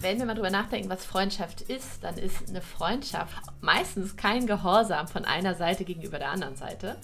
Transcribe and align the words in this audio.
wenn 0.00 0.18
wir 0.18 0.26
mal 0.26 0.34
drüber 0.34 0.50
nachdenken, 0.50 0.88
was 0.88 1.04
Freundschaft 1.04 1.60
ist, 1.62 2.02
dann 2.02 2.16
ist 2.16 2.48
eine 2.48 2.62
Freundschaft 2.62 3.36
meistens 3.60 4.16
kein 4.16 4.46
Gehorsam 4.46 5.08
von 5.08 5.24
einer 5.24 5.54
Seite 5.54 5.84
gegenüber 5.84 6.18
der 6.18 6.30
anderen 6.30 6.56
Seite, 6.56 6.96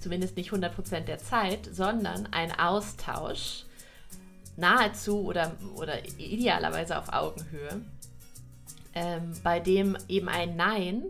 zumindest 0.00 0.36
nicht 0.36 0.52
100% 0.52 1.00
der 1.00 1.18
Zeit, 1.18 1.68
sondern 1.70 2.28
ein 2.30 2.52
Austausch, 2.58 3.64
nahezu 4.56 5.24
oder, 5.24 5.52
oder 5.74 6.04
idealerweise 6.18 6.98
auf 6.98 7.12
Augenhöhe, 7.12 7.80
ähm, 8.94 9.32
bei 9.42 9.58
dem 9.58 9.96
eben 10.08 10.28
ein 10.28 10.56
Nein 10.56 11.02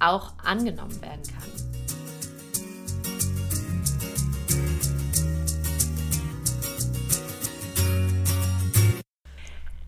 auch 0.00 0.32
angenommen 0.42 1.02
werden 1.02 1.22
kann. 1.24 1.77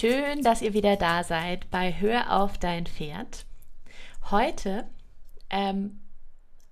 Schön, 0.00 0.40
dass 0.40 0.62
ihr 0.62 0.72
wieder 0.72 0.96
da 0.96 1.22
seid 1.24 1.68
bei 1.70 1.92
Hör 1.92 2.40
auf 2.40 2.56
dein 2.56 2.86
Pferd. 2.86 3.44
Heute 4.30 4.88
ähm, 5.50 6.00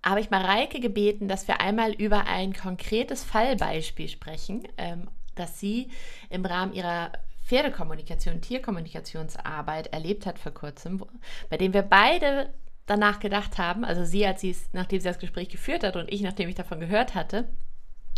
habe 0.03 0.21
ich 0.21 0.31
Mareike 0.31 0.81
gebeten, 0.81 1.29
dass 1.29 1.47
wir 1.47 1.61
einmal 1.61 1.93
über 1.93 2.27
ein 2.27 2.55
konkretes 2.55 3.25
Fallbeispiel 3.25 4.09
sprechen, 4.09 4.67
ähm, 4.79 5.09
das 5.35 5.61
sie 5.61 5.91
im 6.31 6.47
Rahmen 6.47 6.73
ihrer 6.73 7.13
Pferdekommunikation, 7.45 8.41
Tierkommunikationsarbeit 8.41 9.89
erlebt 9.89 10.25
hat 10.25 10.39
vor 10.39 10.53
kurzem, 10.53 11.05
bei 11.51 11.59
dem 11.59 11.75
wir 11.75 11.83
beide 11.83 12.55
danach 12.87 13.21
gedacht 13.21 13.59
haben, 13.59 13.85
also 13.85 14.07
sie, 14.07 14.25
als 14.25 14.41
sie 14.41 14.53
es, 14.53 14.71
nachdem 14.73 15.01
sie 15.01 15.09
das 15.09 15.19
Gespräch 15.19 15.51
geführt 15.51 15.85
hat 15.85 15.97
und 15.97 16.11
ich, 16.11 16.23
nachdem 16.23 16.49
ich 16.49 16.55
davon 16.55 16.81
gehört 16.81 17.15
hatte, 17.15 17.47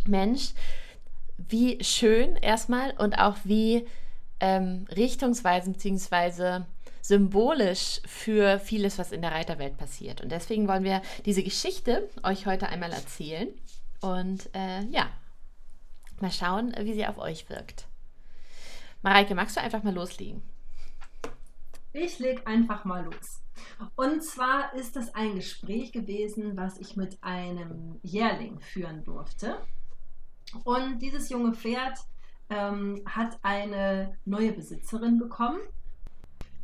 Mensch, 0.06 0.52
wie 1.36 1.82
schön 1.82 2.36
erstmal 2.36 2.92
und 2.92 3.18
auch 3.18 3.38
wie 3.42 3.88
ähm, 4.40 4.86
richtungsweisend 4.94 5.76
bzw. 5.76 6.64
symbolisch 7.02 8.00
für 8.06 8.58
vieles, 8.58 8.98
was 8.98 9.12
in 9.12 9.22
der 9.22 9.32
Reiterwelt 9.32 9.76
passiert. 9.76 10.20
Und 10.20 10.30
deswegen 10.32 10.68
wollen 10.68 10.84
wir 10.84 11.02
diese 11.24 11.42
Geschichte 11.42 12.08
euch 12.22 12.46
heute 12.46 12.68
einmal 12.68 12.92
erzählen 12.92 13.48
und 14.00 14.48
äh, 14.54 14.82
ja, 14.86 15.08
mal 16.20 16.32
schauen, 16.32 16.74
wie 16.78 16.94
sie 16.94 17.06
auf 17.06 17.18
euch 17.18 17.48
wirkt. 17.48 17.86
Mareike, 19.02 19.34
magst 19.34 19.56
du 19.56 19.60
einfach 19.60 19.82
mal 19.82 19.94
loslegen? 19.94 20.42
Ich 21.92 22.18
leg 22.18 22.46
einfach 22.46 22.84
mal 22.84 23.04
los. 23.04 23.40
Und 23.96 24.22
zwar 24.22 24.72
ist 24.74 24.96
das 24.96 25.14
ein 25.14 25.34
Gespräch 25.34 25.92
gewesen, 25.92 26.56
was 26.56 26.78
ich 26.78 26.96
mit 26.96 27.22
einem 27.22 27.98
Jährling 28.02 28.60
führen 28.60 29.04
durfte. 29.04 29.56
Und 30.64 31.00
dieses 31.00 31.30
junge 31.30 31.54
Pferd 31.54 31.98
ähm, 32.50 33.02
hat 33.06 33.38
eine 33.42 34.18
neue 34.24 34.52
Besitzerin 34.52 35.18
bekommen. 35.18 35.60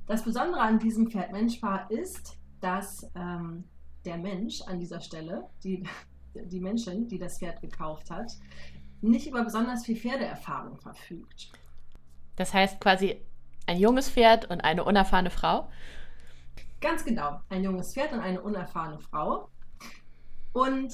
Das 0.06 0.24
Besondere 0.24 0.60
an 0.60 0.78
diesem 0.78 1.10
Pferd 1.10 1.32
Menschpaar 1.32 1.90
ist, 1.90 2.38
dass 2.60 3.10
ähm, 3.14 3.64
der 4.04 4.18
Mensch 4.18 4.62
an 4.62 4.78
dieser 4.78 5.00
Stelle, 5.00 5.48
die, 5.64 5.84
die 6.34 6.60
Menschen, 6.60 7.08
die 7.08 7.18
das 7.18 7.38
Pferd 7.38 7.60
gekauft 7.60 8.10
hat, 8.10 8.32
nicht 9.00 9.26
über 9.26 9.44
besonders 9.44 9.84
viel 9.84 9.96
Pferdeerfahrung 9.96 10.76
verfügt. 10.76 11.52
Das 12.36 12.52
heißt 12.52 12.80
quasi 12.80 13.20
ein 13.66 13.78
junges 13.78 14.10
Pferd 14.10 14.48
und 14.50 14.62
eine 14.62 14.84
unerfahrene 14.84 15.30
Frau? 15.30 15.68
Ganz 16.80 17.04
genau, 17.04 17.40
ein 17.48 17.64
junges 17.64 17.94
Pferd 17.94 18.12
und 18.12 18.20
eine 18.20 18.40
unerfahrene 18.40 18.98
Frau. 19.00 19.48
Und 20.52 20.92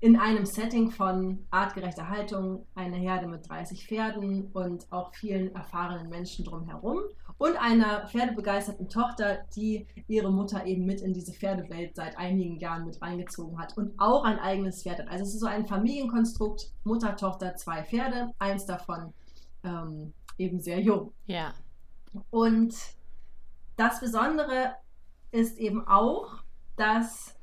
in 0.00 0.16
einem 0.16 0.46
Setting 0.46 0.90
von 0.90 1.46
artgerechter 1.50 2.08
Haltung, 2.08 2.66
eine 2.74 2.96
Herde 2.96 3.26
mit 3.26 3.48
30 3.48 3.86
Pferden 3.86 4.50
und 4.52 4.90
auch 4.90 5.14
vielen 5.14 5.54
erfahrenen 5.54 6.08
Menschen 6.08 6.44
drumherum 6.44 7.00
und 7.36 7.56
einer 7.56 8.06
pferdebegeisterten 8.08 8.88
Tochter, 8.88 9.44
die 9.54 9.86
ihre 10.08 10.32
Mutter 10.32 10.64
eben 10.66 10.86
mit 10.86 11.02
in 11.02 11.12
diese 11.12 11.32
Pferdewelt 11.32 11.96
seit 11.96 12.18
einigen 12.18 12.58
Jahren 12.58 12.86
mit 12.86 13.00
reingezogen 13.00 13.58
hat 13.58 13.76
und 13.76 13.98
auch 13.98 14.24
ein 14.24 14.38
eigenes 14.38 14.82
Pferd 14.82 15.00
hat. 15.00 15.08
Also 15.08 15.24
es 15.24 15.34
ist 15.34 15.40
so 15.40 15.46
ein 15.46 15.66
Familienkonstrukt, 15.66 16.72
Mutter, 16.84 17.16
Tochter, 17.16 17.56
zwei 17.56 17.82
Pferde, 17.82 18.30
eins 18.38 18.64
davon 18.64 19.12
ähm, 19.64 20.14
eben 20.38 20.60
sehr 20.60 20.80
jung. 20.80 21.12
Ja. 21.26 21.52
Und 22.30 22.74
das 23.76 24.00
Besondere 24.00 24.74
ist 25.30 25.58
eben 25.58 25.86
auch, 25.86 26.42
dass 26.76 27.39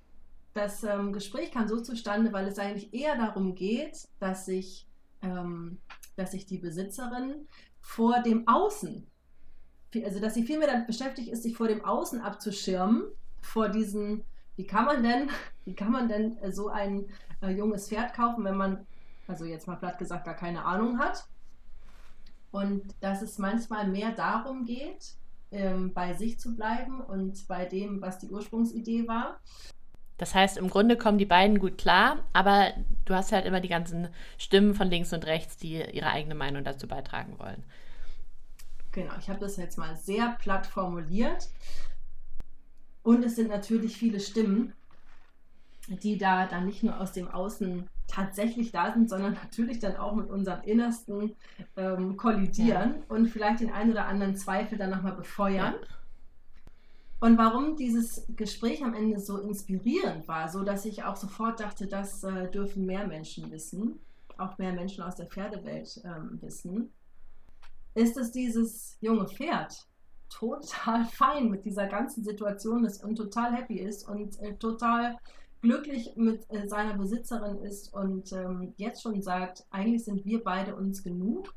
das 0.57 0.83
ähm, 0.83 1.13
Gespräch 1.13 1.51
kam 1.51 1.67
so 1.67 1.79
zustande, 1.79 2.33
weil 2.33 2.47
es 2.47 2.59
eigentlich 2.59 2.93
eher 2.93 3.15
darum 3.15 3.55
geht, 3.55 4.07
dass 4.19 4.45
sich, 4.45 4.87
ähm, 5.21 5.77
dass 6.15 6.31
sich 6.31 6.45
die 6.45 6.57
Besitzerin 6.57 7.47
vor 7.79 8.21
dem 8.21 8.47
Außen, 8.47 9.07
also 10.03 10.19
dass 10.19 10.33
sie 10.33 10.43
viel 10.43 10.59
mehr 10.59 10.67
damit 10.67 10.87
beschäftigt 10.87 11.29
ist, 11.29 11.43
sich 11.43 11.55
vor 11.55 11.67
dem 11.67 11.85
Außen 11.85 12.21
abzuschirmen, 12.21 13.03
vor 13.41 13.69
diesen, 13.69 14.23
wie 14.55 14.67
kann 14.67 14.85
man 14.85 15.03
denn, 15.03 15.29
wie 15.65 15.75
kann 15.75 15.91
man 15.91 16.09
denn 16.09 16.37
so 16.51 16.67
ein 16.67 17.05
äh, 17.41 17.49
junges 17.49 17.87
Pferd 17.87 18.13
kaufen, 18.13 18.43
wenn 18.43 18.57
man, 18.57 18.85
also 19.27 19.45
jetzt 19.45 19.67
mal 19.67 19.75
platt 19.75 19.97
gesagt, 19.99 20.25
gar 20.25 20.35
keine 20.35 20.65
Ahnung 20.65 20.99
hat. 20.99 21.27
Und 22.51 22.83
dass 23.01 23.21
es 23.21 23.37
manchmal 23.37 23.87
mehr 23.87 24.11
darum 24.11 24.65
geht, 24.65 25.15
ähm, 25.51 25.93
bei 25.93 26.13
sich 26.13 26.39
zu 26.39 26.55
bleiben 26.55 27.01
und 27.01 27.47
bei 27.47 27.65
dem, 27.65 28.01
was 28.01 28.19
die 28.19 28.29
Ursprungsidee 28.29 29.07
war. 29.07 29.39
Das 30.17 30.33
heißt, 30.33 30.57
im 30.57 30.69
Grunde 30.69 30.97
kommen 30.97 31.17
die 31.17 31.25
beiden 31.25 31.59
gut 31.59 31.77
klar, 31.77 32.23
aber 32.33 32.73
du 33.05 33.13
hast 33.13 33.31
halt 33.31 33.45
immer 33.45 33.59
die 33.59 33.67
ganzen 33.67 34.07
Stimmen 34.37 34.73
von 34.73 34.89
links 34.89 35.13
und 35.13 35.25
rechts, 35.25 35.57
die 35.57 35.75
ihre 35.75 36.07
eigene 36.07 36.35
Meinung 36.35 36.63
dazu 36.63 36.87
beitragen 36.87 37.37
wollen. 37.37 37.63
Genau, 38.91 39.13
ich 39.19 39.29
habe 39.29 39.39
das 39.39 39.57
jetzt 39.57 39.77
mal 39.77 39.95
sehr 39.95 40.35
platt 40.39 40.65
formuliert. 40.65 41.49
Und 43.03 43.23
es 43.23 43.35
sind 43.35 43.49
natürlich 43.49 43.95
viele 43.95 44.19
Stimmen, 44.19 44.73
die 45.87 46.17
da 46.17 46.47
dann 46.47 46.65
nicht 46.65 46.83
nur 46.83 46.99
aus 46.99 47.13
dem 47.13 47.29
Außen 47.29 47.87
tatsächlich 48.07 48.71
da 48.71 48.91
sind, 48.91 49.09
sondern 49.09 49.33
natürlich 49.33 49.79
dann 49.79 49.97
auch 49.97 50.15
mit 50.15 50.29
unserem 50.29 50.63
Innersten 50.63 51.35
ähm, 51.75 52.17
kollidieren 52.17 52.95
ja. 52.95 53.01
und 53.09 53.27
vielleicht 53.27 53.59
den 53.59 53.71
einen 53.71 53.91
oder 53.91 54.07
anderen 54.07 54.35
Zweifel 54.35 54.77
dann 54.77 54.89
nochmal 54.89 55.13
befeuern. 55.13 55.75
Ja. 55.79 55.96
Und 57.19 57.37
warum 57.37 57.75
dieses 57.75 58.25
Gespräch 58.35 58.83
am 58.83 58.93
Ende 58.93 59.19
so 59.19 59.39
inspirierend 59.39 60.27
war, 60.27 60.49
so 60.49 60.63
dass 60.63 60.85
ich 60.85 61.03
auch 61.03 61.15
sofort 61.15 61.59
dachte, 61.59 61.87
das 61.87 62.23
äh, 62.23 62.49
dürfen 62.51 62.85
mehr 62.85 63.07
Menschen 63.07 63.49
wissen, 63.49 63.99
auch 64.37 64.57
mehr 64.59 64.73
Menschen 64.73 65.03
aus 65.03 65.15
der 65.15 65.25
Pferdewelt 65.25 65.99
ähm, 66.03 66.37
wissen, 66.41 66.91
ist, 67.95 68.17
dass 68.17 68.31
dieses 68.31 68.97
junge 69.01 69.27
Pferd 69.27 69.87
total 70.29 71.05
fein 71.11 71.49
mit 71.49 71.65
dieser 71.65 71.87
ganzen 71.87 72.23
Situation 72.23 72.85
ist 72.85 73.03
und 73.03 73.15
total 73.15 73.55
happy 73.55 73.79
ist 73.79 74.07
und 74.07 74.39
äh, 74.39 74.55
total 74.57 75.17
glücklich 75.61 76.15
mit 76.15 76.45
äh, 76.49 76.67
seiner 76.67 76.95
Besitzerin 76.95 77.57
ist 77.63 77.91
und 77.93 78.31
ähm, 78.31 78.73
jetzt 78.77 79.01
schon 79.01 79.23
sagt, 79.23 79.65
eigentlich 79.71 80.05
sind 80.05 80.23
wir 80.23 80.43
beide 80.43 80.75
uns 80.75 81.03
genug 81.03 81.53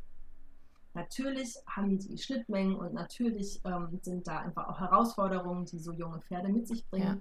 Natürlich 0.95 1.56
haben 1.67 1.99
die 1.99 2.19
Schnittmengen 2.19 2.75
und 2.75 2.95
natürlich 2.95 3.60
ähm, 3.65 4.01
sind 4.03 4.27
da 4.27 4.39
einfach 4.41 4.69
auch 4.69 4.81
Herausforderungen, 4.81 5.65
die 5.65 5.78
so 5.78 5.92
junge 5.92 6.21
Pferde 6.21 6.48
mit 6.48 6.66
sich 6.66 6.84
bringen. 6.89 7.07
Ja. 7.07 7.19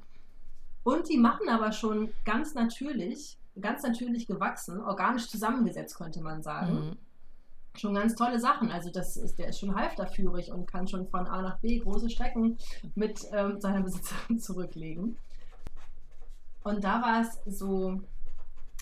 Und 0.83 1.07
die 1.09 1.17
machen 1.17 1.49
aber 1.49 1.71
schon 1.71 2.11
ganz 2.25 2.55
natürlich, 2.55 3.37
ganz 3.59 3.83
natürlich 3.83 4.25
gewachsen, 4.25 4.81
organisch 4.81 5.27
zusammengesetzt, 5.27 5.95
könnte 5.95 6.21
man 6.21 6.41
sagen. 6.41 6.73
Mhm. 6.73 6.97
Schon 7.75 7.93
ganz 7.93 8.15
tolle 8.15 8.39
Sachen. 8.39 8.71
Also 8.71 8.89
das 8.89 9.15
ist, 9.17 9.37
der 9.37 9.49
ist 9.49 9.59
schon 9.59 9.75
halfterführig 9.75 10.51
und 10.51 10.65
kann 10.65 10.87
schon 10.87 11.07
von 11.07 11.27
A 11.27 11.41
nach 11.41 11.59
B 11.59 11.77
große 11.79 12.09
Strecken 12.09 12.57
mit 12.95 13.27
ähm, 13.31 13.61
seiner 13.61 13.81
Besitzerin 13.81 14.39
zurücklegen. 14.39 15.17
Und 16.63 16.83
da 16.83 17.01
war 17.01 17.21
es 17.21 17.39
so, 17.45 18.01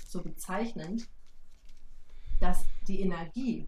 so 0.07 0.22
bezeichnend, 0.22 1.07
dass 2.40 2.63
die 2.88 3.01
Energie, 3.01 3.68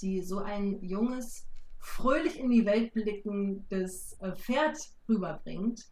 die 0.00 0.22
so 0.22 0.38
ein 0.38 0.82
junges, 0.82 1.46
fröhlich 1.78 2.38
in 2.38 2.50
die 2.50 2.66
Welt 2.66 2.92
blickendes 2.92 4.16
äh, 4.20 4.32
Pferd 4.32 4.76
rüberbringt, 5.08 5.86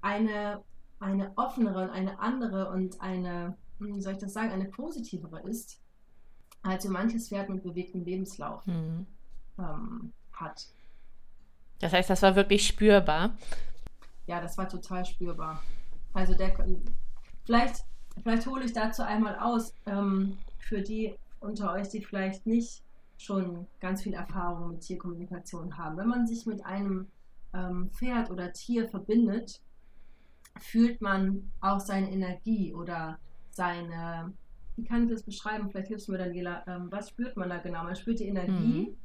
eine, 0.00 0.62
eine 1.00 1.32
offenere 1.36 1.84
und 1.84 1.90
eine 1.90 2.18
andere 2.18 2.70
und 2.70 3.00
eine, 3.00 3.56
wie 3.78 4.00
soll 4.00 4.14
ich 4.14 4.18
das 4.18 4.32
sagen, 4.32 4.50
eine 4.50 4.66
positivere 4.66 5.40
ist, 5.48 5.80
als 6.62 6.84
so 6.84 6.90
manches 6.90 7.28
Pferd 7.28 7.48
mit 7.48 7.62
bewegtem 7.62 8.04
Lebenslauf 8.04 8.66
mhm. 8.66 9.06
ähm, 9.58 10.12
hat. 10.32 10.66
Das 11.78 11.92
heißt, 11.92 12.10
das 12.10 12.22
war 12.22 12.34
wirklich 12.34 12.66
spürbar. 12.66 13.36
Ja, 14.26 14.40
das 14.40 14.58
war 14.58 14.68
total 14.68 15.04
spürbar. 15.04 15.62
Also 16.12 16.34
der, 16.34 16.56
vielleicht, 17.44 17.84
vielleicht 18.22 18.46
hole 18.46 18.64
ich 18.64 18.72
dazu 18.72 19.02
einmal 19.02 19.38
aus, 19.38 19.72
ähm, 19.86 20.38
für 20.58 20.80
die 20.80 21.14
unter 21.40 21.72
euch, 21.72 21.88
die 21.90 22.02
vielleicht 22.02 22.46
nicht 22.46 22.82
schon 23.18 23.66
ganz 23.80 24.02
viel 24.02 24.14
Erfahrung 24.14 24.72
mit 24.72 24.80
Tierkommunikation 24.82 25.76
haben. 25.78 25.96
Wenn 25.96 26.08
man 26.08 26.26
sich 26.26 26.46
mit 26.46 26.64
einem 26.64 27.08
ähm, 27.54 27.90
Pferd 27.92 28.30
oder 28.30 28.52
Tier 28.52 28.88
verbindet, 28.88 29.60
fühlt 30.60 31.00
man 31.00 31.50
auch 31.60 31.80
seine 31.80 32.10
Energie 32.10 32.74
oder 32.74 33.18
seine, 33.50 34.32
wie 34.76 34.84
kann 34.84 35.04
ich 35.04 35.10
das 35.10 35.22
beschreiben? 35.22 35.70
Vielleicht 35.70 35.88
hilfst 35.88 36.08
du 36.08 36.12
mir, 36.12 36.18
Daniela, 36.18 36.62
ähm, 36.66 36.88
was 36.90 37.10
spürt 37.10 37.36
man 37.36 37.48
da 37.48 37.58
genau? 37.58 37.84
Man 37.84 37.96
spürt 37.96 38.20
die 38.20 38.28
Energie 38.28 38.90
mhm. 38.90 38.96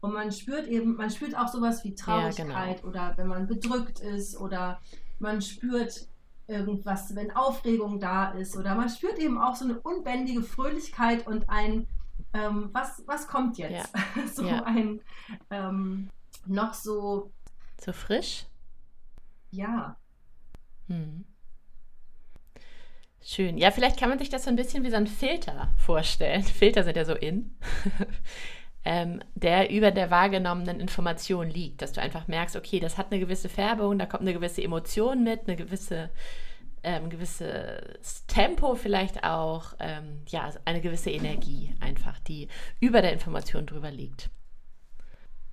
und 0.00 0.12
man 0.12 0.30
spürt 0.32 0.66
eben, 0.66 0.96
man 0.96 1.10
spürt 1.10 1.36
auch 1.36 1.48
sowas 1.48 1.84
wie 1.84 1.94
Traurigkeit 1.94 2.48
ja, 2.48 2.74
genau. 2.74 2.88
oder 2.88 3.14
wenn 3.16 3.28
man 3.28 3.46
bedrückt 3.46 4.00
ist 4.00 4.38
oder 4.38 4.80
man 5.18 5.40
spürt 5.40 6.08
irgendwas, 6.46 7.14
wenn 7.14 7.30
Aufregung 7.30 8.00
da 8.00 8.30
ist 8.32 8.56
oder 8.56 8.74
man 8.74 8.88
spürt 8.88 9.18
eben 9.18 9.38
auch 9.38 9.56
so 9.56 9.64
eine 9.64 9.80
unbändige 9.80 10.42
Fröhlichkeit 10.42 11.26
und 11.26 11.48
ein, 11.48 11.86
ähm, 12.34 12.70
was, 12.72 13.02
was 13.06 13.26
kommt 13.26 13.58
jetzt? 13.58 13.90
Ja. 13.94 14.26
so 14.34 14.46
ja. 14.46 14.64
ein 14.64 15.00
ähm, 15.50 16.10
noch 16.46 16.74
so. 16.74 17.32
So 17.80 17.92
frisch? 17.92 18.46
Ja. 19.50 19.96
Hm. 20.88 21.24
Schön. 23.22 23.56
Ja, 23.56 23.70
vielleicht 23.70 23.98
kann 23.98 24.10
man 24.10 24.18
sich 24.18 24.28
das 24.28 24.44
so 24.44 24.50
ein 24.50 24.56
bisschen 24.56 24.84
wie 24.84 24.90
so 24.90 24.96
ein 24.96 25.06
Filter 25.06 25.70
vorstellen. 25.78 26.42
Filter 26.42 26.84
sind 26.84 26.96
ja 26.96 27.04
so 27.04 27.14
in. 27.14 27.56
ähm, 28.84 29.22
der 29.34 29.70
über 29.70 29.90
der 29.90 30.10
wahrgenommenen 30.10 30.78
Information 30.78 31.48
liegt, 31.48 31.80
dass 31.80 31.92
du 31.92 32.02
einfach 32.02 32.28
merkst, 32.28 32.56
okay, 32.56 32.80
das 32.80 32.98
hat 32.98 33.10
eine 33.10 33.20
gewisse 33.20 33.48
Färbung, 33.48 33.98
da 33.98 34.04
kommt 34.04 34.22
eine 34.22 34.34
gewisse 34.34 34.62
Emotion 34.62 35.24
mit, 35.24 35.46
eine 35.46 35.56
gewisse 35.56 36.10
ähm, 36.84 37.10
gewisses 37.10 38.26
Tempo 38.26 38.74
vielleicht 38.74 39.24
auch, 39.24 39.74
ähm, 39.78 40.22
ja, 40.28 40.50
eine 40.64 40.80
gewisse 40.80 41.10
Energie 41.10 41.74
einfach, 41.80 42.18
die 42.20 42.48
über 42.80 43.02
der 43.02 43.12
Information 43.12 43.66
drüber 43.66 43.90
liegt. 43.90 44.30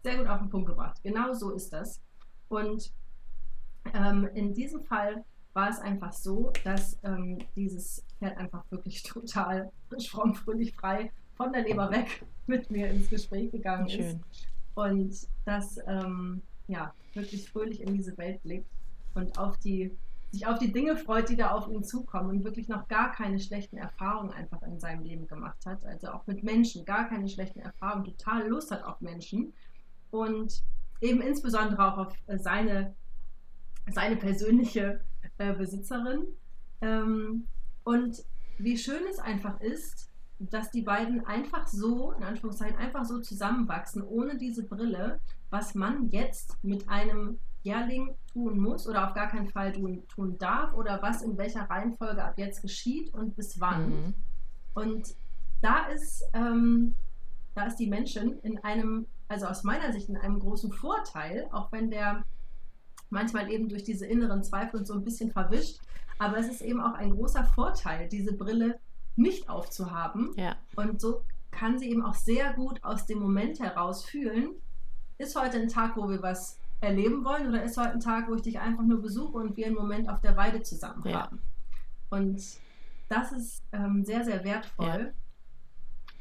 Sehr 0.04 0.18
gut 0.18 0.28
auf 0.28 0.39
den 0.39 0.50
Punkt 0.50 0.68
gebracht. 0.68 1.00
Genau 1.04 1.33
so 1.33 1.51
ist 1.51 1.72
das. 1.74 2.01
Und 2.50 2.92
ähm, 3.94 4.30
in 4.33 4.54
diesem 4.54 4.81
Fall 4.81 5.24
war 5.54 5.69
es 5.69 5.80
einfach 5.80 6.13
so, 6.13 6.51
dass 6.63 6.98
ähm, 7.04 7.39
dieses 7.56 8.06
Pferd 8.19 8.38
einfach 8.38 8.63
wirklich 8.69 9.04
total 9.04 9.72
fromm, 10.10 10.36
fröhlich, 10.36 10.75
frei 10.75 11.12
von 11.36 11.51
der 11.51 11.63
Leber 11.63 11.89
weg 11.92 12.24
mit 12.48 12.69
mir 12.69 12.89
ins 12.89 13.10
Gespräch 13.10 13.51
gegangen 13.51 13.89
Schön. 13.89 14.01
ist. 14.01 14.19
Und 14.75 15.27
das 15.45 15.80
ähm, 15.88 16.42
ja, 16.68 16.94
wirklich 17.13 17.50
fröhlich 17.50 17.81
in 17.81 17.94
diese 17.94 18.18
Welt 18.18 18.42
blickt 18.44 18.69
und 19.13 19.38
auf 19.38 19.57
die, 19.57 19.92
sich 20.31 20.48
auf 20.48 20.60
die 20.60 20.72
Dinge 20.72 20.95
freut, 20.95 21.30
die 21.30 21.36
da 21.36 21.51
auf 21.51 21.68
ihn 21.68 21.83
zukommen 21.83 22.30
und 22.30 22.44
wirklich 22.44 22.69
noch 22.69 22.88
gar 22.88 23.12
keine 23.12 23.39
schlechten 23.39 23.78
Erfahrungen 23.78 24.31
einfach 24.31 24.62
in 24.63 24.80
seinem 24.80 25.04
Leben 25.04 25.28
gemacht 25.28 25.66
hat. 25.66 25.83
Also 25.86 26.10
auch 26.10 26.25
mit 26.25 26.44
Menschen, 26.44 26.86
gar 26.86 27.10
keine 27.10 27.28
schlechten 27.28 27.60
Erfahrungen, 27.60 28.06
total 28.06 28.48
Lust 28.48 28.72
hat 28.72 28.83
auf 28.83 29.01
Menschen 29.01 29.54
und 30.10 30.63
eben 31.01 31.22
insbesondere 31.22 31.86
auch 31.86 31.98
auf 31.98 32.16
seine, 32.38 32.95
seine 33.92 34.16
persönliche 34.16 35.01
äh, 35.38 35.54
Besitzerin. 35.54 36.28
Ähm, 36.81 37.48
und 37.84 38.24
wie 38.57 38.77
schön 38.77 39.04
es 39.10 39.19
einfach 39.19 39.60
ist, 39.60 40.10
dass 40.39 40.72
die 40.72 40.81
beiden 40.81 41.25
einfach 41.25 41.68
so, 41.68 42.13
in 42.13 42.24
Anführungszeichen, 42.24 42.77
einfach 42.77 43.06
so 43.06 43.19
zusammenwachsen, 43.19 44.01
ohne 44.01 44.38
diese 44.38 44.63
Brille, 44.63 45.19
was 45.50 45.75
man 45.75 46.10
jetzt 46.10 46.57
mit 46.63 46.88
einem 46.89 47.39
Jährling 47.63 48.16
tun 48.34 48.60
muss 48.60 48.88
oder 48.88 49.08
auf 49.08 49.13
gar 49.13 49.30
keinen 49.30 49.48
Fall 49.48 49.72
tun, 49.74 50.04
tun 50.08 50.38
darf 50.38 50.74
oder 50.74 51.02
was 51.02 51.22
in 51.22 51.38
welcher 51.38 51.69
Reihenfolge 51.69 52.24
ab 52.24 52.34
jetzt 52.38 52.62
geschieht 52.62 53.13
und 53.13 53.36
bis 53.36 53.60
wann. 53.60 53.90
Mhm. 53.90 54.13
Und 54.74 55.16
da 55.62 55.88
ist, 55.88 56.24
ähm, 56.34 56.96
da 57.54 57.66
ist 57.66 57.78
die 57.78 57.88
Menschen 57.88 58.40
in 58.40 58.58
einem, 58.63 59.06
also 59.28 59.46
aus 59.46 59.63
meiner 59.63 59.92
Sicht 59.92 60.10
in 60.10 60.18
einem 60.18 60.40
großen 60.40 60.72
Vorteil, 60.72 61.48
auch 61.52 61.72
wenn 61.72 61.92
der 61.92 62.24
manchmal 63.10 63.52
eben 63.52 63.69
durch 63.69 63.84
diese 63.84 64.06
inneren 64.06 64.44
Zweifel 64.44 64.86
so 64.86 64.94
ein 64.94 65.04
bisschen 65.04 65.31
verwischt. 65.31 65.80
Aber 66.18 66.38
es 66.38 66.48
ist 66.48 66.62
eben 66.62 66.81
auch 66.81 66.94
ein 66.94 67.12
großer 67.12 67.44
Vorteil, 67.44 68.08
diese 68.08 68.34
Brille 68.34 68.80
nicht 69.16 69.50
aufzuhaben. 69.50 70.31
Ja. 70.38 70.56
Und 70.75 71.02
so 71.02 71.24
kann 71.52 71.78
sie 71.78 71.90
eben 71.90 72.04
auch 72.04 72.13
sehr 72.13 72.54
gut 72.54 72.84
aus 72.84 73.06
dem 73.06 73.19
Moment 73.19 73.60
heraus 73.60 74.06
fühlen, 74.06 74.52
ist 75.18 75.40
heute 75.40 75.58
ein 75.58 75.68
Tag, 75.68 75.98
wo 75.98 76.10
wir 76.10 76.22
was 76.22 76.61
erleben 76.81 77.24
wollen 77.24 77.48
oder 77.48 77.63
ist 77.63 77.78
heute 77.78 77.94
ein 77.94 78.00
Tag, 78.00 78.28
wo 78.28 78.36
ich 78.36 78.42
dich 78.42 78.60
einfach 78.60 78.83
nur 78.83 79.01
besuche 79.01 79.38
und 79.38 79.56
wir 79.56 79.68
einen 79.68 79.75
Moment 79.75 80.10
auf 80.10 80.19
der 80.19 80.36
Weide 80.36 80.62
zusammen 80.63 81.04
ja. 81.06 81.24
haben. 81.24 81.39
Und 82.10 82.44
das 83.07 83.31
ist 83.31 83.63
ähm, 83.72 84.04
sehr, 84.04 84.25
sehr 84.25 84.44
wertvoll. 84.44 85.13
Ja. 85.13 86.16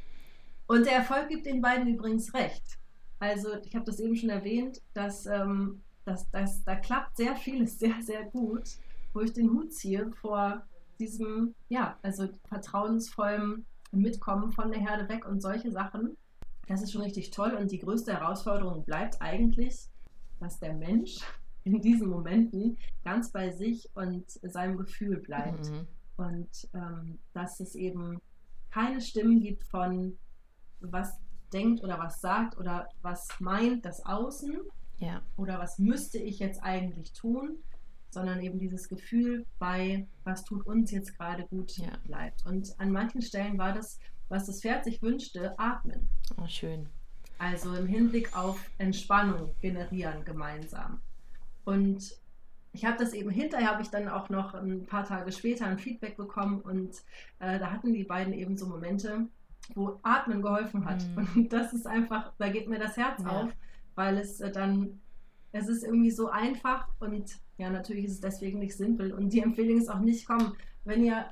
Und 0.67 0.87
der 0.87 0.95
Erfolg 0.95 1.29
gibt 1.29 1.47
den 1.47 1.61
beiden 1.61 1.89
übrigens 1.89 2.33
recht. 2.35 2.79
Also 3.19 3.51
ich 3.65 3.75
habe 3.75 3.85
das 3.85 4.01
eben 4.01 4.17
schon 4.17 4.31
erwähnt, 4.31 4.81
dass, 4.95 5.27
ähm, 5.27 5.83
dass, 6.05 6.31
dass 6.31 6.63
da 6.65 6.77
klappt 6.77 7.17
sehr 7.17 7.37
vieles 7.37 7.79
sehr, 7.81 8.01
sehr 8.03 8.25
gut, 8.25 8.69
wo 9.13 9.21
ich 9.21 9.33
den 9.33 9.51
Hut 9.51 9.73
ziehe 9.73 10.11
vor 10.13 10.63
diesem, 10.99 11.55
ja, 11.69 11.99
also 12.03 12.29
vertrauensvollem 12.49 13.65
Mitkommen 13.93 14.53
von 14.53 14.71
der 14.71 14.81
Herde 14.81 15.09
weg 15.09 15.27
und 15.27 15.41
solche 15.41 15.73
Sachen. 15.73 16.17
Das 16.69 16.83
ist 16.83 16.93
schon 16.93 17.03
richtig 17.03 17.31
toll. 17.31 17.55
Und 17.55 17.73
die 17.73 17.81
größte 17.81 18.13
Herausforderung 18.13 18.85
bleibt 18.85 19.21
eigentlich, 19.21 19.90
dass 20.41 20.59
der 20.59 20.75
Mensch 20.75 21.19
in 21.65 21.81
diesen 21.81 22.09
Momenten 22.09 22.79
ganz 23.05 23.31
bei 23.31 23.51
sich 23.51 23.89
und 23.95 24.29
seinem 24.31 24.77
Gefühl 24.77 25.19
bleibt. 25.19 25.71
Mhm. 25.71 25.87
Und 26.17 26.69
ähm, 26.75 27.19
dass 27.33 27.61
es 27.61 27.75
eben 27.75 28.19
keine 28.71 29.01
Stimmen 29.01 29.41
gibt 29.41 29.65
von 29.65 30.19
was 30.81 31.19
denkt 31.53 31.83
oder 31.83 31.99
was 31.99 32.21
sagt 32.21 32.57
oder 32.59 32.89
was 33.03 33.29
meint 33.41 33.85
das 33.85 34.05
Außen 34.05 34.59
ja. 34.99 35.23
oder 35.37 35.59
was 35.59 35.79
müsste 35.79 36.19
ich 36.19 36.39
jetzt 36.39 36.63
eigentlich 36.63 37.13
tun, 37.13 37.59
sondern 38.11 38.41
eben 38.41 38.59
dieses 38.59 38.89
Gefühl 38.89 39.47
bei, 39.59 40.07
was 40.25 40.45
tut 40.45 40.67
uns 40.67 40.91
jetzt 40.91 41.17
gerade 41.17 41.47
gut, 41.47 41.77
ja. 41.79 41.97
bleibt. 42.05 42.45
Und 42.47 42.79
an 42.79 42.93
manchen 42.93 43.23
Stellen 43.23 43.59
war 43.59 43.73
das, 43.73 43.99
was 44.29 44.47
das 44.47 44.61
Pferd 44.61 44.85
sich 44.85 45.03
wünschte, 45.03 45.59
atmen. 45.59 46.09
Oh, 46.37 46.47
schön. 46.47 46.89
Also 47.41 47.75
im 47.75 47.87
Hinblick 47.87 48.37
auf 48.37 48.61
Entspannung 48.77 49.55
generieren 49.63 50.27
gemeinsam. 50.27 51.01
Und 51.65 52.15
ich 52.73 52.85
habe 52.85 52.99
das 52.99 53.15
eben 53.15 53.31
hinterher, 53.31 53.71
habe 53.71 53.83
ich 53.83 53.89
dann 53.89 54.09
auch 54.09 54.29
noch 54.29 54.53
ein 54.53 54.85
paar 54.85 55.05
Tage 55.05 55.33
später 55.33 55.65
ein 55.65 55.79
Feedback 55.79 56.19
bekommen 56.19 56.61
und 56.61 56.91
äh, 57.39 57.59
da 57.59 57.71
hatten 57.71 57.95
die 57.95 58.05
beiden 58.05 58.35
eben 58.35 58.59
so 58.59 58.67
Momente, 58.67 59.27
wo 59.75 59.99
Atmen 60.03 60.43
geholfen 60.43 60.85
hat. 60.85 61.03
Mhm. 61.17 61.29
Und 61.35 61.53
das 61.53 61.73
ist 61.73 61.87
einfach, 61.87 62.31
da 62.39 62.51
geht 62.51 62.69
mir 62.69 62.79
das 62.79 62.99
Herz 62.99 63.23
ja. 63.23 63.31
auf, 63.31 63.51
weil 63.95 64.19
es 64.19 64.41
äh, 64.43 64.53
dann, 64.53 65.01
es 65.53 65.67
ist 65.67 65.83
irgendwie 65.83 66.11
so 66.11 66.29
einfach 66.29 66.89
und 67.01 67.39
ja, 67.57 67.71
natürlich 67.71 68.05
ist 68.05 68.13
es 68.13 68.21
deswegen 68.21 68.59
nicht 68.59 68.77
simpel. 68.77 69.15
Und 69.15 69.33
die 69.33 69.41
Empfehlung 69.41 69.79
ist 69.79 69.89
auch 69.89 70.01
nicht, 70.01 70.27
komm, 70.27 70.57
wenn 70.85 71.05
ihr, 71.05 71.25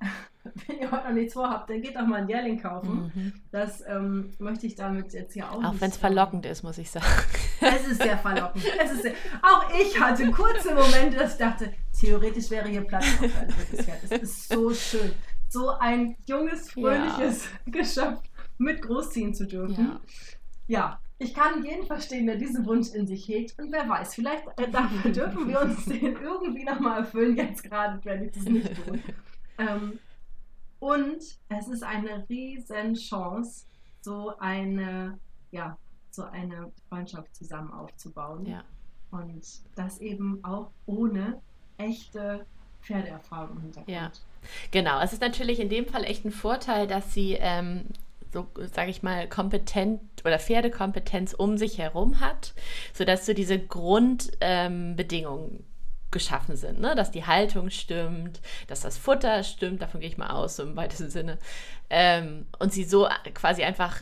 wenn 0.66 0.78
ihr 0.78 0.90
heute 0.90 1.08
noch 1.08 1.14
nichts 1.14 1.34
vorhabt, 1.34 1.70
dann 1.70 1.80
geht 1.80 1.96
doch 1.96 2.06
mal 2.06 2.22
ein 2.22 2.28
Jährling 2.28 2.60
kaufen. 2.60 3.12
Mhm. 3.14 3.32
Das 3.50 3.82
ähm, 3.86 4.32
möchte 4.38 4.66
ich 4.66 4.74
damit 4.74 5.12
jetzt 5.12 5.34
hier 5.34 5.50
auch 5.50 5.62
Auch 5.62 5.74
wenn 5.80 5.90
es 5.90 5.96
verlockend 5.96 6.46
ist, 6.46 6.62
muss 6.62 6.78
ich 6.78 6.90
sagen. 6.90 7.06
Es 7.60 7.88
ist 7.88 8.02
sehr 8.02 8.16
verlockend. 8.18 8.64
Ist 8.64 9.02
sehr, 9.02 9.14
auch 9.42 9.68
ich 9.80 9.98
hatte 9.98 10.30
kurze 10.30 10.74
Momente, 10.74 11.18
dass 11.18 11.32
ich 11.32 11.38
dachte, 11.38 11.72
theoretisch 11.98 12.50
wäre 12.50 12.68
hier 12.68 12.82
Platz 12.82 13.04
für 13.06 13.24
ein 13.24 13.50
Pferd. 13.50 13.98
Es 14.04 14.22
ist 14.22 14.52
so 14.52 14.72
schön, 14.72 15.12
so 15.48 15.70
ein 15.70 16.16
junges, 16.26 16.70
fröhliches 16.70 17.44
ja. 17.44 17.50
Geschöpf 17.72 18.20
mit 18.58 18.82
großziehen 18.82 19.34
zu 19.34 19.46
dürfen. 19.46 19.98
Ja. 20.68 20.78
ja, 20.78 21.00
ich 21.18 21.34
kann 21.34 21.64
jeden 21.64 21.84
verstehen, 21.84 22.26
der 22.26 22.36
diesen 22.36 22.64
Wunsch 22.64 22.90
in 22.90 23.06
sich 23.06 23.26
hegt. 23.26 23.58
Und 23.58 23.72
wer 23.72 23.88
weiß, 23.88 24.14
vielleicht 24.14 24.44
äh, 24.56 24.70
dafür 24.70 25.10
dürfen 25.10 25.48
wir 25.48 25.60
uns 25.60 25.84
den 25.84 26.16
irgendwie 26.16 26.64
nochmal 26.64 27.00
erfüllen. 27.00 27.36
Jetzt 27.36 27.64
gerade 27.64 28.04
werde 28.04 28.26
ich 28.26 28.32
das 28.32 28.44
nicht 28.44 28.84
tun. 28.84 29.02
Ähm, 29.58 29.98
und 30.80 31.22
es 31.48 31.68
ist 31.68 31.82
eine 31.82 32.28
riesen 32.28 32.94
Chance, 32.94 33.66
so 34.00 34.36
eine, 34.38 35.18
ja, 35.50 35.76
so 36.10 36.24
eine 36.24 36.72
Freundschaft 36.88 37.34
zusammen 37.34 37.72
aufzubauen. 37.72 38.46
Ja. 38.46 38.62
Und 39.10 39.44
das 39.74 39.98
eben 39.98 40.42
auch 40.44 40.70
ohne 40.86 41.40
echte 41.78 42.46
Pferdeerfahrung 42.82 43.56
im 43.56 43.62
Hintergrund. 43.62 43.96
Ja. 43.96 44.12
Genau, 44.70 45.00
es 45.00 45.12
ist 45.12 45.20
natürlich 45.20 45.60
in 45.60 45.68
dem 45.68 45.86
Fall 45.86 46.04
echt 46.04 46.24
ein 46.24 46.30
Vorteil, 46.30 46.86
dass 46.86 47.12
sie 47.12 47.32
ähm, 47.34 47.86
so, 48.32 48.46
sage 48.74 48.90
ich 48.90 49.02
mal, 49.02 49.28
kompetent 49.28 50.00
oder 50.24 50.38
Pferdekompetenz 50.38 51.34
um 51.34 51.58
sich 51.58 51.78
herum 51.78 52.20
hat, 52.20 52.54
sodass 52.92 53.26
so 53.26 53.32
diese 53.32 53.58
Grundbedingungen 53.58 55.50
ähm, 55.50 55.64
geschaffen 56.10 56.56
sind, 56.56 56.80
ne? 56.80 56.94
dass 56.94 57.10
die 57.10 57.26
Haltung 57.26 57.70
stimmt, 57.70 58.40
dass 58.66 58.80
das 58.80 58.96
Futter 58.96 59.42
stimmt, 59.44 59.82
davon 59.82 60.00
gehe 60.00 60.08
ich 60.08 60.18
mal 60.18 60.30
aus, 60.30 60.56
so 60.56 60.62
im 60.62 60.76
weitesten 60.76 61.10
Sinne, 61.10 61.38
ähm, 61.90 62.46
und 62.58 62.72
sie 62.72 62.84
so 62.84 63.08
quasi 63.34 63.62
einfach 63.62 64.00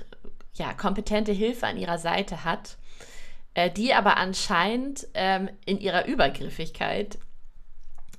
ja, 0.55 0.73
kompetente 0.73 1.33
Hilfe 1.33 1.67
an 1.67 1.77
ihrer 1.77 1.99
Seite 1.99 2.45
hat, 2.45 2.77
äh, 3.55 3.71
die 3.71 3.93
aber 3.93 4.17
anscheinend 4.17 5.07
ähm, 5.15 5.51
in 5.65 5.79
ihrer 5.79 6.07
Übergriffigkeit 6.07 7.19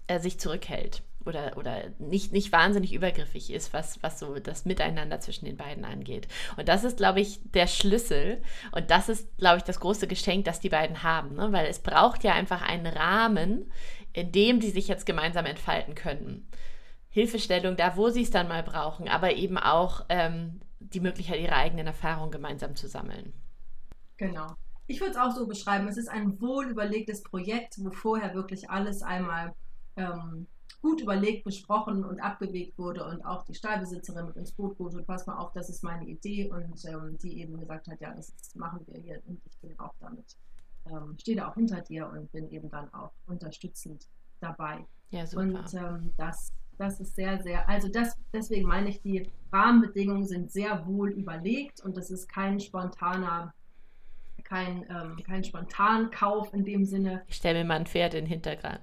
äh, 0.08 0.20
sich 0.20 0.40
zurückhält 0.40 1.02
oder, 1.28 1.58
oder 1.58 1.84
nicht, 2.00 2.32
nicht 2.32 2.52
wahnsinnig 2.52 2.94
übergriffig 2.94 3.52
ist, 3.52 3.74
was, 3.74 4.02
was 4.02 4.20
so 4.20 4.36
das 4.40 4.66
Miteinander 4.66 5.20
zwischen 5.20 5.46
den 5.46 5.58
beiden 5.58 5.86
angeht. 5.86 6.28
Und 6.58 6.68
das 6.68 6.84
ist, 6.84 6.98
glaube 6.98 7.20
ich, 7.20 7.40
der 7.52 7.68
Schlüssel. 7.68 8.42
Und 8.72 8.90
das 8.90 9.10
ist, 9.10 9.38
glaube 9.38 9.58
ich, 9.58 9.64
das 9.64 9.80
große 9.80 10.08
Geschenk, 10.08 10.46
das 10.46 10.60
die 10.60 10.70
beiden 10.70 11.04
haben. 11.04 11.36
Ne? 11.36 11.52
Weil 11.52 11.68
es 11.68 11.80
braucht 11.80 12.24
ja 12.24 12.34
einfach 12.34 12.62
einen 12.62 12.88
Rahmen, 12.88 13.72
in 14.14 14.32
dem 14.32 14.62
sie 14.62 14.72
sich 14.72 14.88
jetzt 14.88 15.06
gemeinsam 15.06 15.46
entfalten 15.46 15.96
können. 15.96 16.50
Hilfestellung 17.10 17.76
da, 17.78 17.98
wo 17.98 18.10
sie 18.10 18.22
es 18.22 18.32
dann 18.32 18.48
mal 18.48 18.64
brauchen, 18.64 19.08
aber 19.08 19.34
eben 19.34 19.58
auch 19.58 20.06
ähm, 20.10 20.60
die 20.80 21.00
Möglichkeit, 21.00 21.40
ihre 21.40 21.56
eigenen 21.56 21.88
Erfahrungen 21.88 22.32
gemeinsam 22.32 22.76
zu 22.76 22.88
sammeln. 22.88 23.34
Genau. 24.18 24.48
Ich 24.88 25.02
würde 25.02 25.12
es 25.12 25.18
auch 25.18 25.32
so 25.32 25.48
beschreiben, 25.48 25.88
es 25.88 25.98
ist 25.98 26.10
ein 26.10 26.40
wohlüberlegtes 26.40 27.24
Projekt, 27.24 27.76
wo 27.80 27.92
vorher 27.92 28.34
wirklich 28.34 28.70
alles 28.70 29.02
einmal 29.02 29.54
ähm, 29.98 30.48
gut 30.82 31.02
überlegt, 31.02 31.44
besprochen 31.44 32.04
und 32.04 32.20
abgewegt 32.20 32.78
wurde 32.78 33.06
und 33.06 33.24
auch 33.26 33.44
die 33.44 33.56
Stallbesitzerin 33.56 34.28
mit 34.28 34.36
ins 34.36 34.52
Boot 34.52 34.80
und 34.80 35.06
pass 35.08 35.26
mal 35.26 35.38
auf, 35.38 35.52
das 35.54 35.70
ist 35.70 35.84
meine 35.84 36.06
Idee 36.06 36.50
und 36.50 36.84
ähm, 36.86 37.18
die 37.22 37.40
eben 37.40 37.60
gesagt 37.60 37.88
hat, 37.88 38.00
ja, 38.00 38.14
das 38.14 38.34
machen 38.56 38.82
wir 38.88 39.00
hier 39.00 39.22
und 39.26 39.42
ich 39.46 39.58
bin 39.60 39.78
auch 39.80 39.94
damit, 40.00 40.38
ähm, 40.86 41.16
stehe 41.20 41.38
da 41.38 41.50
auch 41.50 41.56
hinter 41.56 41.82
dir 41.82 42.08
und 42.08 42.32
bin 42.32 42.50
eben 42.52 42.70
dann 42.70 42.94
auch 42.94 43.12
unterstützend 43.28 44.08
dabei. 44.40 44.86
Ja, 45.10 45.26
super. 45.26 45.42
Und 45.42 45.74
ähm, 45.74 46.14
das, 46.18 46.54
das 46.78 47.00
ist 47.00 47.16
sehr, 47.16 47.42
sehr, 47.42 47.68
also 47.68 47.88
das, 47.88 48.16
deswegen 48.32 48.68
meine 48.68 48.90
ich, 48.90 49.02
die 49.02 49.30
Rahmenbedingungen 49.52 50.26
sind 50.26 50.52
sehr 50.52 50.86
wohl 50.86 51.10
überlegt 51.10 51.82
und 51.84 51.98
das 51.98 52.12
ist 52.12 52.30
kein 52.30 52.60
spontaner 52.60 53.54
kein, 54.44 54.86
ähm, 54.90 55.18
kein 55.26 55.44
Spontankauf 55.44 56.54
in 56.54 56.64
dem 56.64 56.86
Sinne. 56.86 57.24
Ich 57.28 57.36
stelle 57.36 57.60
mir 57.60 57.66
mal 57.66 57.76
ein 57.76 57.86
Pferd 57.86 58.14
in 58.14 58.24
den 58.24 58.30
Hintergrund. 58.30 58.80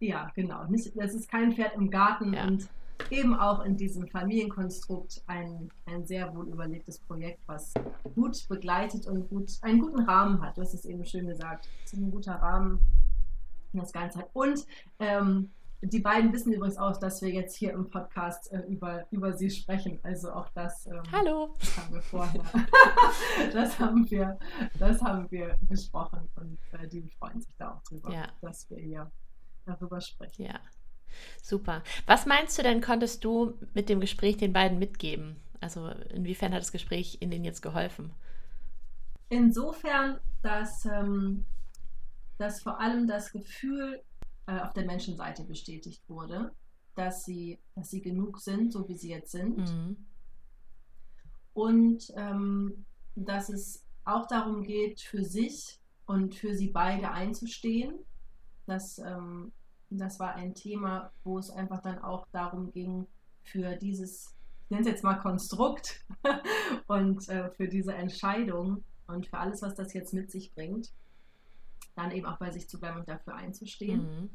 Ja, 0.00 0.30
genau. 0.34 0.64
Nicht, 0.64 0.92
das 0.96 1.14
ist 1.14 1.30
kein 1.30 1.52
Pferd 1.52 1.74
im 1.76 1.90
Garten 1.90 2.32
ja. 2.32 2.46
und 2.46 2.68
eben 3.10 3.34
auch 3.34 3.64
in 3.64 3.76
diesem 3.76 4.08
Familienkonstrukt 4.08 5.22
ein, 5.26 5.70
ein 5.86 6.06
sehr 6.06 6.34
wohl 6.34 6.48
überlegtes 6.48 6.98
Projekt, 6.98 7.40
was 7.46 7.72
gut 8.14 8.46
begleitet 8.48 9.06
und 9.06 9.28
gut, 9.28 9.50
einen 9.62 9.80
guten 9.80 10.00
Rahmen 10.00 10.42
hat. 10.42 10.56
Du 10.56 10.62
hast 10.62 10.74
es 10.74 10.84
eben 10.84 11.04
schön 11.04 11.26
gesagt. 11.26 11.68
Es 11.84 11.92
ist 11.92 11.98
ein 11.98 12.10
guter 12.10 12.34
Rahmen, 12.34 12.78
das 13.72 13.92
Ganze 13.92 14.20
hat. 14.20 14.30
Und 14.32 14.66
ähm, 14.98 15.50
die 15.82 16.00
beiden 16.00 16.32
wissen 16.32 16.52
übrigens 16.52 16.76
auch, 16.76 16.98
dass 16.98 17.22
wir 17.22 17.30
jetzt 17.30 17.56
hier 17.56 17.72
im 17.72 17.88
Podcast 17.88 18.52
äh, 18.52 18.60
über, 18.68 19.06
über 19.10 19.32
sie 19.32 19.50
sprechen. 19.50 19.98
Also 20.02 20.30
auch 20.32 20.48
das, 20.50 20.86
ähm, 20.86 21.02
Hallo. 21.10 21.56
das 21.58 21.76
haben 21.78 21.94
wir 21.94 22.02
vorher. 22.02 22.42
das, 23.52 23.78
haben 23.78 24.10
wir, 24.10 24.38
das 24.78 25.02
haben 25.02 25.30
wir 25.30 25.56
besprochen 25.62 26.28
und 26.36 26.58
äh, 26.72 26.86
die 26.86 27.08
freuen 27.18 27.40
sich 27.40 27.54
da 27.56 27.74
auch 27.74 27.82
drüber, 27.82 28.12
ja. 28.12 28.28
dass 28.42 28.68
wir 28.68 28.78
hier 28.78 29.10
darüber 29.64 30.00
sprechen. 30.00 30.44
Ja, 30.44 30.60
super. 31.42 31.82
Was 32.06 32.26
meinst 32.26 32.58
du 32.58 32.62
denn, 32.62 32.80
konntest 32.80 33.24
du 33.24 33.54
mit 33.74 33.88
dem 33.88 34.00
Gespräch 34.00 34.36
den 34.36 34.52
beiden 34.52 34.78
mitgeben? 34.78 35.36
Also 35.60 35.88
inwiefern 35.88 36.52
hat 36.52 36.60
das 36.60 36.72
Gespräch 36.72 37.18
ihnen 37.20 37.44
jetzt 37.44 37.60
geholfen? 37.60 38.12
Insofern, 39.28 40.18
dass, 40.42 40.84
ähm, 40.86 41.44
dass 42.38 42.62
vor 42.62 42.80
allem 42.80 43.06
das 43.06 43.30
Gefühl 43.30 44.02
äh, 44.46 44.58
auf 44.60 44.72
der 44.72 44.86
Menschenseite 44.86 45.44
bestätigt 45.44 46.02
wurde, 46.08 46.52
dass 46.96 47.24
sie, 47.24 47.60
dass 47.74 47.90
sie 47.90 48.00
genug 48.00 48.40
sind, 48.40 48.72
so 48.72 48.88
wie 48.88 48.96
sie 48.96 49.10
jetzt 49.10 49.30
sind. 49.30 49.58
Mhm. 49.58 50.06
Und 51.52 52.12
ähm, 52.16 52.84
dass 53.14 53.48
es 53.48 53.84
auch 54.04 54.26
darum 54.26 54.62
geht, 54.62 55.00
für 55.00 55.24
sich 55.24 55.78
und 56.06 56.34
für 56.34 56.54
sie 56.54 56.68
beide 56.68 57.12
einzustehen. 57.12 57.94
Dass 58.70 58.98
ähm, 58.98 59.52
das 59.90 60.20
war 60.20 60.34
ein 60.36 60.54
Thema, 60.54 61.12
wo 61.24 61.38
es 61.38 61.50
einfach 61.50 61.82
dann 61.82 61.98
auch 61.98 62.26
darum 62.32 62.70
ging, 62.70 63.06
für 63.42 63.76
dieses, 63.76 64.36
ich 64.64 64.70
nenne 64.70 64.82
es 64.82 64.86
jetzt 64.86 65.04
mal 65.04 65.16
Konstrukt 65.16 66.04
und 66.86 67.28
äh, 67.28 67.50
für 67.50 67.66
diese 67.66 67.94
Entscheidung 67.94 68.84
und 69.08 69.26
für 69.26 69.38
alles, 69.38 69.62
was 69.62 69.74
das 69.74 69.92
jetzt 69.92 70.14
mit 70.14 70.30
sich 70.30 70.54
bringt, 70.54 70.92
dann 71.96 72.12
eben 72.12 72.26
auch 72.26 72.38
bei 72.38 72.52
sich 72.52 72.68
zu 72.68 72.78
bleiben 72.78 73.00
und 73.00 73.08
dafür 73.08 73.34
einzustehen. 73.34 74.02
Mhm. 74.02 74.30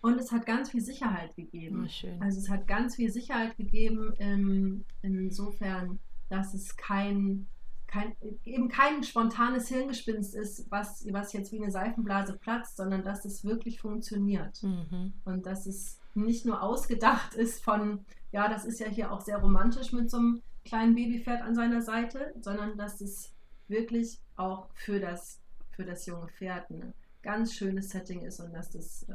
Und 0.00 0.18
es 0.18 0.32
hat 0.32 0.46
ganz 0.46 0.70
viel 0.70 0.80
Sicherheit 0.80 1.36
gegeben. 1.36 1.86
Oh, 1.86 2.24
also 2.24 2.38
es 2.38 2.48
hat 2.48 2.66
ganz 2.66 2.96
viel 2.96 3.12
Sicherheit 3.12 3.58
gegeben, 3.58 4.14
in, 4.14 4.86
insofern, 5.02 5.98
dass 6.30 6.54
es 6.54 6.74
kein 6.78 7.46
kein, 7.90 8.14
eben 8.44 8.68
kein 8.68 9.02
spontanes 9.02 9.68
Hirngespinst 9.68 10.34
ist, 10.36 10.70
was, 10.70 11.04
was 11.10 11.32
jetzt 11.32 11.50
wie 11.50 11.60
eine 11.60 11.72
Seifenblase 11.72 12.38
platzt, 12.38 12.76
sondern 12.76 13.02
dass 13.02 13.24
es 13.24 13.44
wirklich 13.44 13.80
funktioniert. 13.80 14.62
Mhm. 14.62 15.14
Und 15.24 15.44
dass 15.44 15.66
es 15.66 15.98
nicht 16.14 16.46
nur 16.46 16.62
ausgedacht 16.62 17.34
ist 17.34 17.64
von, 17.64 18.04
ja, 18.30 18.48
das 18.48 18.64
ist 18.64 18.78
ja 18.78 18.86
hier 18.86 19.10
auch 19.10 19.20
sehr 19.20 19.38
romantisch 19.38 19.92
mit 19.92 20.08
so 20.08 20.18
einem 20.18 20.42
kleinen 20.64 20.94
Babypferd 20.94 21.42
an 21.42 21.56
seiner 21.56 21.82
Seite, 21.82 22.32
sondern 22.40 22.78
dass 22.78 23.00
es 23.00 23.32
wirklich 23.66 24.20
auch 24.36 24.68
für 24.74 25.00
das, 25.00 25.40
für 25.72 25.84
das 25.84 26.06
junge 26.06 26.28
Pferd 26.28 26.70
ein 26.70 26.94
ganz 27.22 27.54
schönes 27.54 27.90
Setting 27.90 28.22
ist 28.22 28.38
und 28.38 28.52
dass 28.52 28.70
das 28.70 29.02
äh, 29.08 29.14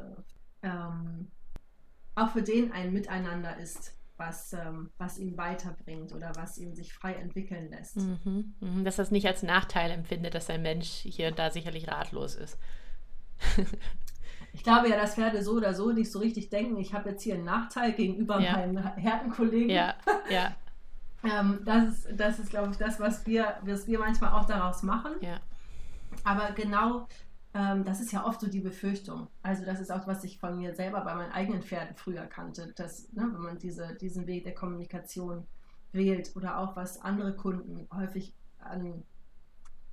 ähm, 0.62 1.30
auch 2.14 2.30
für 2.30 2.42
den 2.42 2.72
ein 2.72 2.92
Miteinander 2.92 3.56
ist, 3.56 3.95
was, 4.16 4.52
ähm, 4.52 4.90
was 4.98 5.18
ihn 5.18 5.36
weiterbringt 5.36 6.12
oder 6.12 6.32
was 6.36 6.58
ihn 6.58 6.74
sich 6.74 6.94
frei 6.94 7.14
entwickeln 7.14 7.70
lässt. 7.70 7.96
Mhm, 7.96 8.54
mhm. 8.60 8.84
Dass 8.84 8.98
er 8.98 9.04
es 9.04 9.10
nicht 9.10 9.26
als 9.26 9.42
Nachteil 9.42 9.90
empfindet, 9.90 10.34
dass 10.34 10.50
ein 10.50 10.62
Mensch 10.62 10.88
hier 10.88 11.28
und 11.28 11.38
da 11.38 11.50
sicherlich 11.50 11.88
ratlos 11.88 12.34
ist. 12.34 12.58
ich 14.52 14.62
glaube 14.62 14.88
ja, 14.88 14.96
dass 14.96 15.14
Pferde 15.14 15.42
so 15.42 15.52
oder 15.52 15.74
so 15.74 15.92
nicht 15.92 16.10
so 16.10 16.18
richtig 16.18 16.48
denken, 16.48 16.78
ich 16.78 16.94
habe 16.94 17.10
jetzt 17.10 17.22
hier 17.22 17.34
einen 17.34 17.44
Nachteil 17.44 17.92
gegenüber 17.92 18.40
ja. 18.40 18.52
meinen 18.52 18.96
Herdenkollegen. 18.96 19.70
Ja, 19.70 19.94
ja. 20.30 20.54
ähm, 21.22 21.60
das, 21.64 21.88
ist, 21.88 22.08
das 22.16 22.38
ist, 22.38 22.50
glaube 22.50 22.72
ich, 22.72 22.78
das, 22.78 22.98
was 22.98 23.26
wir, 23.26 23.56
was 23.62 23.86
wir 23.86 23.98
manchmal 23.98 24.32
auch 24.32 24.46
daraus 24.46 24.82
machen. 24.82 25.12
Ja. 25.20 25.40
Aber 26.24 26.52
genau 26.52 27.06
das 27.56 28.00
ist 28.00 28.12
ja 28.12 28.24
oft 28.26 28.40
so 28.40 28.48
die 28.48 28.60
Befürchtung. 28.60 29.28
Also 29.42 29.64
das 29.64 29.80
ist 29.80 29.90
auch, 29.90 30.06
was 30.06 30.24
ich 30.24 30.38
von 30.38 30.58
mir 30.58 30.74
selber 30.74 31.00
bei 31.02 31.14
meinen 31.14 31.32
eigenen 31.32 31.62
Pferden 31.62 31.96
früher 31.96 32.26
kannte, 32.26 32.72
dass 32.76 33.12
ne, 33.12 33.28
wenn 33.32 33.42
man 33.42 33.58
diese, 33.58 33.94
diesen 33.94 34.26
Weg 34.26 34.44
der 34.44 34.54
Kommunikation 34.54 35.46
wählt 35.92 36.34
oder 36.36 36.58
auch 36.58 36.76
was 36.76 37.00
andere 37.00 37.34
Kunden 37.34 37.88
häufig 37.94 38.34
an 38.58 39.02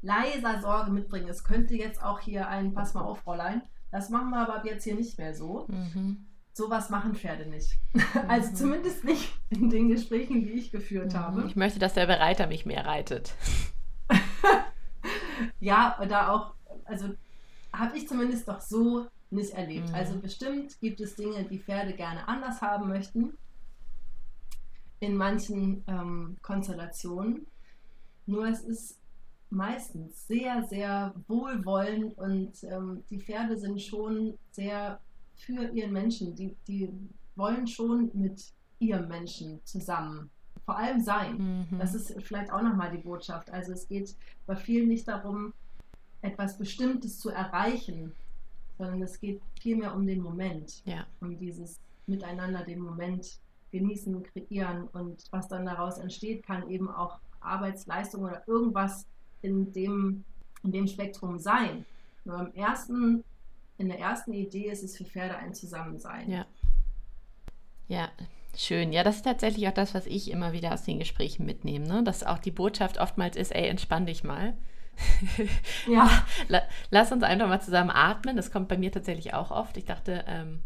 leiser 0.02 0.62
Sorge 0.62 0.92
mitbringen. 0.92 1.30
Es 1.30 1.44
könnte 1.44 1.76
jetzt 1.76 2.04
auch 2.04 2.20
hier 2.20 2.48
ein 2.48 2.74
Pass 2.74 2.94
mal 2.94 3.02
auf, 3.02 3.20
Fräulein. 3.20 3.62
Das 3.92 4.10
machen 4.10 4.32
wir 4.32 4.38
aber 4.38 4.56
ab 4.56 4.66
jetzt 4.66 4.84
hier 4.84 4.96
nicht 4.96 5.18
mehr 5.18 5.34
so. 5.34 5.66
Mhm. 5.70 6.26
Sowas 6.52 6.90
machen 6.90 7.16
Pferde 7.16 7.50
nicht. 7.50 7.80
Also 8.28 8.52
mhm. 8.52 8.56
zumindest 8.56 9.04
nicht 9.04 9.34
in 9.50 9.70
den 9.70 9.90
Gesprächen, 9.90 10.44
die 10.44 10.52
ich 10.52 10.72
geführt 10.72 11.14
mhm. 11.14 11.18
habe. 11.18 11.46
Ich 11.48 11.56
möchte, 11.56 11.80
dass 11.80 11.94
der 11.94 12.06
Bereiter 12.06 12.48
mich 12.48 12.66
mehr 12.66 12.86
reitet. 12.86 13.34
ja, 15.60 15.98
da 16.10 16.30
auch, 16.30 16.54
also 16.86 17.10
habe 17.74 17.98
ich 17.98 18.08
zumindest 18.08 18.48
doch 18.48 18.62
so 18.62 19.08
nicht 19.30 19.52
erlebt. 19.52 19.90
Mhm. 19.90 19.96
Also 19.96 20.20
bestimmt 20.20 20.80
gibt 20.80 21.02
es 21.02 21.16
Dinge, 21.16 21.44
die 21.44 21.60
Pferde 21.60 21.94
gerne 21.94 22.28
anders 22.28 22.62
haben 22.62 22.88
möchten. 22.88 23.38
In 25.00 25.16
manchen 25.18 25.84
ähm, 25.88 26.38
Konstellationen. 26.42 27.48
Nur 28.26 28.48
es 28.48 28.62
ist 28.62 29.00
meistens 29.50 30.28
sehr, 30.28 30.64
sehr 30.64 31.14
wohlwollend 31.28 32.18
und 32.18 32.64
ähm, 32.64 33.04
die 33.10 33.20
Pferde 33.20 33.58
sind 33.58 33.82
schon 33.82 34.38
sehr 34.52 35.00
für 35.36 35.70
ihren 35.74 35.92
Menschen. 35.92 36.36
Die, 36.36 36.56
die 36.68 36.90
wollen 37.36 37.68
schon 37.68 38.12
mit 38.14 38.54
ihrem 38.80 39.08
Menschen 39.10 39.60
zusammen 39.66 40.30
vor 40.66 40.78
allem 40.78 41.02
sein. 41.02 41.68
Mhm. 41.70 41.80
Das 41.80 41.94
ist 41.94 42.16
vielleicht 42.22 42.52
auch 42.52 42.62
nochmal 42.62 42.92
die 42.92 43.04
Botschaft. 43.04 43.52
Also 43.52 43.74
es 43.74 43.88
geht 43.88 44.16
bei 44.46 44.56
vielen 44.56 44.88
nicht 44.88 45.08
darum, 45.08 45.54
etwas 46.24 46.58
Bestimmtes 46.58 47.20
zu 47.20 47.30
erreichen, 47.30 48.14
sondern 48.78 49.02
es 49.04 49.20
geht 49.20 49.42
vielmehr 49.62 49.94
um 49.94 50.08
den 50.08 50.22
Moment, 50.22 50.82
ja. 50.86 51.06
um 51.22 51.38
dieses 51.38 51.80
Miteinander 52.08 52.64
den 52.64 52.80
Moment 52.80 53.40
genießen, 53.72 54.24
kreieren 54.24 54.88
und 54.90 55.24
was 55.32 55.48
dann 55.48 55.66
daraus 55.66 55.98
entsteht, 55.98 56.44
kann 56.44 56.70
eben 56.70 56.90
auch 56.90 57.20
Arbeitsleistung 57.42 58.24
oder 58.24 58.44
irgendwas 58.48 59.06
in 59.42 59.72
dem, 59.74 60.24
in 60.64 60.72
dem 60.72 60.88
Spektrum 60.88 61.40
sein. 61.40 61.86
Nur 62.24 62.40
im 62.40 62.54
ersten, 62.54 63.24
in 63.78 63.90
der 63.90 64.00
ersten 64.00 64.34
Idee 64.34 64.70
ist 64.70 64.84
es 64.84 64.96
für 64.96 65.06
Pferde 65.06 65.36
ein 65.36 65.54
Zusammensein. 65.54 66.30
Ja. 66.30 66.46
Ja, 67.90 68.10
schön. 68.56 68.94
Ja, 68.94 69.04
das 69.04 69.18
ist 69.18 69.24
tatsächlich 69.24 69.68
auch 69.68 69.74
das, 69.74 69.94
was 69.94 70.06
ich 70.08 70.32
immer 70.32 70.54
wieder 70.54 70.74
aus 70.74 70.84
den 70.84 71.00
Gesprächen 71.00 71.46
mitnehme, 71.46 71.86
ne? 71.86 72.04
dass 72.04 72.24
auch 72.24 72.40
die 72.40 72.52
Botschaft 72.52 72.98
oftmals 72.98 73.36
ist, 73.36 73.54
ey, 73.54 73.68
entspann 73.68 74.06
dich 74.06 74.24
mal. 74.24 74.56
Ja. 75.88 76.10
Lass 76.92 77.12
uns 77.12 77.24
einfach 77.24 77.48
mal 77.48 77.62
zusammen 77.62 77.92
atmen. 77.92 78.36
Das 78.36 78.52
kommt 78.52 78.68
bei 78.68 78.78
mir 78.78 78.92
tatsächlich 78.92 79.34
auch 79.34 79.52
oft. 79.52 79.78
Ich 79.78 79.86
dachte, 79.86 80.24
ähm, 80.28 80.62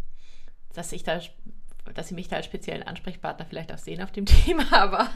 dass 0.73 0.91
ich 0.91 1.03
da 1.03 1.19
dass 1.93 2.09
sie 2.09 2.15
mich 2.15 2.27
da 2.27 2.37
als 2.37 2.45
speziellen 2.45 2.83
Ansprechpartner 2.83 3.45
vielleicht 3.45 3.71
auch 3.71 3.77
sehen 3.77 4.01
auf 4.01 4.11
dem 4.11 4.25
Thema, 4.45 4.65
aber 4.73 5.09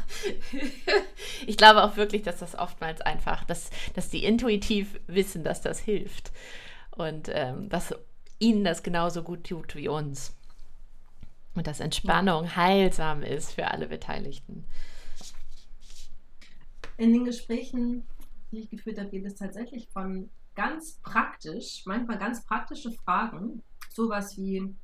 ich 1.46 1.58
glaube 1.58 1.84
auch 1.84 1.98
wirklich, 1.98 2.22
dass 2.22 2.40
das 2.40 2.56
oftmals 2.56 3.02
einfach, 3.02 3.44
dass, 3.44 3.70
dass 3.94 4.10
die 4.10 4.24
intuitiv 4.24 5.00
wissen, 5.08 5.44
dass 5.44 5.62
das 5.62 5.80
hilft 5.80 6.32
und 6.92 7.30
ähm, 7.34 7.70
dass 7.70 7.94
ihnen 8.40 8.64
das 8.64 8.84
genauso 8.84 9.24
gut 9.24 9.48
tut 9.48 9.76
wie 9.76 9.88
uns. 9.88 10.36
Und 11.54 11.68
dass 11.68 11.82
Entspannung 11.82 12.46
ja. 12.46 12.56
heilsam 12.56 13.24
ist 13.24 13.54
für 13.54 13.68
alle 13.70 13.88
Beteiligten. 13.88 14.66
In 16.98 17.12
den 17.12 17.26
Gesprächen, 17.26 18.06
die 18.52 18.60
ich 18.60 18.70
geführt 18.70 19.00
habe, 19.00 19.10
geht 19.10 19.26
es 19.26 19.36
tatsächlich 19.36 19.88
von 19.90 20.30
ganz 20.56 21.00
praktisch, 21.02 21.84
manchmal 21.86 22.18
ganz 22.18 22.44
praktische 22.44 22.92
Fragen, 22.92 23.64
sowas 23.90 24.38
wie 24.38 24.76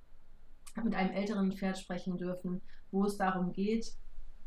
mit 0.83 0.95
einem 0.95 1.11
älteren 1.11 1.51
Pferd 1.51 1.77
sprechen 1.77 2.17
dürfen, 2.17 2.61
wo 2.91 3.05
es 3.05 3.17
darum 3.17 3.51
geht, 3.51 3.93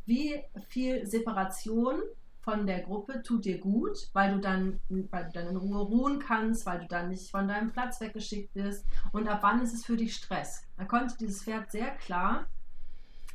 wie 0.07 0.43
viel 0.69 1.07
Separation 1.07 2.01
von 2.41 2.67
der 2.67 2.81
Gruppe 2.81 3.23
tut 3.23 3.45
dir 3.45 3.59
gut, 3.59 4.09
weil 4.13 4.35
du 4.35 4.41
dann, 4.41 4.81
weil 4.89 5.27
du 5.27 5.33
dann 5.33 5.49
in 5.49 5.57
Ruhe 5.57 5.83
ruhen 5.83 6.19
kannst, 6.19 6.65
weil 6.65 6.81
du 6.81 6.87
dann 6.87 7.11
nicht 7.11 7.31
von 7.31 7.47
deinem 7.47 7.71
Platz 7.71 8.01
weggeschickt 8.01 8.55
wirst 8.55 8.87
und 9.13 9.29
ab 9.29 9.41
wann 9.43 9.63
ist 9.63 9.75
es 9.75 9.85
für 9.85 9.97
dich 9.97 10.15
Stress. 10.15 10.65
Da 10.79 10.85
konnte 10.85 11.17
dieses 11.19 11.43
Pferd 11.45 11.71
sehr 11.71 11.91
klar 11.91 12.47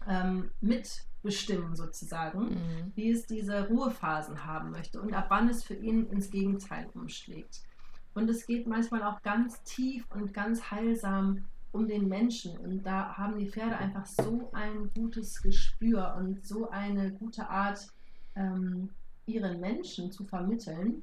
ähm, 0.08 0.50
mitbestimmen 1.26 1.76
sozusagen, 1.76 2.50
mhm. 2.50 2.92
wie 2.96 3.10
es 3.10 3.26
diese 3.26 3.68
Ruhephasen 3.68 4.46
haben 4.46 4.72
möchte 4.72 5.02
und 5.02 5.14
ab 5.14 5.26
wann 5.30 5.50
es 5.50 5.64
für 5.64 5.74
ihn 5.74 6.08
ins 6.12 6.30
Gegenteil 6.30 6.88
umschlägt. 6.94 7.62
Und 8.14 8.30
es 8.30 8.46
geht 8.46 8.68
manchmal 8.68 9.04
auch 9.04 9.22
ganz 9.24 9.62
tief 9.64 10.06
und 10.12 10.34
ganz 10.34 10.72
heilsam 10.72 11.46
um 11.72 11.88
den 11.88 12.08
Menschen. 12.08 12.58
Und 12.58 12.84
da 12.84 13.18
haben 13.18 13.38
die 13.38 13.50
Pferde 13.50 13.76
einfach 13.76 14.06
so 14.06 14.50
ein 14.54 14.90
gutes 14.96 15.42
Gespür 15.42 16.16
und 16.18 16.46
so 16.46 16.70
eine 16.70 17.12
gute 17.12 17.50
Art, 17.50 17.88
ähm, 18.36 18.90
ihren 19.26 19.60
Menschen 19.60 20.12
zu 20.12 20.24
vermitteln, 20.24 21.02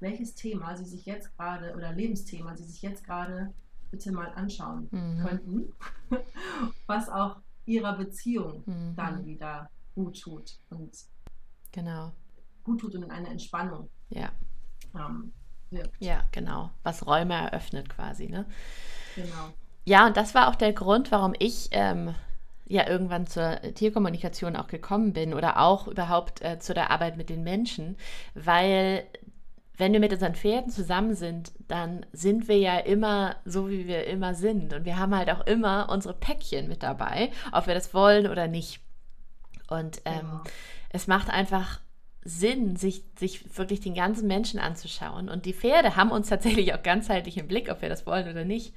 welches 0.00 0.34
Thema 0.34 0.76
sie 0.76 0.84
sich 0.84 1.04
jetzt 1.04 1.36
gerade 1.36 1.74
oder 1.74 1.92
Lebensthema 1.92 2.56
sie 2.56 2.64
sich 2.64 2.80
jetzt 2.80 3.04
gerade 3.04 3.52
bitte 3.90 4.12
mal 4.12 4.32
anschauen 4.34 4.88
mhm. 4.90 5.18
könnten, 5.22 5.72
was 6.86 7.08
auch 7.08 7.36
ihrer 7.66 7.96
Beziehung 7.96 8.62
mhm. 8.66 8.94
dann 8.96 9.24
wieder 9.24 9.70
gut 9.94 10.20
tut 10.20 10.58
und 10.70 10.92
genau 11.72 12.12
gut 12.64 12.80
tut 12.80 12.94
und 12.94 13.04
in 13.04 13.10
eine 13.10 13.28
Entspannung 13.28 13.88
ja. 14.08 14.30
Ähm, 14.94 15.32
wirkt. 15.70 15.96
Ja, 16.00 16.24
genau. 16.32 16.70
Was 16.82 17.06
Räume 17.06 17.34
eröffnet 17.34 17.88
quasi, 17.88 18.28
ne? 18.28 18.46
Genau. 19.14 19.52
Ja, 19.84 20.06
und 20.06 20.16
das 20.16 20.34
war 20.34 20.48
auch 20.48 20.54
der 20.54 20.72
Grund, 20.72 21.12
warum 21.12 21.34
ich 21.38 21.68
ähm, 21.72 22.14
ja 22.66 22.88
irgendwann 22.88 23.26
zur 23.26 23.60
Tierkommunikation 23.74 24.56
auch 24.56 24.68
gekommen 24.68 25.12
bin 25.12 25.34
oder 25.34 25.60
auch 25.60 25.86
überhaupt 25.86 26.42
äh, 26.42 26.58
zu 26.58 26.74
der 26.74 26.90
Arbeit 26.90 27.16
mit 27.16 27.28
den 27.28 27.42
Menschen, 27.42 27.96
weil 28.34 29.04
wenn 29.76 29.92
wir 29.92 30.00
mit 30.00 30.12
unseren 30.12 30.34
Pferden 30.34 30.70
zusammen 30.70 31.14
sind, 31.14 31.52
dann 31.66 32.06
sind 32.12 32.48
wir 32.48 32.58
ja 32.58 32.78
immer 32.78 33.36
so, 33.44 33.68
wie 33.68 33.86
wir 33.86 34.06
immer 34.06 34.34
sind. 34.34 34.72
Und 34.72 34.84
wir 34.84 34.98
haben 34.98 35.14
halt 35.14 35.30
auch 35.30 35.46
immer 35.46 35.88
unsere 35.90 36.14
Päckchen 36.14 36.68
mit 36.68 36.82
dabei, 36.82 37.30
ob 37.52 37.66
wir 37.66 37.74
das 37.74 37.92
wollen 37.92 38.28
oder 38.28 38.46
nicht. 38.46 38.80
Und 39.68 40.00
ähm, 40.04 40.20
genau. 40.20 40.40
es 40.90 41.06
macht 41.06 41.28
einfach 41.28 41.80
Sinn, 42.22 42.76
sich, 42.76 43.02
sich 43.18 43.58
wirklich 43.58 43.80
den 43.80 43.94
ganzen 43.94 44.28
Menschen 44.28 44.60
anzuschauen. 44.60 45.28
Und 45.28 45.44
die 45.44 45.52
Pferde 45.52 45.96
haben 45.96 46.10
uns 46.10 46.28
tatsächlich 46.28 46.72
auch 46.72 46.82
ganzheitlich 46.82 47.36
im 47.36 47.48
Blick, 47.48 47.68
ob 47.70 47.82
wir 47.82 47.88
das 47.88 48.06
wollen 48.06 48.28
oder 48.28 48.44
nicht, 48.44 48.74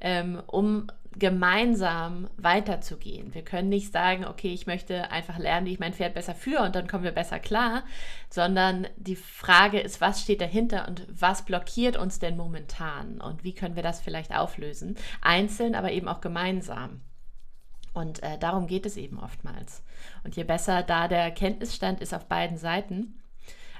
ähm, 0.00 0.42
um 0.46 0.86
gemeinsam 1.18 2.28
weiterzugehen. 2.36 3.34
Wir 3.34 3.42
können 3.42 3.68
nicht 3.68 3.92
sagen, 3.92 4.24
okay, 4.24 4.52
ich 4.52 4.66
möchte 4.66 5.10
einfach 5.10 5.38
lernen, 5.38 5.66
wie 5.66 5.72
ich 5.72 5.80
mein 5.80 5.92
Pferd 5.92 6.14
besser 6.14 6.34
führe 6.34 6.62
und 6.62 6.76
dann 6.76 6.86
kommen 6.86 7.02
wir 7.02 7.10
besser 7.10 7.40
klar, 7.40 7.82
sondern 8.28 8.86
die 8.96 9.16
Frage 9.16 9.80
ist, 9.80 10.00
was 10.00 10.22
steht 10.22 10.40
dahinter 10.40 10.86
und 10.86 11.06
was 11.10 11.44
blockiert 11.44 11.96
uns 11.96 12.20
denn 12.20 12.36
momentan 12.36 13.20
und 13.20 13.42
wie 13.42 13.54
können 13.54 13.74
wir 13.74 13.82
das 13.82 14.00
vielleicht 14.00 14.34
auflösen, 14.34 14.96
einzeln, 15.20 15.74
aber 15.74 15.90
eben 15.90 16.06
auch 16.06 16.20
gemeinsam. 16.20 17.00
Und 17.92 18.22
äh, 18.22 18.38
darum 18.38 18.68
geht 18.68 18.86
es 18.86 18.96
eben 18.96 19.18
oftmals. 19.18 19.82
Und 20.22 20.36
je 20.36 20.44
besser 20.44 20.84
da 20.84 21.08
der 21.08 21.32
Kenntnisstand 21.32 22.00
ist 22.00 22.14
auf 22.14 22.26
beiden 22.26 22.56
Seiten, 22.56 23.19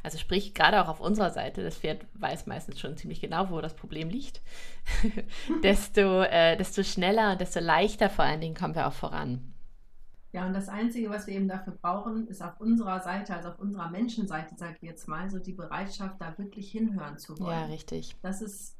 also 0.02 0.18
sprich, 0.18 0.54
gerade 0.54 0.82
auch 0.82 0.88
auf 0.88 1.00
unserer 1.00 1.30
Seite, 1.30 1.62
das 1.62 1.76
Pferd 1.76 2.06
weiß 2.14 2.46
meistens 2.46 2.80
schon 2.80 2.96
ziemlich 2.96 3.20
genau, 3.20 3.50
wo 3.50 3.60
das 3.60 3.74
Problem 3.74 4.08
liegt, 4.08 4.40
desto, 5.62 6.22
äh, 6.22 6.56
desto 6.56 6.82
schneller 6.82 7.32
und 7.32 7.40
desto 7.40 7.60
leichter 7.60 8.10
vor 8.10 8.24
allen 8.24 8.40
Dingen 8.40 8.54
kommen 8.54 8.74
wir 8.74 8.86
auch 8.86 8.92
voran. 8.92 9.52
Ja, 10.32 10.46
und 10.46 10.52
das 10.52 10.68
Einzige, 10.68 11.10
was 11.10 11.26
wir 11.26 11.34
eben 11.34 11.48
dafür 11.48 11.76
brauchen, 11.80 12.28
ist 12.28 12.40
auf 12.40 12.60
unserer 12.60 13.00
Seite, 13.00 13.34
also 13.34 13.48
auf 13.48 13.58
unserer 13.58 13.90
Menschenseite, 13.90 14.54
sage 14.56 14.76
ich 14.80 14.88
jetzt 14.88 15.08
mal, 15.08 15.28
so 15.28 15.40
die 15.40 15.52
Bereitschaft, 15.52 16.20
da 16.20 16.38
wirklich 16.38 16.70
hinhören 16.70 17.18
zu 17.18 17.38
wollen. 17.38 17.50
Ja, 17.50 17.64
richtig. 17.64 18.16
Das 18.22 18.40
ist, 18.40 18.76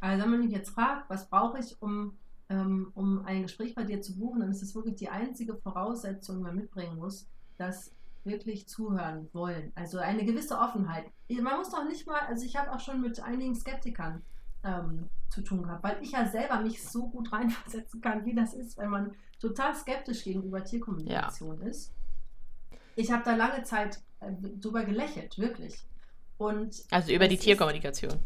also 0.00 0.22
wenn 0.22 0.30
man 0.30 0.40
mich 0.40 0.52
jetzt 0.52 0.70
fragt, 0.70 1.08
was 1.08 1.30
brauche 1.30 1.58
ich, 1.58 1.80
um, 1.80 2.18
ähm, 2.50 2.92
um 2.94 3.24
ein 3.24 3.42
Gespräch 3.42 3.74
bei 3.74 3.84
dir 3.84 4.02
zu 4.02 4.18
buchen, 4.18 4.40
dann 4.40 4.50
ist 4.50 4.62
es 4.62 4.74
wirklich 4.74 4.96
die 4.96 5.08
einzige 5.08 5.54
Voraussetzung, 5.56 6.36
die 6.36 6.42
man 6.42 6.56
mitbringen 6.56 6.96
muss, 6.96 7.26
dass 7.56 7.94
wirklich 8.24 8.68
zuhören 8.68 9.28
wollen. 9.32 9.72
Also 9.74 9.98
eine 9.98 10.24
gewisse 10.24 10.58
Offenheit. 10.58 11.04
Man 11.28 11.58
muss 11.58 11.70
doch 11.70 11.84
nicht 11.84 12.06
mal, 12.06 12.20
also 12.28 12.44
ich 12.44 12.56
habe 12.56 12.72
auch 12.72 12.80
schon 12.80 13.00
mit 13.00 13.20
einigen 13.20 13.54
Skeptikern 13.54 14.22
ähm, 14.64 15.08
zu 15.28 15.42
tun 15.42 15.62
gehabt, 15.62 15.82
weil 15.82 15.98
ich 16.02 16.12
ja 16.12 16.26
selber 16.26 16.60
mich 16.60 16.82
so 16.82 17.08
gut 17.08 17.32
reinversetzen 17.32 18.00
kann, 18.00 18.24
wie 18.24 18.34
das 18.34 18.54
ist, 18.54 18.78
wenn 18.78 18.90
man 18.90 19.14
total 19.40 19.74
skeptisch 19.74 20.24
gegenüber 20.24 20.64
Tierkommunikation 20.64 21.60
ja. 21.60 21.66
ist. 21.66 21.92
Ich 22.96 23.10
habe 23.10 23.22
da 23.24 23.34
lange 23.34 23.62
Zeit 23.62 24.00
äh, 24.20 24.32
drüber 24.60 24.84
gelächelt, 24.84 25.38
wirklich. 25.38 25.82
Und 26.36 26.84
also 26.90 27.12
über 27.12 27.28
die 27.28 27.38
Tierkommunikation. 27.38 28.18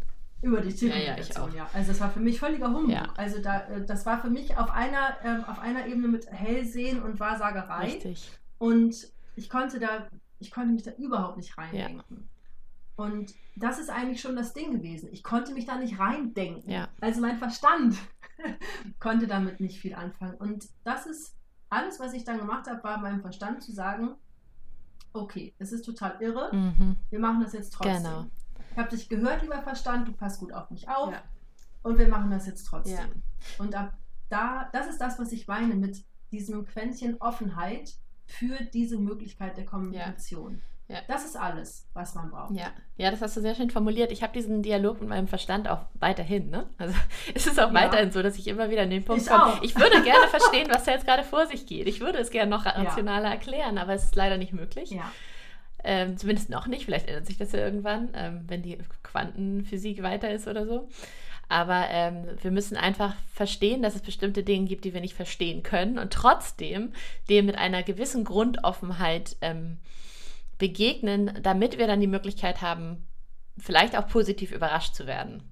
Über 0.42 0.60
die 0.60 0.74
Tierkommunikation, 0.74 1.50
ja, 1.52 1.56
ja, 1.64 1.70
Also 1.72 1.92
das 1.92 2.00
war 2.00 2.10
für 2.10 2.20
mich 2.20 2.38
völliger 2.38 2.68
Humbug. 2.68 2.90
Ja. 2.90 3.12
Also 3.16 3.40
da, 3.40 3.60
äh, 3.68 3.84
das 3.84 4.06
war 4.06 4.20
für 4.20 4.30
mich 4.30 4.56
auf 4.56 4.70
einer, 4.70 5.16
ähm, 5.22 5.44
auf 5.44 5.58
einer 5.58 5.86
Ebene 5.86 6.08
mit 6.08 6.26
Hellsehen 6.30 7.02
und 7.02 7.20
Wahrsagerei. 7.20 7.84
Richtig. 7.84 8.30
Und 8.58 9.08
ich 9.36 9.48
konnte 9.48 9.78
da, 9.78 10.08
ich 10.38 10.50
konnte 10.50 10.72
mich 10.72 10.82
da 10.82 10.92
überhaupt 10.92 11.36
nicht 11.36 11.56
reindenken. 11.56 12.04
Ja. 12.08 13.04
Und 13.04 13.34
das 13.56 13.78
ist 13.78 13.90
eigentlich 13.90 14.20
schon 14.20 14.36
das 14.36 14.52
Ding 14.52 14.72
gewesen. 14.72 15.08
Ich 15.12 15.22
konnte 15.22 15.52
mich 15.52 15.66
da 15.66 15.76
nicht 15.76 15.98
reindenken. 15.98 16.70
Ja. 16.70 16.88
Also 17.00 17.20
mein 17.20 17.38
Verstand 17.38 17.96
konnte 19.00 19.26
damit 19.26 19.60
nicht 19.60 19.80
viel 19.80 19.94
anfangen. 19.94 20.36
Und 20.36 20.68
das 20.84 21.06
ist 21.06 21.36
alles, 21.70 21.98
was 21.98 22.12
ich 22.12 22.24
dann 22.24 22.38
gemacht 22.38 22.68
habe, 22.68 22.84
war 22.84 22.98
meinem 22.98 23.20
Verstand 23.20 23.62
zu 23.62 23.72
sagen, 23.72 24.14
okay, 25.12 25.54
es 25.58 25.72
ist 25.72 25.84
total 25.84 26.16
irre, 26.20 26.54
mhm. 26.54 26.96
wir 27.10 27.18
machen 27.18 27.40
das 27.40 27.52
jetzt 27.52 27.72
trotzdem. 27.72 28.02
Genau. 28.02 28.26
Ich 28.70 28.78
habe 28.78 28.90
dich 28.90 29.08
gehört, 29.08 29.42
lieber 29.42 29.62
Verstand, 29.62 30.08
du 30.08 30.12
passt 30.12 30.40
gut 30.40 30.52
auf 30.52 30.70
mich 30.70 30.88
auf 30.88 31.12
ja. 31.12 31.22
und 31.82 31.98
wir 31.98 32.08
machen 32.08 32.30
das 32.30 32.46
jetzt 32.46 32.64
trotzdem. 32.64 32.96
Ja. 32.96 33.04
Und 33.58 33.74
ab 33.74 33.96
da, 34.28 34.68
das 34.72 34.88
ist 34.88 35.00
das, 35.00 35.18
was 35.18 35.32
ich 35.32 35.46
meine 35.46 35.74
mit 35.74 36.04
diesem 36.32 36.64
Quäntchen 36.64 37.20
Offenheit, 37.20 37.94
für 38.26 38.56
diese 38.72 38.98
Möglichkeit 38.98 39.56
der 39.56 39.64
Kommunikation. 39.64 40.62
Ja. 40.88 40.98
Das 41.08 41.24
ist 41.24 41.36
alles, 41.36 41.88
was 41.94 42.14
man 42.14 42.30
braucht. 42.30 42.54
Ja, 42.54 42.66
ja 42.98 43.10
das 43.10 43.22
hast 43.22 43.36
du 43.36 43.40
sehr 43.40 43.54
schön 43.54 43.70
formuliert. 43.70 44.12
Ich 44.12 44.22
habe 44.22 44.34
diesen 44.34 44.62
Dialog 44.62 45.00
mit 45.00 45.08
meinem 45.08 45.28
Verstand 45.28 45.66
auch 45.66 45.86
weiterhin. 45.94 46.50
Ne? 46.50 46.66
Also 46.76 46.94
es 47.34 47.46
ist 47.46 47.58
auch 47.58 47.72
ja. 47.72 47.74
weiterhin 47.74 48.12
so, 48.12 48.22
dass 48.22 48.36
ich 48.36 48.46
immer 48.48 48.70
wieder 48.70 48.82
an 48.82 48.90
den 48.90 49.04
Punkt 49.04 49.26
komme. 49.26 49.58
Ich 49.62 49.76
würde 49.76 50.02
gerne 50.02 50.28
verstehen, 50.28 50.68
was 50.70 50.84
da 50.84 50.92
jetzt 50.92 51.06
gerade 51.06 51.22
vor 51.22 51.46
sich 51.46 51.66
geht. 51.66 51.88
Ich 51.88 52.00
würde 52.00 52.18
es 52.18 52.30
gerne 52.30 52.50
noch 52.50 52.66
rationaler 52.66 53.28
ja. 53.28 53.32
erklären, 53.32 53.78
aber 53.78 53.94
es 53.94 54.04
ist 54.04 54.16
leider 54.16 54.36
nicht 54.36 54.52
möglich. 54.52 54.90
Ja. 54.90 55.10
Ähm, 55.82 56.18
zumindest 56.18 56.50
noch 56.50 56.66
nicht. 56.66 56.84
Vielleicht 56.84 57.08
ändert 57.08 57.26
sich 57.26 57.38
das 57.38 57.52
ja 57.52 57.60
irgendwann, 57.60 58.10
ähm, 58.14 58.44
wenn 58.46 58.62
die 58.62 58.78
Quantenphysik 59.02 60.02
weiter 60.02 60.30
ist 60.30 60.48
oder 60.48 60.66
so. 60.66 60.88
Aber 61.48 61.86
ähm, 61.90 62.26
wir 62.42 62.50
müssen 62.50 62.76
einfach 62.76 63.14
verstehen, 63.32 63.82
dass 63.82 63.94
es 63.94 64.02
bestimmte 64.02 64.42
Dinge 64.42 64.66
gibt, 64.66 64.84
die 64.84 64.94
wir 64.94 65.00
nicht 65.00 65.14
verstehen 65.14 65.62
können 65.62 65.98
und 65.98 66.12
trotzdem 66.12 66.92
dem 67.28 67.46
mit 67.46 67.56
einer 67.56 67.82
gewissen 67.82 68.24
Grundoffenheit 68.24 69.36
ähm, 69.40 69.78
begegnen, 70.58 71.38
damit 71.42 71.78
wir 71.78 71.86
dann 71.86 72.00
die 72.00 72.06
Möglichkeit 72.06 72.62
haben, 72.62 73.06
vielleicht 73.58 73.96
auch 73.96 74.08
positiv 74.08 74.52
überrascht 74.52 74.94
zu 74.94 75.06
werden. 75.06 75.42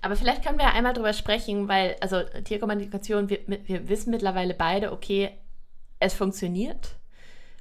Aber 0.00 0.16
vielleicht 0.16 0.44
können 0.44 0.58
wir 0.58 0.72
einmal 0.72 0.94
darüber 0.94 1.12
sprechen, 1.12 1.68
weil, 1.68 1.96
also 2.00 2.22
Tierkommunikation, 2.44 3.30
wir, 3.30 3.38
wir 3.46 3.88
wissen 3.88 4.10
mittlerweile 4.10 4.52
beide, 4.52 4.92
okay, 4.92 5.30
es 6.00 6.14
funktioniert. 6.14 6.96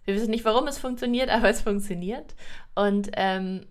Wir 0.06 0.16
wissen 0.16 0.32
nicht, 0.32 0.44
warum 0.44 0.68
es 0.68 0.80
funktioniert, 0.80 1.30
aber 1.30 1.50
es 1.50 1.62
funktioniert. 1.62 2.34
Und 2.74 3.12
ähm, 3.14 3.68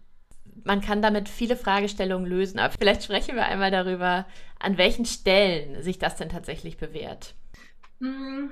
man 0.64 0.80
kann 0.80 1.02
damit 1.02 1.28
viele 1.28 1.56
Fragestellungen 1.56 2.28
lösen. 2.28 2.58
Aber 2.58 2.74
vielleicht 2.78 3.04
sprechen 3.04 3.36
wir 3.36 3.46
einmal 3.46 3.70
darüber, 3.70 4.26
an 4.58 4.78
welchen 4.78 5.04
Stellen 5.04 5.82
sich 5.82 5.98
das 5.98 6.16
denn 6.16 6.28
tatsächlich 6.28 6.76
bewährt. 6.76 7.34
Hm, 8.00 8.50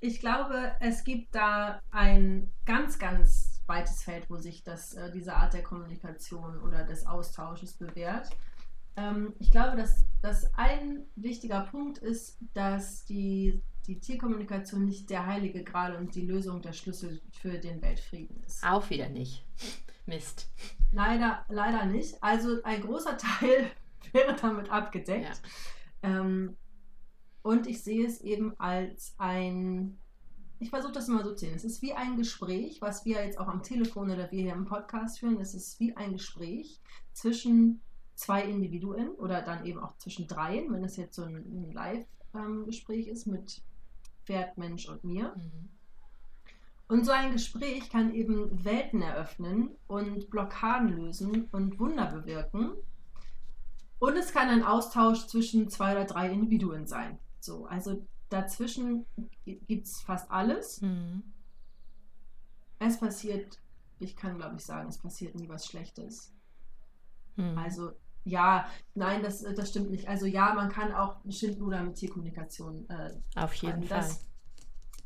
ich 0.00 0.20
glaube, 0.20 0.72
es 0.80 1.04
gibt 1.04 1.34
da 1.34 1.80
ein 1.90 2.52
ganz, 2.66 2.98
ganz 2.98 3.62
weites 3.66 4.02
Feld, 4.02 4.28
wo 4.28 4.36
sich 4.36 4.62
das, 4.62 4.94
äh, 4.94 5.10
diese 5.10 5.34
Art 5.34 5.54
der 5.54 5.62
Kommunikation 5.62 6.60
oder 6.60 6.84
des 6.84 7.06
Austausches 7.06 7.74
bewährt. 7.74 8.28
ähm, 8.96 9.32
ich 9.38 9.50
glaube, 9.50 9.76
dass, 9.76 10.04
dass 10.22 10.52
ein 10.54 11.04
wichtiger 11.16 11.62
Punkt 11.62 11.98
ist, 11.98 12.38
dass 12.52 13.04
die, 13.06 13.62
die 13.86 13.98
Tierkommunikation 13.98 14.84
nicht 14.84 15.10
der 15.10 15.26
heilige 15.26 15.64
Gral 15.64 15.96
und 15.96 16.14
die 16.14 16.26
Lösung 16.26 16.62
der 16.62 16.72
Schlüssel 16.72 17.20
für 17.32 17.58
den 17.58 17.82
Weltfrieden 17.82 18.42
ist. 18.44 18.62
Auch 18.62 18.90
wieder 18.90 19.08
nicht. 19.08 19.44
Mist. 20.06 20.50
Leider, 20.92 21.44
leider 21.48 21.86
nicht. 21.86 22.22
Also 22.22 22.62
ein 22.62 22.82
großer 22.82 23.16
Teil 23.18 23.70
wäre 24.12 24.36
damit 24.40 24.70
abgedeckt. 24.70 25.42
Ja. 26.02 26.20
Ähm, 26.20 26.56
und 27.42 27.66
ich 27.66 27.82
sehe 27.82 28.06
es 28.06 28.20
eben 28.20 28.58
als 28.58 29.14
ein, 29.18 29.98
ich 30.58 30.70
versuche 30.70 30.92
das 30.92 31.08
immer 31.08 31.24
so 31.24 31.32
zu 31.32 31.44
sehen, 31.44 31.54
es 31.54 31.64
ist 31.64 31.82
wie 31.82 31.92
ein 31.92 32.16
Gespräch, 32.16 32.80
was 32.80 33.04
wir 33.04 33.22
jetzt 33.22 33.38
auch 33.38 33.48
am 33.48 33.62
Telefon 33.62 34.10
oder 34.10 34.30
wir 34.30 34.42
hier 34.42 34.54
im 34.54 34.64
Podcast 34.64 35.18
führen, 35.18 35.38
es 35.40 35.54
ist 35.54 35.78
wie 35.78 35.94
ein 35.94 36.12
Gespräch 36.12 36.80
zwischen 37.12 37.82
zwei 38.14 38.44
Individuen 38.44 39.10
oder 39.10 39.42
dann 39.42 39.66
eben 39.66 39.80
auch 39.80 39.96
zwischen 39.98 40.26
dreien, 40.26 40.72
wenn 40.72 40.84
es 40.84 40.96
jetzt 40.96 41.16
so 41.16 41.24
ein, 41.24 41.36
ein 41.36 41.72
Live-Gespräch 41.72 43.08
ähm, 43.08 43.12
ist 43.12 43.26
mit 43.26 43.62
Pferd, 44.24 44.56
Mensch 44.56 44.88
und 44.88 45.04
mir. 45.04 45.34
Mhm. 45.36 45.68
Und 46.86 47.06
so 47.06 47.12
ein 47.12 47.32
Gespräch 47.32 47.88
kann 47.88 48.14
eben 48.14 48.64
Welten 48.64 49.00
eröffnen 49.00 49.70
und 49.86 50.28
Blockaden 50.30 50.88
lösen 50.88 51.48
und 51.50 51.78
Wunder 51.78 52.06
bewirken. 52.06 52.72
Und 53.98 54.16
es 54.16 54.32
kann 54.32 54.48
ein 54.48 54.62
Austausch 54.62 55.26
zwischen 55.26 55.70
zwei 55.70 55.92
oder 55.92 56.04
drei 56.04 56.30
Individuen 56.30 56.86
sein. 56.86 57.18
So, 57.40 57.66
also 57.66 58.06
dazwischen 58.28 59.06
gibt 59.44 59.86
es 59.86 60.00
fast 60.02 60.30
alles. 60.30 60.82
Mhm. 60.82 61.22
Es 62.78 63.00
passiert, 63.00 63.60
ich 63.98 64.14
kann 64.14 64.36
glaube 64.36 64.56
ich 64.56 64.64
sagen, 64.64 64.88
es 64.88 64.98
passiert 64.98 65.34
nie 65.36 65.48
was 65.48 65.66
Schlechtes. 65.66 66.34
Mhm. 67.36 67.56
Also 67.56 67.92
ja, 68.24 68.66
nein, 68.94 69.22
das, 69.22 69.42
das 69.42 69.68
stimmt 69.70 69.90
nicht. 69.90 70.08
Also 70.08 70.26
ja, 70.26 70.54
man 70.54 70.70
kann 70.70 70.92
auch 70.92 71.16
Schindluder 71.28 71.82
mit 71.82 71.96
Tierkommunikation. 71.96 72.88
Äh, 72.88 73.10
Auf 73.36 73.54
jeden 73.54 73.82
Fall. 73.82 74.00
Das, 74.00 74.26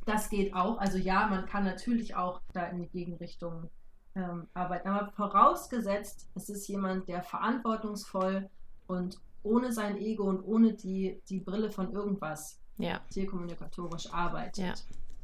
das 0.09 0.31
geht 0.31 0.55
auch. 0.55 0.79
Also 0.79 0.99
ja, 0.99 1.27
man 1.29 1.47
kann 1.47 1.65
natürlich 1.65 2.17
auch 2.17 2.41
da 2.53 2.65
in 2.67 2.81
die 2.81 2.89
Gegenrichtung 2.89 3.71
ähm, 4.15 4.49
arbeiten. 4.55 4.89
Aber 4.89 5.11
vorausgesetzt, 5.13 6.29
es 6.35 6.49
ist 6.49 6.67
jemand, 6.67 7.09
der 7.09 7.23
verantwortungsvoll 7.23 8.49
und 8.87 9.21
ohne 9.43 9.73
sein 9.73 9.99
Ego 9.99 10.25
und 10.25 10.43
ohne 10.43 10.73
die, 10.73 11.21
die 11.29 11.41
Brille 11.41 11.71
von 11.71 11.93
irgendwas 11.93 12.61
ja. 12.79 13.01
tierkommunikatorisch 13.11 14.13
arbeitet, 14.13 14.65
ja. 14.65 14.75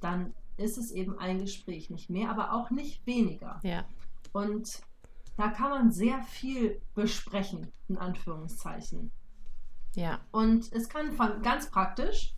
dann 0.00 0.34
ist 0.56 0.78
es 0.78 0.92
eben 0.92 1.18
ein 1.18 1.40
Gespräch, 1.40 1.90
nicht 1.90 2.10
mehr, 2.10 2.30
aber 2.30 2.52
auch 2.52 2.70
nicht 2.70 3.06
weniger. 3.06 3.60
Ja. 3.62 3.84
Und 4.32 4.80
da 5.36 5.48
kann 5.48 5.70
man 5.70 5.90
sehr 5.90 6.22
viel 6.22 6.80
besprechen, 6.94 7.72
in 7.88 7.96
Anführungszeichen. 7.96 9.10
Ja. 9.96 10.20
Und 10.30 10.72
es 10.72 10.88
kann 10.88 11.12
von 11.12 11.42
ganz 11.42 11.70
praktisch, 11.70 12.34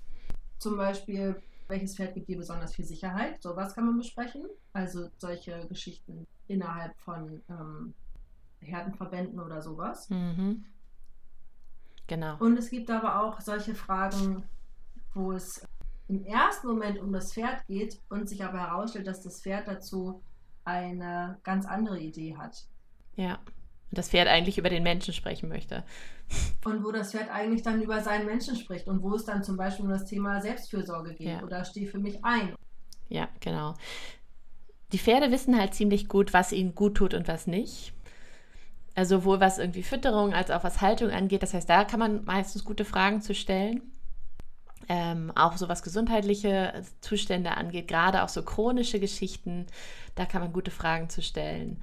zum 0.59 0.77
Beispiel, 0.77 1.43
welches 1.69 1.97
Pferd 1.97 2.15
gibt 2.15 2.29
dir 2.29 2.39
besonders 2.39 2.75
viel 2.75 2.85
Sicherheit, 2.85 3.43
sowas 3.43 3.75
kann 3.75 3.87
man 3.87 3.99
besprechen. 3.99 4.45
Also 4.73 5.09
solche 5.19 5.67
Geschichten 5.69 6.27
innerhalb 6.49 6.99
von 6.99 7.43
ähm, 7.49 7.95
Herdenverbänden 8.61 9.41
oder 9.41 9.63
sowas. 9.63 10.09
Mhm. 10.11 10.65
Genau. 12.07 12.37
Und 12.39 12.57
es 12.57 12.71
gibt 12.71 12.91
aber 12.91 13.23
auch 13.23 13.41
solche 13.41 13.75
Fragen, 13.75 14.45
wo 15.15 15.33
es 15.33 15.67
im 16.09 16.25
ersten 16.25 16.69
Moment 16.69 16.99
um 17.01 17.13
das 17.13 17.33
Pferd 17.33 17.67
geht 17.67 18.01
und 18.09 18.29
sich 18.29 18.45
aber 18.45 18.61
herausstellt, 18.61 19.07
dass 19.07 19.23
das 19.23 19.43
Pferd 19.43 19.67
dazu 19.67 20.23
eine 20.65 21.39
ganz 21.43 21.67
andere 21.67 21.99
Idee 21.99 22.37
hat. 22.37 22.67
Ja. 23.17 23.39
Und 23.91 23.99
das 23.99 24.09
Pferd 24.09 24.29
eigentlich 24.29 24.59
über 24.59 24.69
den 24.69 24.83
Menschen 24.83 25.15
sprechen 25.15 25.49
möchte. 25.49 25.85
Und 26.65 26.85
wo 26.85 26.91
das 26.91 27.13
Pferd 27.13 27.31
eigentlich 27.31 27.63
dann 27.63 27.81
über 27.81 28.03
seinen 28.03 28.27
Menschen 28.27 28.57
spricht 28.57 28.89
und 28.89 29.03
wo 29.03 29.15
es 29.15 29.25
dann 29.25 29.45
zum 29.45 29.57
Beispiel 29.57 29.85
um 29.85 29.91
das 29.93 30.07
Thema 30.07 30.41
Selbstfürsorge 30.41 31.15
geht 31.15 31.29
ja. 31.29 31.43
oder 31.43 31.65
steh 31.65 31.87
für 31.87 31.99
mich 31.99 32.25
ein. 32.25 32.55
Ja, 33.09 33.29
genau. 33.41 33.75
Die 34.93 34.99
Pferde 34.99 35.31
wissen 35.31 35.59
halt 35.59 35.75
ziemlich 35.75 36.09
gut, 36.09 36.33
was 36.33 36.53
ihnen 36.53 36.75
gut 36.75 36.97
tut 36.97 37.15
und 37.15 37.29
was 37.29 37.47
nicht. 37.47 37.93
Also 38.95 39.19
sowohl 39.19 39.41
was 39.41 39.59
irgendwie 39.59 39.83
Fütterung 39.83 40.33
als 40.33 40.51
auch 40.51 40.65
was 40.65 40.81
Haltung 40.81 41.11
angeht. 41.11 41.43
Das 41.43 41.55
heißt, 41.55 41.69
da 41.69 41.85
kann 41.85 42.01
man 42.01 42.25
meistens 42.25 42.65
gute 42.65 42.85
Fragen 42.85 43.21
zu 43.21 43.35
stellen. 43.35 43.83
Ähm, 44.89 45.33
auch 45.35 45.57
so 45.57 45.69
was 45.69 45.83
gesundheitliche 45.83 46.73
Zustände 47.01 47.57
angeht, 47.57 47.89
gerade 47.89 48.23
auch 48.23 48.29
so 48.29 48.43
chronische 48.43 49.01
Geschichten, 49.01 49.67
da 50.15 50.27
kann 50.27 50.41
man 50.41 50.53
gute 50.53 50.71
Fragen 50.71 51.09
zu 51.09 51.23
stellen. 51.23 51.83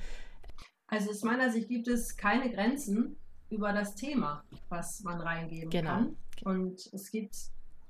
Also 0.94 1.10
aus 1.10 1.24
meiner 1.24 1.50
Sicht 1.50 1.70
gibt 1.70 1.88
es 1.88 2.16
keine 2.16 2.52
Grenzen 2.52 3.16
über 3.50 3.74
das 3.74 3.96
Thema, 3.96 4.44
was 4.70 5.02
man 5.04 5.20
reingeben 5.20 5.72
genau. 5.72 5.90
kann. 5.90 6.18
Und 6.44 6.88
es 6.94 7.10
gibt, 7.10 7.36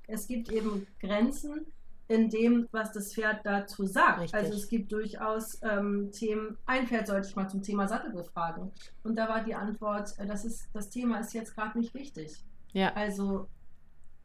es 0.07 0.25
gibt 0.25 0.49
eben 0.49 0.87
Grenzen, 1.01 1.65
in 2.07 2.29
dem, 2.29 2.69
was 2.71 2.93
das 2.93 3.13
Pferd 3.13 3.45
dazu 3.45 3.85
sagt. 3.85 4.21
Richtig. 4.21 4.39
Also 4.39 4.53
es 4.53 4.69
gibt 4.69 4.91
durchaus 4.91 5.59
ähm, 5.63 6.11
Themen, 6.13 6.57
ein 6.65 6.87
Pferd 6.87 7.07
sollte 7.07 7.27
ich 7.27 7.35
mal 7.35 7.49
zum 7.49 7.61
Thema 7.61 7.87
Sattel 7.89 8.11
befragen. 8.11 8.71
Und 9.03 9.17
da 9.17 9.27
war 9.27 9.43
die 9.43 9.55
Antwort, 9.55 10.17
äh, 10.17 10.25
das, 10.25 10.45
ist, 10.45 10.67
das 10.73 10.89
Thema 10.89 11.19
ist 11.19 11.33
jetzt 11.33 11.55
gerade 11.55 11.77
nicht 11.77 11.93
wichtig. 11.93 12.41
Ja. 12.71 12.93
Also 12.93 13.47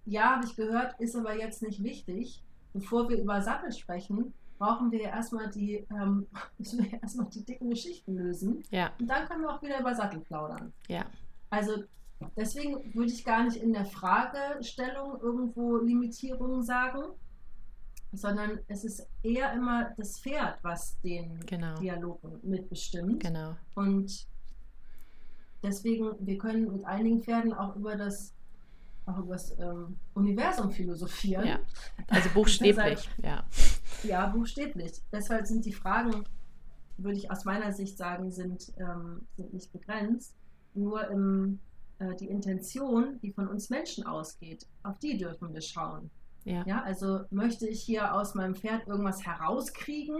ja, 0.07 0.37
habe 0.37 0.47
ich 0.47 0.55
gehört, 0.55 1.01
ist 1.01 1.17
aber 1.17 1.37
jetzt 1.37 1.63
nicht 1.63 1.83
wichtig. 1.83 2.43
Bevor 2.73 3.09
wir 3.09 3.19
über 3.21 3.43
Sattel 3.43 3.73
sprechen, 3.73 4.33
brauchen 4.59 4.91
wir 4.91 5.03
ja 5.03 5.09
erstmal 5.11 5.49
die, 5.51 5.87
ähm, 5.91 6.27
müssen 6.59 6.85
wir 6.85 7.01
erstmal 7.03 7.29
die 7.31 7.45
dicken 7.45 7.71
Geschichten 7.71 8.17
lösen. 8.17 8.63
Ja. 8.71 8.93
Und 8.99 9.07
dann 9.07 9.27
können 9.29 9.43
wir 9.43 9.55
auch 9.55 9.63
wieder 9.63 9.81
über 9.81 9.95
Sattel 9.95 10.21
plaudern. 10.21 10.73
Ja. 10.89 11.07
Also 11.51 11.85
deswegen 12.37 12.95
würde 12.95 13.13
ich 13.13 13.25
gar 13.25 13.45
nicht 13.45 13.57
in 13.57 13.73
der 13.73 13.87
Fragestellung 13.87 15.21
irgendwo 15.21 15.79
Limitierungen 15.79 16.63
sagen, 16.63 17.03
sondern 18.13 18.59
es 18.69 18.85
ist 18.85 19.07
eher 19.23 19.53
immer 19.53 19.91
das 19.97 20.19
Pferd, 20.19 20.59
was 20.63 21.01
den 21.01 21.45
genau. 21.47 21.79
Dialog 21.79 22.21
mitbestimmt. 22.43 23.23
Genau. 23.23 23.55
Und 23.75 24.27
deswegen, 25.63 26.15
wir 26.21 26.39
können 26.39 26.73
mit 26.73 26.85
einigen 26.85 27.23
Pferden 27.23 27.53
auch 27.53 27.77
über 27.77 27.97
das 27.97 28.35
auch 29.09 29.19
über 29.19 29.35
das 29.35 29.59
ähm, 29.59 29.97
Universum 30.15 30.71
philosophieren. 30.71 31.47
Ja. 31.47 31.59
Also 32.09 32.29
buchstäblich, 32.31 32.77
Deshalb, 32.77 33.25
ja. 33.25 33.45
Ja, 34.03 34.27
buchstäblich. 34.27 34.93
Deshalb 35.13 35.47
sind 35.47 35.65
die 35.65 35.73
Fragen, 35.73 36.25
würde 36.97 37.17
ich 37.17 37.31
aus 37.31 37.45
meiner 37.45 37.73
Sicht 37.73 37.97
sagen, 37.97 38.31
sind, 38.31 38.73
ähm, 38.79 39.27
sind 39.37 39.53
nicht 39.55 39.73
begrenzt. 39.73 40.35
Nur 40.75 41.09
im, 41.09 41.59
äh, 41.99 42.15
die 42.17 42.29
Intention, 42.29 43.19
die 43.21 43.33
von 43.33 43.49
uns 43.49 43.71
Menschen 43.71 44.07
ausgeht, 44.07 44.67
auf 44.83 44.99
die 44.99 45.17
dürfen 45.17 45.53
wir 45.53 45.63
schauen. 45.63 46.11
Ja. 46.45 46.65
ja, 46.67 46.83
also 46.83 47.21
möchte 47.31 47.67
ich 47.67 47.83
hier 47.83 48.15
aus 48.15 48.35
meinem 48.35 48.55
Pferd 48.55 48.87
irgendwas 48.87 49.27
herauskriegen, 49.27 50.17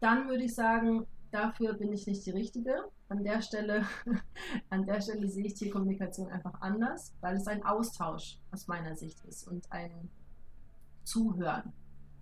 dann 0.00 0.28
würde 0.28 0.44
ich 0.44 0.54
sagen, 0.54 1.06
dafür 1.34 1.74
bin 1.74 1.92
ich 1.92 2.06
nicht 2.06 2.24
die 2.24 2.30
Richtige. 2.30 2.90
An 3.08 3.24
der 3.24 3.42
Stelle, 3.42 3.84
an 4.70 4.86
der 4.86 5.00
Stelle 5.00 5.28
sehe 5.28 5.46
ich 5.46 5.54
Tierkommunikation 5.54 6.30
einfach 6.30 6.60
anders, 6.60 7.12
weil 7.20 7.36
es 7.36 7.48
ein 7.48 7.64
Austausch 7.64 8.38
aus 8.52 8.68
meiner 8.68 8.94
Sicht 8.96 9.22
ist 9.24 9.48
und 9.48 9.70
ein 9.72 10.08
Zuhören, 11.02 11.72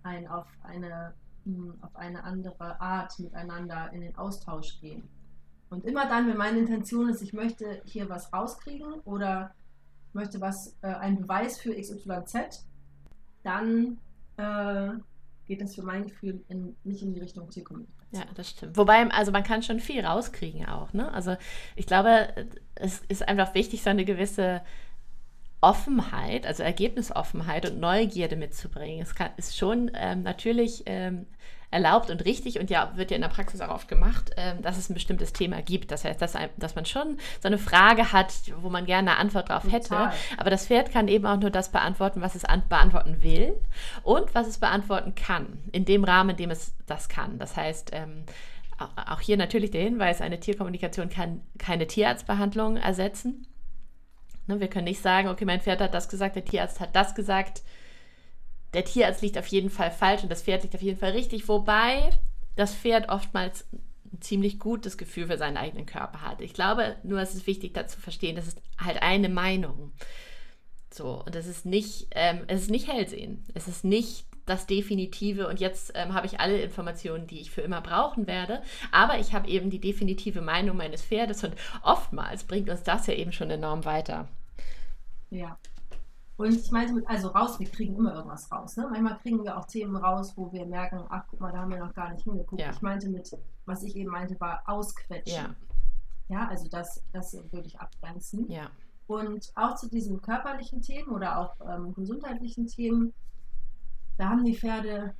ein 0.01 0.27
auf 0.27 0.47
eine, 0.63 1.13
hm, 1.45 1.75
auf 1.81 1.95
eine 1.95 2.23
andere 2.23 2.81
Art 2.81 3.17
miteinander 3.19 3.91
in 3.93 4.01
den 4.01 4.15
Austausch 4.17 4.79
gehen. 4.81 5.07
Und 5.69 5.85
immer 5.85 6.07
dann, 6.07 6.27
wenn 6.27 6.37
meine 6.37 6.59
Intention 6.59 7.09
ist, 7.09 7.21
ich 7.21 7.33
möchte 7.33 7.81
hier 7.85 8.09
was 8.09 8.33
rauskriegen 8.33 8.93
oder 9.05 9.53
möchte 10.11 10.41
was, 10.41 10.75
äh, 10.81 10.87
einen 10.87 11.21
Beweis 11.21 11.59
für 11.59 11.73
XYZ, 11.73 12.65
dann 13.43 13.99
äh, 14.37 14.89
geht 15.53 15.61
das 15.61 15.75
für 15.75 15.83
mein 15.83 16.03
Gefühl 16.03 16.43
in, 16.47 16.75
nicht 16.83 17.03
in 17.03 17.13
die 17.13 17.19
Richtung 17.19 17.47
Tierkommunikation. 17.47 18.09
Ja, 18.11 18.25
das 18.33 18.49
stimmt. 18.49 18.75
Wobei, 18.75 19.07
also 19.11 19.31
man 19.31 19.43
kann 19.43 19.61
schon 19.61 19.79
viel 19.79 20.03
rauskriegen 20.03 20.65
auch, 20.65 20.93
ne? 20.93 21.11
Also 21.11 21.35
ich 21.75 21.85
glaube, 21.85 22.27
es 22.73 23.01
ist 23.07 23.27
einfach 23.27 23.53
wichtig, 23.53 23.83
so 23.83 23.91
eine 23.91 24.03
gewisse 24.03 24.61
Offenheit, 25.61 26.47
also 26.47 26.63
Ergebnisoffenheit 26.63 27.69
und 27.69 27.79
Neugierde 27.79 28.35
mitzubringen. 28.35 29.03
Es 29.03 29.13
kann, 29.13 29.29
ist 29.37 29.55
schon 29.55 29.91
ähm, 29.93 30.23
natürlich 30.23 30.83
ähm, 30.87 31.27
erlaubt 31.73 32.09
und 32.09 32.23
richtig 32.23 32.59
und 32.59 32.69
ja, 32.69 32.91
wird 32.95 33.11
ja 33.11 33.15
in 33.15 33.21
der 33.21 33.29
Praxis 33.29 33.59
auch 33.59 33.69
oft 33.69 33.87
gemacht, 33.87 34.31
ähm, 34.37 34.61
dass 34.61 34.77
es 34.77 34.89
ein 34.89 34.93
bestimmtes 34.93 35.33
Thema 35.33 35.61
gibt. 35.61 35.91
Das 35.91 36.05
heißt, 36.05 36.21
dass, 36.21 36.37
dass 36.57 36.75
man 36.75 36.85
schon 36.85 37.17
so 37.41 37.47
eine 37.47 37.57
Frage 37.57 38.13
hat, 38.13 38.33
wo 38.61 38.69
man 38.69 38.85
gerne 38.85 39.11
eine 39.11 39.19
Antwort 39.19 39.49
drauf 39.49 39.63
hätte. 39.69 39.89
Total. 39.89 40.13
Aber 40.37 40.49
das 40.49 40.67
Pferd 40.67 40.91
kann 40.91 41.07
eben 41.07 41.25
auch 41.25 41.37
nur 41.37 41.49
das 41.49 41.71
beantworten, 41.71 42.21
was 42.21 42.35
es 42.35 42.43
beantworten 42.69 43.23
will 43.23 43.55
und 44.03 44.33
was 44.35 44.47
es 44.47 44.59
beantworten 44.59 45.15
kann, 45.15 45.63
in 45.71 45.83
dem 45.85 46.03
Rahmen, 46.03 46.31
in 46.31 46.37
dem 46.37 46.51
es 46.51 46.75
das 46.85 47.09
kann. 47.09 47.39
Das 47.39 47.57
heißt, 47.57 47.89
ähm, 47.93 48.23
auch 49.09 49.21
hier 49.21 49.37
natürlich 49.37 49.71
der 49.71 49.83
Hinweis, 49.83 50.21
eine 50.21 50.39
Tierkommunikation 50.39 51.09
kann 51.09 51.41
keine 51.57 51.87
Tierarztbehandlung 51.87 52.77
ersetzen. 52.77 53.47
Ne, 54.45 54.59
wir 54.59 54.67
können 54.67 54.85
nicht 54.85 55.01
sagen, 55.01 55.29
okay, 55.29 55.45
mein 55.45 55.61
Pferd 55.61 55.81
hat 55.81 55.93
das 55.93 56.09
gesagt, 56.09 56.35
der 56.35 56.45
Tierarzt 56.45 56.79
hat 56.79 56.95
das 56.95 57.15
gesagt 57.15 57.63
der 58.73 58.85
Tierarzt 58.85 59.21
liegt 59.21 59.37
auf 59.37 59.47
jeden 59.47 59.69
Fall 59.69 59.91
falsch 59.91 60.23
und 60.23 60.31
das 60.31 60.43
Pferd 60.43 60.63
liegt 60.63 60.75
auf 60.75 60.81
jeden 60.81 60.99
Fall 60.99 61.11
richtig, 61.11 61.47
wobei 61.47 62.09
das 62.55 62.73
Pferd 62.73 63.09
oftmals 63.09 63.65
ein 63.71 64.21
ziemlich 64.21 64.59
gutes 64.59 64.97
Gefühl 64.97 65.27
für 65.27 65.37
seinen 65.37 65.57
eigenen 65.57 65.85
Körper 65.85 66.21
hat. 66.21 66.41
Ich 66.41 66.53
glaube, 66.53 66.95
nur 67.03 67.19
es 67.19 67.33
ist 67.33 67.47
wichtig 67.47 67.73
dazu 67.73 67.99
verstehen, 67.99 68.35
das 68.35 68.47
ist 68.47 68.61
halt 68.77 69.01
eine 69.01 69.29
Meinung. 69.29 69.93
So, 70.91 71.23
und 71.25 71.35
es 71.35 71.47
ist 71.47 71.65
nicht, 71.65 72.07
ähm, 72.11 72.43
es 72.47 72.63
ist 72.63 72.71
nicht 72.71 72.87
Hellsehen. 72.87 73.43
Es 73.55 73.67
ist 73.67 73.83
nicht 73.83 74.25
das 74.45 74.67
Definitive 74.67 75.47
und 75.47 75.59
jetzt 75.59 75.93
ähm, 75.95 76.13
habe 76.13 76.27
ich 76.27 76.39
alle 76.39 76.61
Informationen, 76.61 77.27
die 77.27 77.39
ich 77.39 77.49
für 77.49 77.61
immer 77.61 77.81
brauchen 77.81 78.27
werde. 78.27 78.61
Aber 78.91 79.17
ich 79.17 79.33
habe 79.33 79.47
eben 79.47 79.69
die 79.69 79.79
definitive 79.79 80.41
Meinung 80.41 80.77
meines 80.77 81.01
Pferdes 81.01 81.43
und 81.43 81.55
oftmals 81.81 82.43
bringt 82.43 82.69
uns 82.69 82.83
das 82.83 83.07
ja 83.07 83.13
eben 83.13 83.31
schon 83.31 83.49
enorm 83.49 83.85
weiter. 83.85 84.27
Ja. 85.29 85.57
Und 86.37 86.53
ich 86.53 86.71
meinte 86.71 86.93
mit, 86.93 87.07
also 87.07 87.27
raus, 87.29 87.59
wir 87.59 87.69
kriegen 87.69 87.95
immer 87.95 88.15
irgendwas 88.15 88.51
raus. 88.51 88.75
Ne? 88.75 88.87
Manchmal 88.89 89.17
kriegen 89.19 89.43
wir 89.43 89.57
auch 89.57 89.65
Themen 89.65 89.95
raus, 89.95 90.33
wo 90.35 90.51
wir 90.51 90.65
merken, 90.65 91.03
ach 91.09 91.23
guck 91.29 91.39
mal, 91.39 91.51
da 91.51 91.59
haben 91.59 91.71
wir 91.71 91.79
noch 91.79 91.93
gar 91.93 92.11
nicht 92.11 92.23
hingeguckt. 92.23 92.61
Ja. 92.61 92.71
Ich 92.71 92.81
meinte 92.81 93.07
mit, 93.09 93.37
was 93.65 93.83
ich 93.83 93.95
eben 93.95 94.09
meinte, 94.09 94.39
war 94.39 94.63
ausquetschen. 94.65 95.35
Ja, 95.35 95.55
ja 96.29 96.47
also 96.47 96.67
das, 96.69 97.03
das 97.11 97.33
würde 97.51 97.67
ich 97.67 97.79
abgrenzen. 97.79 98.49
Ja. 98.49 98.69
Und 99.05 99.51
auch 99.55 99.75
zu 99.75 99.89
diesen 99.89 100.21
körperlichen 100.21 100.81
Themen 100.81 101.09
oder 101.09 101.37
auch 101.37 101.55
ähm, 101.69 101.93
gesundheitlichen 101.93 102.67
Themen, 102.67 103.13
da 104.17 104.29
haben 104.29 104.43
die 104.43 104.55
Pferde 104.55 105.13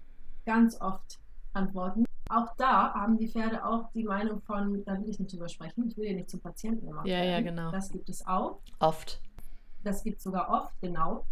ganz 0.45 0.79
oft 0.81 1.19
Antworten. 1.53 2.05
Auch 2.29 2.55
da 2.57 2.93
haben 2.93 3.17
die 3.17 3.27
Pferde 3.27 3.63
auch 3.63 3.91
die 3.91 4.03
Meinung 4.03 4.41
von, 4.41 4.83
da 4.85 4.99
will 4.99 5.09
ich 5.09 5.19
nicht 5.19 5.31
drüber 5.33 5.49
sprechen, 5.49 5.87
ich 5.87 5.97
will 5.97 6.05
ja 6.05 6.13
nicht 6.13 6.29
zum 6.29 6.39
Patienten 6.39 6.87
gemacht 6.87 7.05
Ja, 7.05 7.23
ja, 7.23 7.41
genau. 7.41 7.71
Das 7.71 7.91
gibt 7.91 8.09
es 8.09 8.25
auch. 8.25 8.59
Oft. 8.79 9.21
Das 9.83 10.03
gibt 10.03 10.17
es 10.17 10.23
sogar 10.23 10.49
oft, 10.49 10.73
genau. 10.81 11.25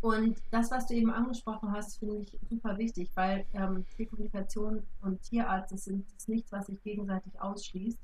Und 0.00 0.40
das, 0.50 0.70
was 0.70 0.86
du 0.86 0.94
eben 0.94 1.10
angesprochen 1.10 1.72
hast, 1.72 1.98
finde 1.98 2.18
ich 2.18 2.38
super 2.48 2.76
wichtig, 2.78 3.10
weil 3.14 3.44
ähm, 3.54 3.84
Tierkommunikation 3.96 4.82
und 5.02 5.22
Tierarzt 5.22 5.72
das 5.72 5.84
sind 5.84 6.06
das 6.14 6.28
nichts, 6.28 6.52
was 6.52 6.66
sich 6.66 6.82
gegenseitig 6.82 7.40
ausschließt, 7.40 7.98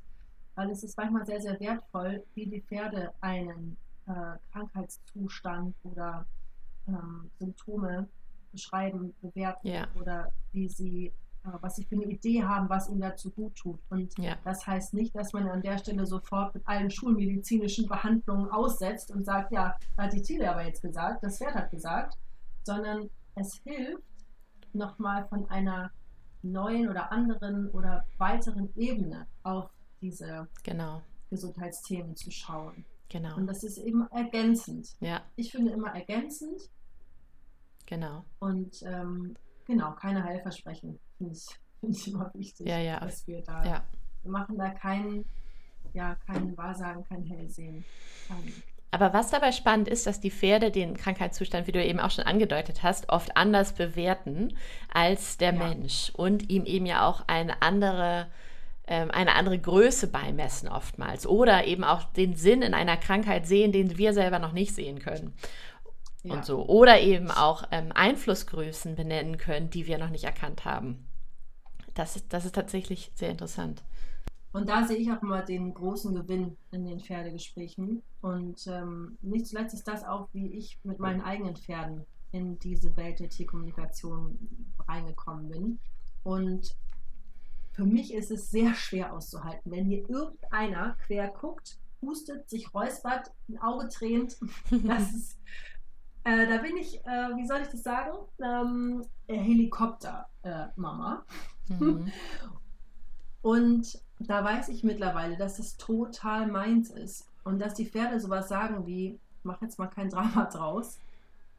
weil 0.54 0.70
es 0.70 0.82
ist 0.82 0.96
manchmal 0.96 1.26
sehr, 1.26 1.40
sehr 1.40 1.60
wertvoll, 1.60 2.24
wie 2.34 2.46
die 2.46 2.60
Pferde 2.60 3.12
einen 3.20 3.76
äh, 4.06 4.38
Krankheitszustand 4.52 5.76
oder 5.84 6.26
ähm, 6.88 7.30
Symptome 7.38 8.08
beschreiben, 8.50 9.14
bewerten 9.20 9.68
ja. 9.68 9.86
oder 9.94 10.32
wie 10.52 10.68
sie 10.68 11.12
was 11.60 11.76
sie 11.76 11.84
für 11.84 11.96
eine 11.96 12.04
Idee 12.04 12.42
haben, 12.42 12.68
was 12.68 12.88
ihnen 12.88 13.00
dazu 13.00 13.30
gut 13.30 13.54
tut. 13.56 13.80
Und 13.90 14.16
ja. 14.18 14.36
das 14.44 14.66
heißt 14.66 14.94
nicht, 14.94 15.14
dass 15.14 15.32
man 15.32 15.48
an 15.48 15.62
der 15.62 15.78
Stelle 15.78 16.06
sofort 16.06 16.54
mit 16.54 16.66
allen 16.66 16.90
schulmedizinischen 16.90 17.88
Behandlungen 17.88 18.50
aussetzt 18.50 19.10
und 19.10 19.24
sagt, 19.24 19.52
ja, 19.52 19.76
hat 19.96 20.12
die 20.12 20.22
Ziele 20.22 20.50
aber 20.50 20.64
jetzt 20.64 20.82
gesagt, 20.82 21.22
das 21.24 21.38
Pferd 21.38 21.54
hat 21.54 21.70
gesagt, 21.70 22.16
sondern 22.62 23.10
es 23.34 23.60
hilft, 23.64 24.02
nochmal 24.72 25.26
von 25.28 25.48
einer 25.50 25.90
neuen 26.42 26.88
oder 26.88 27.12
anderen 27.12 27.70
oder 27.70 28.04
weiteren 28.18 28.70
Ebene 28.76 29.26
auf 29.42 29.70
diese 30.00 30.48
genau. 30.62 31.02
Gesundheitsthemen 31.30 32.16
zu 32.16 32.30
schauen. 32.30 32.84
Genau. 33.08 33.36
Und 33.36 33.46
das 33.46 33.62
ist 33.62 33.78
eben 33.78 34.06
ergänzend. 34.10 34.96
Ja. 35.00 35.20
Ich 35.36 35.52
finde 35.52 35.72
immer 35.72 35.94
ergänzend. 35.94 36.70
Genau. 37.86 38.24
Und 38.38 38.82
ähm, 38.84 39.36
genau, 39.66 39.92
keine 39.92 40.24
Heilversprechen 40.24 40.98
finde 41.30 41.34
ich, 41.34 41.46
find 41.80 41.96
ich 41.96 42.08
immer 42.08 42.30
wichtig, 42.34 42.66
ja, 42.66 42.78
ja. 42.78 43.00
dass 43.00 43.26
wir 43.26 43.42
da, 43.42 43.64
ja. 43.64 43.84
wir 44.22 44.30
machen 44.30 44.56
da 44.58 44.70
keinen, 44.70 45.24
ja, 45.92 46.16
kein 46.26 46.56
Wahrsagen, 46.56 47.04
kein 47.04 47.24
Hellsehen. 47.24 47.84
Kein, 48.28 48.52
aber 48.94 49.14
was 49.14 49.30
dabei 49.30 49.52
spannend 49.52 49.88
ist, 49.88 50.06
dass 50.06 50.20
die 50.20 50.30
Pferde 50.30 50.70
den 50.70 50.98
Krankheitszustand, 50.98 51.66
wie 51.66 51.72
du 51.72 51.82
eben 51.82 51.98
auch 51.98 52.10
schon 52.10 52.24
angedeutet 52.24 52.82
hast, 52.82 53.08
oft 53.08 53.38
anders 53.38 53.72
bewerten 53.72 54.54
als 54.92 55.38
der 55.38 55.54
ja. 55.54 55.58
Mensch 55.58 56.12
und 56.14 56.50
ihm 56.50 56.66
eben 56.66 56.84
ja 56.84 57.08
auch 57.08 57.26
eine 57.26 57.62
andere, 57.62 58.26
ähm, 58.86 59.10
eine 59.10 59.34
andere 59.34 59.58
Größe 59.58 60.08
beimessen 60.08 60.68
oftmals 60.68 61.26
oder 61.26 61.64
eben 61.64 61.84
auch 61.84 62.04
den 62.04 62.36
Sinn 62.36 62.60
in 62.60 62.74
einer 62.74 62.98
Krankheit 62.98 63.46
sehen, 63.46 63.72
den 63.72 63.96
wir 63.96 64.12
selber 64.12 64.38
noch 64.38 64.52
nicht 64.52 64.74
sehen 64.74 64.98
können. 64.98 65.32
Ja. 66.22 66.34
Und 66.34 66.44
so. 66.44 66.66
Oder 66.66 67.00
eben 67.00 67.30
auch 67.30 67.64
ähm, 67.70 67.92
Einflussgrößen 67.94 68.94
benennen 68.94 69.38
können, 69.38 69.70
die 69.70 69.86
wir 69.86 69.96
noch 69.96 70.10
nicht 70.10 70.24
erkannt 70.24 70.66
haben. 70.66 71.06
Das 71.94 72.16
ist, 72.16 72.32
das 72.32 72.44
ist 72.44 72.54
tatsächlich 72.54 73.12
sehr 73.14 73.30
interessant. 73.30 73.82
Und 74.52 74.68
da 74.68 74.86
sehe 74.86 74.98
ich 74.98 75.10
auch 75.10 75.22
immer 75.22 75.42
den 75.42 75.72
großen 75.72 76.14
Gewinn 76.14 76.56
in 76.70 76.84
den 76.84 77.00
Pferdegesprächen. 77.00 78.02
Und 78.20 78.66
ähm, 78.66 79.16
nicht 79.22 79.46
zuletzt 79.46 79.74
ist 79.74 79.88
das 79.88 80.04
auch, 80.04 80.28
wie 80.32 80.52
ich 80.52 80.78
mit 80.84 80.98
meinen 80.98 81.22
eigenen 81.22 81.56
Pferden 81.56 82.04
in 82.32 82.58
diese 82.58 82.96
Welt 82.96 83.20
der 83.20 83.30
Tierkommunikation 83.30 84.38
reingekommen 84.86 85.48
bin. 85.48 85.78
Und 86.22 86.76
für 87.72 87.84
mich 87.84 88.12
ist 88.12 88.30
es 88.30 88.50
sehr 88.50 88.74
schwer 88.74 89.14
auszuhalten, 89.14 89.70
wenn 89.70 89.86
hier 89.86 90.08
irgendeiner 90.08 90.96
quer 91.06 91.28
guckt, 91.28 91.78
hustet, 92.02 92.50
sich 92.50 92.74
räuspert, 92.74 93.32
ein 93.48 93.58
Auge 93.58 93.88
tränt. 93.88 94.36
Das 94.70 95.14
ist, 95.14 95.38
äh, 96.24 96.46
da 96.46 96.58
bin 96.58 96.76
ich, 96.76 97.04
äh, 97.04 97.36
wie 97.36 97.46
soll 97.46 97.62
ich 97.62 97.68
das 97.68 97.82
sagen? 97.82 98.16
Ähm, 98.40 99.04
Helikopter-Mama. 99.28 101.24
Äh, 101.68 101.74
mhm. 101.74 102.12
Und 103.42 104.00
da 104.20 104.44
weiß 104.44 104.68
ich 104.68 104.84
mittlerweile, 104.84 105.36
dass 105.36 105.58
es 105.58 105.76
total 105.76 106.46
meins 106.46 106.90
ist. 106.90 107.28
Und 107.44 107.58
dass 107.58 107.74
die 107.74 107.86
Pferde 107.86 108.20
sowas 108.20 108.48
sagen 108.48 108.86
wie, 108.86 109.18
mach 109.42 109.60
jetzt 109.62 109.78
mal 109.78 109.88
kein 109.88 110.10
Drama 110.10 110.44
draus. 110.52 111.00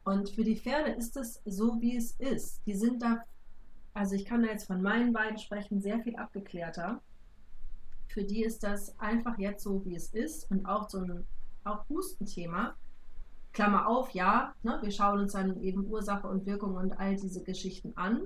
Und 0.04 0.30
für 0.30 0.44
die 0.44 0.56
Pferde 0.56 0.92
ist 0.92 1.16
es 1.16 1.42
so, 1.44 1.80
wie 1.80 1.96
es 1.96 2.12
ist. 2.12 2.62
Die 2.66 2.74
sind 2.74 3.02
da, 3.02 3.22
also 3.92 4.14
ich 4.14 4.24
kann 4.24 4.42
da 4.42 4.48
jetzt 4.48 4.66
von 4.66 4.82
meinen 4.82 5.12
beiden 5.12 5.38
sprechen, 5.38 5.80
sehr 5.80 6.00
viel 6.00 6.16
abgeklärter. 6.16 7.02
Für 8.08 8.24
die 8.24 8.44
ist 8.44 8.62
das 8.62 8.98
einfach 8.98 9.38
jetzt 9.38 9.62
so, 9.62 9.84
wie 9.84 9.94
es 9.94 10.08
ist. 10.08 10.50
Und 10.50 10.66
auch 10.66 10.88
so 10.88 11.00
ein 11.00 11.26
auch 11.64 11.88
Hustenthema. 11.88 12.76
Klammer 13.54 13.86
auf, 13.86 14.10
ja, 14.10 14.52
ne, 14.62 14.78
wir 14.82 14.90
schauen 14.90 15.20
uns 15.20 15.32
dann 15.32 15.62
eben 15.62 15.86
Ursache 15.86 16.26
und 16.26 16.44
Wirkung 16.44 16.74
und 16.74 16.92
all 16.92 17.16
diese 17.16 17.42
Geschichten 17.42 17.96
an. 17.96 18.20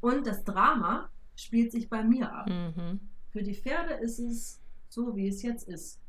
Und 0.00 0.26
das 0.26 0.44
Drama 0.44 1.10
spielt 1.34 1.72
sich 1.72 1.90
bei 1.90 2.02
mir 2.02 2.32
ab. 2.32 2.48
Mhm. 2.48 3.00
Für 3.30 3.42
die 3.42 3.54
Pferde 3.54 3.94
ist 3.94 4.18
es 4.18 4.60
so, 4.88 5.16
wie 5.16 5.28
es 5.28 5.42
jetzt 5.42 5.68
ist. 5.68 6.00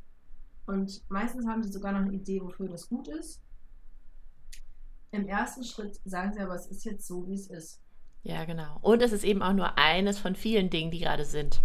Und 0.66 1.02
meistens 1.10 1.46
haben 1.46 1.62
sie 1.62 1.72
sogar 1.72 1.92
noch 1.92 2.00
eine 2.00 2.12
Idee, 2.12 2.40
wofür 2.40 2.68
das 2.68 2.88
gut 2.88 3.08
ist. 3.08 3.42
Im 5.10 5.26
ersten 5.26 5.64
Schritt 5.64 6.00
sagen 6.04 6.32
sie 6.32 6.40
aber, 6.40 6.54
es 6.54 6.66
ist 6.66 6.84
jetzt 6.84 7.06
so, 7.06 7.26
wie 7.26 7.34
es 7.34 7.48
ist. 7.48 7.80
Ja, 8.22 8.44
genau. 8.44 8.78
Und 8.82 9.02
es 9.02 9.12
ist 9.12 9.24
eben 9.24 9.42
auch 9.42 9.54
nur 9.54 9.76
eines 9.76 10.18
von 10.18 10.36
vielen 10.36 10.70
Dingen, 10.70 10.90
die 10.90 11.00
gerade 11.00 11.24
sind. 11.24 11.62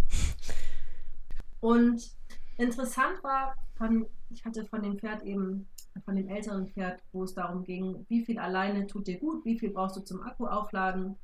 Und 1.60 2.10
interessant 2.56 3.22
war, 3.22 3.54
von, 3.76 4.06
ich 4.30 4.44
hatte 4.44 4.64
von 4.64 4.82
dem 4.82 4.98
Pferd 4.98 5.22
eben, 5.22 5.68
von 6.02 6.16
dem 6.16 6.28
älteren 6.28 6.68
Pferd, 6.68 7.00
wo 7.12 7.24
es 7.24 7.34
darum 7.34 7.64
ging, 7.64 8.04
wie 8.08 8.24
viel 8.24 8.38
alleine 8.38 8.86
tut 8.86 9.06
dir 9.06 9.18
gut, 9.18 9.44
wie 9.44 9.58
viel 9.58 9.70
brauchst 9.70 9.96
du 9.96 10.00
zum 10.00 10.22
Akku 10.22 10.46
aufladen, 10.46 11.16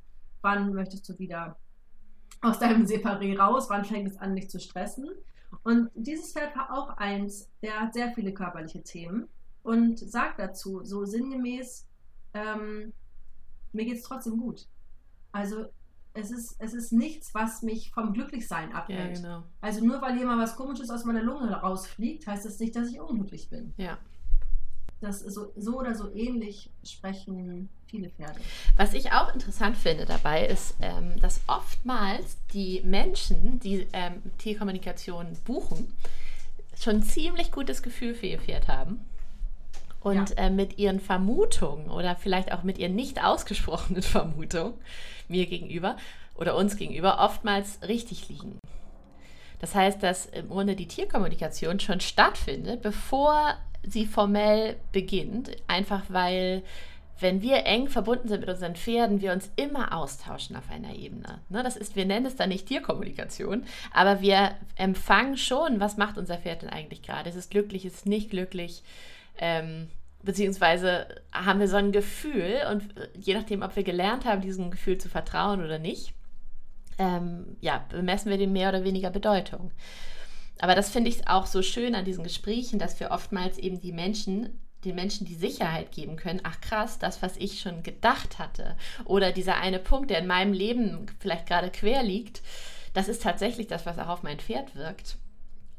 wann 0.42 0.72
möchtest 0.74 1.08
du 1.08 1.18
wieder 1.18 1.56
aus 2.40 2.58
deinem 2.58 2.84
Separé 2.84 3.38
raus, 3.38 3.66
wann 3.68 3.84
fängt 3.84 4.08
es 4.08 4.16
an, 4.16 4.36
dich 4.36 4.48
zu 4.48 4.60
stressen. 4.60 5.10
Und 5.64 5.90
dieses 5.94 6.32
Pferd 6.32 6.56
war 6.56 6.72
auch 6.72 6.96
eins, 6.96 7.50
der 7.62 7.80
hat 7.80 7.94
sehr 7.94 8.12
viele 8.12 8.32
körperliche 8.32 8.82
Themen 8.82 9.28
und 9.62 9.98
sagt 9.98 10.38
dazu, 10.38 10.84
so 10.84 11.04
sinngemäß, 11.04 11.86
ähm, 12.34 12.92
mir 13.72 13.84
geht 13.84 13.98
es 13.98 14.02
trotzdem 14.02 14.38
gut. 14.38 14.68
Also 15.32 15.66
es 16.14 16.30
ist, 16.30 16.56
es 16.58 16.74
ist 16.74 16.92
nichts, 16.92 17.34
was 17.34 17.62
mich 17.62 17.92
vom 17.92 18.12
Glücklichsein 18.12 18.72
abhält. 18.72 19.18
Ja, 19.18 19.22
genau. 19.22 19.42
Also 19.60 19.84
nur 19.84 20.00
weil 20.02 20.16
hier 20.16 20.26
mal 20.26 20.38
was 20.38 20.56
Komisches 20.56 20.90
aus 20.90 21.04
meiner 21.04 21.22
Lunge 21.22 21.52
rausfliegt, 21.52 22.26
heißt 22.26 22.44
das 22.44 22.58
nicht, 22.58 22.74
dass 22.74 22.88
ich 22.88 23.00
unglücklich 23.00 23.48
bin. 23.48 23.74
Ja. 23.76 23.98
Das 25.00 25.20
so, 25.20 25.52
so 25.56 25.78
oder 25.78 25.94
so 25.94 26.12
ähnlich 26.14 26.70
sprechen 26.84 27.68
viele 27.86 28.10
Pferde. 28.10 28.38
Was 28.76 28.94
ich 28.94 29.12
auch 29.12 29.32
interessant 29.34 29.76
finde 29.76 30.04
dabei 30.04 30.46
ist, 30.46 30.74
ähm, 30.80 31.18
dass 31.20 31.40
oftmals 31.46 32.36
die 32.52 32.82
Menschen, 32.84 33.58
die 33.60 33.86
ähm, 33.92 34.22
Tierkommunikation 34.38 35.36
buchen, 35.44 35.92
schon 36.78 36.96
ein 36.96 37.02
ziemlich 37.02 37.50
gutes 37.50 37.82
Gefühl 37.82 38.14
für 38.14 38.26
ihr 38.26 38.38
Pferd 38.38 38.68
haben 38.68 39.00
und 40.00 40.30
ja. 40.30 40.36
äh, 40.36 40.50
mit 40.50 40.78
ihren 40.78 41.00
Vermutungen 41.00 41.90
oder 41.90 42.16
vielleicht 42.16 42.52
auch 42.52 42.62
mit 42.62 42.78
ihren 42.78 42.94
nicht 42.94 43.22
ausgesprochenen 43.22 44.02
Vermutungen 44.02 44.74
mir 45.28 45.46
gegenüber 45.46 45.96
oder 46.34 46.56
uns 46.56 46.76
gegenüber 46.76 47.20
oftmals 47.20 47.80
richtig 47.86 48.28
liegen. 48.28 48.58
Das 49.60 49.74
heißt, 49.74 50.02
dass 50.02 50.24
im 50.26 50.48
Grunde 50.48 50.74
die 50.74 50.88
Tierkommunikation 50.88 51.80
schon 51.80 52.00
stattfindet, 52.00 52.80
bevor 52.80 53.58
sie 53.82 54.06
formell 54.06 54.76
beginnt, 54.92 55.50
einfach 55.66 56.04
weil 56.08 56.62
wenn 57.20 57.42
wir 57.42 57.66
eng 57.66 57.88
verbunden 57.88 58.28
sind 58.28 58.40
mit 58.40 58.48
unseren 58.48 58.74
Pferden, 58.74 59.20
wir 59.20 59.32
uns 59.32 59.50
immer 59.56 59.94
austauschen 59.94 60.56
auf 60.56 60.70
einer 60.70 60.94
Ebene. 60.94 61.40
Ne, 61.50 61.62
das 61.62 61.76
ist, 61.76 61.94
wir 61.94 62.06
nennen 62.06 62.26
es 62.26 62.36
dann 62.36 62.48
nicht 62.48 62.66
Tierkommunikation, 62.66 63.64
aber 63.92 64.20
wir 64.22 64.52
empfangen 64.76 65.36
schon, 65.36 65.80
was 65.80 65.96
macht 65.96 66.16
unser 66.16 66.38
Pferd 66.38 66.62
denn 66.62 66.70
eigentlich 66.70 67.02
gerade? 67.02 67.28
Ist 67.28 67.36
es 67.36 67.50
glücklich, 67.50 67.84
ist 67.84 67.96
es 67.96 68.06
nicht 68.06 68.30
glücklich? 68.30 68.82
Ähm, 69.38 69.88
beziehungsweise 70.22 71.06
haben 71.32 71.60
wir 71.60 71.68
so 71.68 71.76
ein 71.76 71.92
Gefühl 71.92 72.62
und 72.70 72.84
je 73.14 73.34
nachdem, 73.34 73.62
ob 73.62 73.76
wir 73.76 73.84
gelernt 73.84 74.24
haben, 74.24 74.40
diesem 74.40 74.70
Gefühl 74.70 74.98
zu 74.98 75.08
vertrauen 75.08 75.62
oder 75.62 75.78
nicht, 75.78 76.14
ähm, 76.98 77.56
ja, 77.60 77.84
bemessen 77.88 78.30
wir 78.30 78.38
dem 78.38 78.52
mehr 78.52 78.68
oder 78.68 78.84
weniger 78.84 79.10
Bedeutung. 79.10 79.70
Aber 80.60 80.74
das 80.74 80.90
finde 80.90 81.10
ich 81.10 81.26
auch 81.26 81.46
so 81.46 81.62
schön 81.62 81.94
an 81.94 82.04
diesen 82.04 82.24
Gesprächen, 82.24 82.78
dass 82.78 83.00
wir 83.00 83.10
oftmals 83.10 83.58
eben 83.58 83.80
die 83.80 83.92
Menschen 83.92 84.60
den 84.84 84.94
Menschen 84.94 85.26
die 85.26 85.34
Sicherheit 85.34 85.92
geben 85.92 86.16
können, 86.16 86.40
ach 86.42 86.60
krass, 86.60 86.98
das, 86.98 87.22
was 87.22 87.36
ich 87.36 87.60
schon 87.60 87.82
gedacht 87.82 88.38
hatte, 88.38 88.76
oder 89.04 89.32
dieser 89.32 89.56
eine 89.56 89.78
Punkt, 89.78 90.10
der 90.10 90.20
in 90.20 90.26
meinem 90.26 90.52
Leben 90.52 91.06
vielleicht 91.18 91.46
gerade 91.46 91.70
quer 91.70 92.02
liegt, 92.02 92.42
das 92.94 93.08
ist 93.08 93.22
tatsächlich 93.22 93.66
das, 93.66 93.86
was 93.86 93.98
auch 93.98 94.08
auf 94.08 94.22
mein 94.22 94.38
Pferd 94.38 94.74
wirkt. 94.74 95.16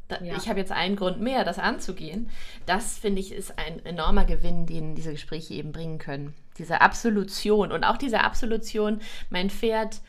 Da, 0.07 0.21
ja. 0.21 0.35
Ich 0.35 0.49
habe 0.49 0.59
jetzt 0.59 0.71
einen 0.71 0.95
Grund 0.95 1.21
mehr, 1.21 1.43
das 1.43 1.57
anzugehen. 1.57 2.29
Das, 2.65 2.97
finde 2.97 3.21
ich, 3.21 3.31
ist 3.31 3.57
ein 3.57 3.83
enormer 3.85 4.25
Gewinn, 4.25 4.65
den 4.65 4.93
diese 4.93 5.11
Gespräche 5.11 5.53
eben 5.53 5.71
bringen 5.71 5.99
können. 5.99 6.33
Diese 6.57 6.81
Absolution 6.81 7.71
und 7.71 7.83
auch 7.85 7.97
diese 7.97 8.21
Absolution, 8.21 9.01
mein 9.29 9.49
Pferd 9.49 10.01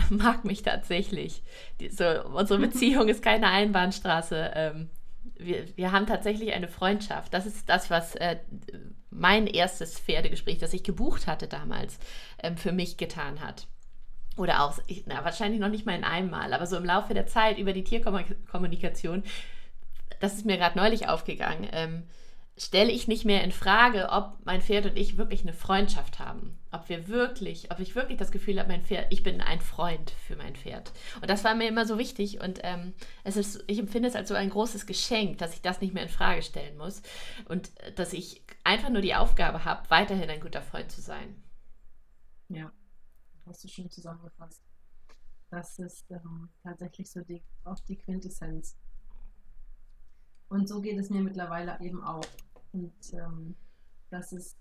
mag 0.10 0.44
mich 0.44 0.62
tatsächlich. 0.62 1.42
Die, 1.80 1.90
so, 1.90 2.04
unsere 2.34 2.58
Beziehung 2.66 3.08
ist 3.08 3.22
keine 3.22 3.48
Einbahnstraße. 3.48 4.52
Ähm, 4.54 4.90
wir, 5.36 5.76
wir 5.76 5.92
haben 5.92 6.06
tatsächlich 6.06 6.52
eine 6.52 6.68
Freundschaft. 6.68 7.32
Das 7.34 7.46
ist 7.46 7.68
das, 7.68 7.90
was 7.90 8.14
äh, 8.16 8.36
mein 9.10 9.46
erstes 9.46 9.98
Pferdegespräch, 9.98 10.58
das 10.58 10.74
ich 10.74 10.82
gebucht 10.84 11.26
hatte 11.26 11.48
damals, 11.48 11.98
ähm, 12.42 12.56
für 12.56 12.72
mich 12.72 12.96
getan 12.96 13.40
hat. 13.40 13.66
Oder 14.36 14.64
auch, 14.64 14.78
ich, 14.86 15.04
na, 15.06 15.24
wahrscheinlich 15.24 15.60
noch 15.60 15.68
nicht 15.68 15.86
mal 15.86 15.96
in 15.96 16.04
einem 16.04 16.30
Mal, 16.30 16.52
aber 16.52 16.66
so 16.66 16.76
im 16.76 16.84
Laufe 16.84 17.14
der 17.14 17.26
Zeit 17.26 17.58
über 17.58 17.72
die 17.72 17.84
Tierkommunikation, 17.84 19.24
das 20.20 20.34
ist 20.34 20.46
mir 20.46 20.56
gerade 20.56 20.78
neulich 20.78 21.08
aufgegangen. 21.08 21.68
Ähm, 21.72 22.04
stelle 22.60 22.92
ich 22.92 23.08
nicht 23.08 23.24
mehr 23.24 23.42
in 23.42 23.52
Frage, 23.52 24.10
ob 24.10 24.36
mein 24.44 24.60
Pferd 24.60 24.84
und 24.84 24.98
ich 24.98 25.16
wirklich 25.16 25.40
eine 25.40 25.54
Freundschaft 25.54 26.18
haben. 26.18 26.58
Ob 26.70 26.90
wir 26.90 27.08
wirklich, 27.08 27.72
ob 27.72 27.80
ich 27.80 27.94
wirklich 27.94 28.18
das 28.18 28.30
Gefühl 28.30 28.58
habe, 28.58 28.68
mein 28.68 28.84
Pferd, 28.84 29.06
ich 29.10 29.22
bin 29.22 29.40
ein 29.40 29.62
Freund 29.62 30.10
für 30.10 30.36
mein 30.36 30.54
Pferd. 30.54 30.92
Und 31.22 31.30
das 31.30 31.42
war 31.42 31.54
mir 31.54 31.68
immer 31.68 31.86
so 31.86 31.98
wichtig 31.98 32.40
und 32.40 32.60
ähm, 32.62 32.92
es 33.24 33.38
ist, 33.38 33.64
ich 33.66 33.78
empfinde 33.78 34.08
es 34.08 34.14
als 34.14 34.28
so 34.28 34.34
ein 34.34 34.50
großes 34.50 34.84
Geschenk, 34.84 35.38
dass 35.38 35.54
ich 35.54 35.62
das 35.62 35.80
nicht 35.80 35.94
mehr 35.94 36.02
in 36.02 36.10
Frage 36.10 36.42
stellen 36.42 36.76
muss 36.76 37.00
und 37.48 37.70
äh, 37.80 37.92
dass 37.92 38.12
ich 38.12 38.42
einfach 38.62 38.90
nur 38.90 39.00
die 39.00 39.14
Aufgabe 39.14 39.64
habe, 39.64 39.88
weiterhin 39.88 40.28
ein 40.28 40.40
guter 40.40 40.60
Freund 40.60 40.92
zu 40.92 41.00
sein. 41.00 41.42
Ja, 42.50 42.70
hast 43.46 43.64
du 43.64 43.68
schön 43.68 43.90
zusammengefasst. 43.90 44.62
Das 45.50 45.78
ist 45.78 46.10
ähm, 46.10 46.50
tatsächlich 46.62 47.10
so 47.10 47.22
die, 47.22 47.42
auch 47.64 47.80
die 47.88 47.96
Quintessenz. 47.96 48.76
Und 50.50 50.68
so 50.68 50.82
geht 50.82 50.98
es 50.98 51.08
mir 51.08 51.22
mittlerweile 51.22 51.78
eben 51.80 52.04
auch. 52.04 52.24
Und 52.72 52.92
ähm, 53.12 53.56
dass, 54.10 54.32
es, 54.32 54.56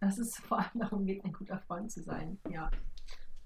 dass 0.00 0.18
es 0.18 0.36
vor 0.36 0.58
allem 0.58 0.80
darum 0.80 1.06
geht, 1.06 1.24
ein 1.24 1.32
guter 1.32 1.58
Freund 1.58 1.90
zu 1.90 2.02
sein. 2.02 2.38
Ja. 2.50 2.70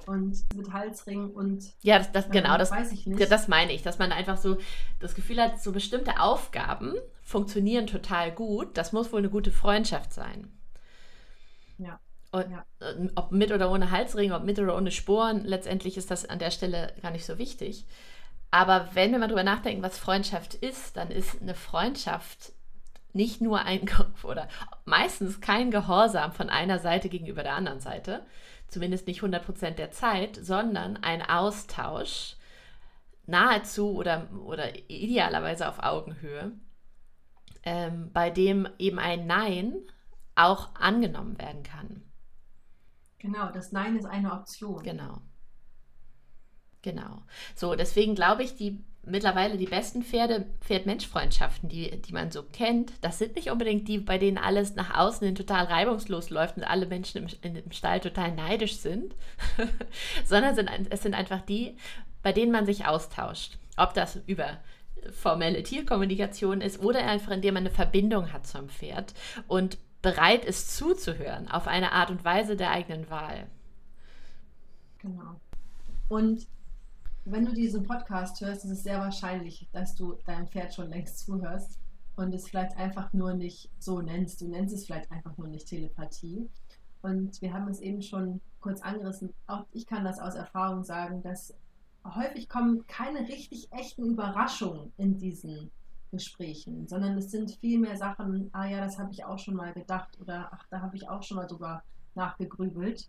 Und 0.06 0.36
mit 0.56 0.72
Halsring 0.72 1.30
und. 1.30 1.62
Ja, 1.80 1.98
das, 1.98 2.10
das 2.10 2.30
genau, 2.30 2.58
das 2.58 2.72
weiß 2.72 2.90
ich 2.90 3.06
nicht. 3.06 3.30
Das 3.30 3.46
meine 3.46 3.72
ich, 3.72 3.82
dass 3.82 3.98
man 3.98 4.10
einfach 4.10 4.36
so 4.36 4.56
das 4.98 5.14
Gefühl 5.14 5.40
hat, 5.40 5.62
so 5.62 5.70
bestimmte 5.70 6.18
Aufgaben 6.18 6.94
funktionieren 7.22 7.86
total 7.86 8.32
gut. 8.32 8.76
Das 8.76 8.92
muss 8.92 9.12
wohl 9.12 9.20
eine 9.20 9.30
gute 9.30 9.52
Freundschaft 9.52 10.12
sein. 10.12 10.50
Ja. 11.78 12.00
Und, 12.32 12.50
ja. 12.50 12.64
Äh, 12.80 13.10
ob 13.14 13.30
mit 13.30 13.52
oder 13.52 13.70
ohne 13.70 13.90
Halsring, 13.92 14.32
ob 14.32 14.42
mit 14.42 14.58
oder 14.58 14.76
ohne 14.76 14.90
Sporen, 14.90 15.44
letztendlich 15.44 15.96
ist 15.96 16.10
das 16.10 16.28
an 16.28 16.40
der 16.40 16.50
Stelle 16.50 16.94
gar 17.00 17.12
nicht 17.12 17.26
so 17.26 17.38
wichtig. 17.38 17.86
Aber 18.50 18.88
wenn 18.94 19.12
wir 19.12 19.18
mal 19.18 19.28
drüber 19.28 19.44
nachdenken, 19.44 19.82
was 19.82 19.98
Freundschaft 19.98 20.54
ist, 20.54 20.96
dann 20.96 21.10
ist 21.10 21.40
eine 21.40 21.54
Freundschaft 21.54 22.52
nicht 23.12 23.40
nur 23.40 23.60
ein 23.60 23.88
oder 24.22 24.48
meistens 24.84 25.40
kein 25.40 25.70
Gehorsam 25.70 26.32
von 26.32 26.48
einer 26.48 26.78
Seite 26.78 27.08
gegenüber 27.08 27.42
der 27.42 27.54
anderen 27.54 27.80
Seite, 27.80 28.24
zumindest 28.68 29.06
nicht 29.06 29.22
100% 29.22 29.72
der 29.72 29.90
Zeit, 29.90 30.36
sondern 30.36 30.96
ein 30.98 31.22
Austausch 31.22 32.36
nahezu 33.26 33.94
oder, 33.96 34.28
oder 34.44 34.74
idealerweise 34.90 35.68
auf 35.68 35.82
Augenhöhe, 35.82 36.52
ähm, 37.62 38.10
bei 38.12 38.30
dem 38.30 38.68
eben 38.78 38.98
ein 38.98 39.26
Nein 39.26 39.74
auch 40.34 40.74
angenommen 40.74 41.38
werden 41.38 41.62
kann. 41.62 42.02
Genau, 43.18 43.50
das 43.52 43.70
Nein 43.70 43.96
ist 43.96 44.06
eine 44.06 44.32
Option. 44.32 44.82
Genau. 44.82 45.20
Genau. 46.82 47.22
So, 47.54 47.76
deswegen 47.76 48.14
glaube 48.14 48.42
ich, 48.42 48.56
die 48.56 48.84
mittlerweile 49.04 49.56
die 49.56 49.66
besten 49.66 50.02
Pferde, 50.02 50.46
Pferd-Mensch-Freundschaften, 50.60 51.68
die, 51.68 51.90
die 52.02 52.12
man 52.12 52.30
so 52.30 52.42
kennt, 52.42 52.92
das 53.00 53.18
sind 53.18 53.34
nicht 53.34 53.50
unbedingt 53.50 53.88
die, 53.88 53.98
bei 53.98 54.18
denen 54.18 54.38
alles 54.38 54.74
nach 54.74 54.96
außen 54.96 55.26
hin 55.26 55.34
total 55.34 55.64
reibungslos 55.64 56.30
läuft 56.30 56.56
und 56.56 56.64
alle 56.64 56.86
Menschen 56.86 57.26
im, 57.42 57.56
im 57.56 57.72
Stall 57.72 58.00
total 58.00 58.32
neidisch 58.32 58.76
sind, 58.76 59.14
sondern 60.24 60.54
sind, 60.54 60.70
es 60.90 61.02
sind 61.02 61.14
einfach 61.14 61.40
die, 61.40 61.76
bei 62.22 62.32
denen 62.32 62.52
man 62.52 62.66
sich 62.66 62.86
austauscht. 62.86 63.58
Ob 63.76 63.94
das 63.94 64.20
über 64.26 64.58
formelle 65.10 65.62
Tierkommunikation 65.64 66.60
ist 66.60 66.80
oder 66.80 67.04
einfach 67.08 67.32
indem 67.32 67.54
man 67.54 67.64
eine 67.64 67.74
Verbindung 67.74 68.32
hat 68.32 68.46
zum 68.46 68.68
Pferd 68.68 69.14
und 69.48 69.78
bereit 70.00 70.44
ist 70.44 70.76
zuzuhören 70.76 71.50
auf 71.50 71.66
eine 71.66 71.92
Art 71.92 72.10
und 72.10 72.24
Weise 72.24 72.56
der 72.56 72.70
eigenen 72.70 73.10
Wahl. 73.10 73.46
Genau. 74.98 75.40
Und 76.08 76.46
wenn 77.24 77.44
du 77.44 77.52
diesen 77.52 77.84
Podcast 77.84 78.40
hörst, 78.40 78.64
ist 78.64 78.70
es 78.70 78.82
sehr 78.82 78.98
wahrscheinlich, 78.98 79.68
dass 79.72 79.94
du 79.94 80.14
deinem 80.26 80.48
Pferd 80.48 80.74
schon 80.74 80.90
längst 80.90 81.20
zuhörst 81.20 81.78
und 82.16 82.34
es 82.34 82.48
vielleicht 82.48 82.76
einfach 82.76 83.12
nur 83.12 83.34
nicht 83.34 83.70
so 83.78 84.00
nennst. 84.00 84.40
Du 84.40 84.48
nennst 84.48 84.74
es 84.74 84.86
vielleicht 84.86 85.10
einfach 85.10 85.36
nur 85.38 85.48
nicht 85.48 85.68
Telepathie. 85.68 86.48
Und 87.00 87.40
wir 87.40 87.52
haben 87.52 87.68
es 87.68 87.80
eben 87.80 88.02
schon 88.02 88.40
kurz 88.60 88.80
angerissen. 88.80 89.32
Auch 89.46 89.64
ich 89.72 89.86
kann 89.86 90.04
das 90.04 90.20
aus 90.20 90.34
Erfahrung 90.34 90.84
sagen, 90.84 91.22
dass 91.22 91.54
häufig 92.04 92.48
kommen 92.48 92.86
keine 92.86 93.20
richtig 93.28 93.72
echten 93.72 94.04
Überraschungen 94.04 94.92
in 94.96 95.18
diesen 95.18 95.70
Gesprächen, 96.10 96.86
sondern 96.88 97.16
es 97.16 97.30
sind 97.30 97.52
viel 97.52 97.78
mehr 97.78 97.96
Sachen, 97.96 98.50
ah 98.52 98.66
ja, 98.66 98.84
das 98.84 98.98
habe 98.98 99.12
ich 99.12 99.24
auch 99.24 99.38
schon 99.38 99.54
mal 99.54 99.72
gedacht 99.72 100.20
oder 100.20 100.50
ach, 100.52 100.66
da 100.68 100.82
habe 100.82 100.96
ich 100.96 101.08
auch 101.08 101.22
schon 101.22 101.38
mal 101.38 101.46
drüber 101.46 101.82
nachgegrübelt 102.14 103.08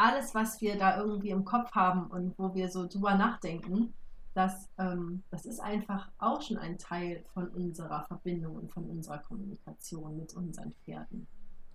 alles, 0.00 0.34
was 0.34 0.60
wir 0.62 0.78
da 0.78 0.96
irgendwie 0.96 1.28
im 1.28 1.44
Kopf 1.44 1.72
haben 1.72 2.06
und 2.06 2.38
wo 2.38 2.54
wir 2.54 2.70
so 2.70 2.86
drüber 2.86 3.14
nachdenken, 3.16 3.92
das, 4.32 4.70
ähm, 4.78 5.22
das 5.30 5.44
ist 5.44 5.60
einfach 5.60 6.08
auch 6.18 6.40
schon 6.40 6.56
ein 6.56 6.78
Teil 6.78 7.22
von 7.34 7.48
unserer 7.48 8.04
Verbindung 8.04 8.56
und 8.56 8.72
von 8.72 8.84
unserer 8.84 9.18
Kommunikation 9.18 10.16
mit 10.16 10.32
unseren 10.34 10.72
Pferden. 10.72 11.26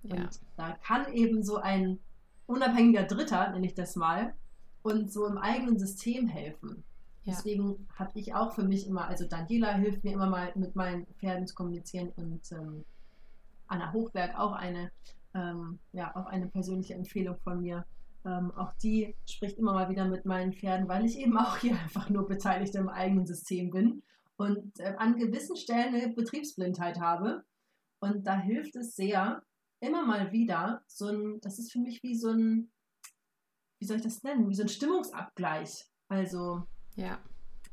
Ja. 0.04 0.16
Und 0.16 0.40
da 0.58 0.72
kann 0.72 1.14
eben 1.14 1.44
so 1.44 1.58
ein 1.58 2.00
unabhängiger 2.48 3.04
Dritter, 3.04 3.52
nenne 3.52 3.68
ich 3.68 3.76
das 3.76 3.96
mal, 3.96 4.34
und 4.82 5.12
so 5.12 5.28
im 5.28 5.38
eigenen 5.38 5.78
System 5.78 6.28
helfen. 6.28 6.84
Ja. 7.24 7.34
Deswegen 7.34 7.88
habe 7.96 8.18
ich 8.20 8.34
auch 8.34 8.54
für 8.54 8.64
mich 8.64 8.88
immer, 8.88 9.08
also 9.08 9.26
Daniela 9.28 9.74
hilft 9.74 10.04
mir 10.04 10.14
immer 10.14 10.30
mal 10.30 10.52
mit 10.56 10.76
meinen 10.76 11.06
Pferden 11.20 11.46
zu 11.46 11.54
kommunizieren 11.54 12.10
und 12.16 12.52
ähm, 12.52 12.86
Anna 13.68 13.94
Hochberg 13.94 14.40
auch 14.40 14.54
eine, 14.54 14.92
ähm, 15.36 15.78
ja, 15.92 16.16
auch 16.16 16.26
eine 16.26 16.48
persönliche 16.48 16.96
Empfehlung 16.96 17.38
von 17.44 17.62
mir. 17.62 17.86
Ähm, 18.26 18.52
auch 18.52 18.74
die 18.82 19.16
spricht 19.30 19.60
immer 19.60 19.74
mal 19.74 19.90
wieder 19.90 20.06
mit 20.06 20.26
meinen 20.26 20.54
Pferden, 20.54 20.88
weil 20.88 21.06
ich 21.06 21.20
eben 21.20 21.38
auch 21.38 21.58
hier 21.58 21.72
einfach 21.84 22.10
nur 22.10 22.28
Beteiligte 22.28 22.80
im 22.80 22.90
eigenen 22.90 23.26
System 23.26 23.70
bin 23.70 24.02
und 24.36 24.80
äh, 24.80 24.96
an 24.98 25.16
gewissen 25.16 25.56
Stellen 25.56 25.94
eine 25.94 26.14
Betriebsblindheit 26.14 27.00
habe. 27.00 27.44
Und 28.00 28.26
da 28.28 28.38
hilft 28.38 28.76
es 28.76 28.96
sehr, 28.96 29.42
immer 29.80 30.06
mal 30.06 30.32
wieder 30.32 30.84
so 30.88 31.08
ein, 31.08 31.40
das 31.42 31.60
ist 31.60 31.72
für 31.72 31.80
mich 31.80 32.04
wie 32.04 32.16
so 32.16 32.30
ein, 32.30 32.72
wie 33.80 33.86
soll 33.86 33.98
ich 33.98 34.04
das 34.04 34.24
nennen, 34.24 34.50
wie 34.50 34.56
so 34.56 34.64
ein 34.64 34.70
Stimmungsabgleich. 34.70 35.86
Also, 36.08 36.64
ja. 36.96 37.20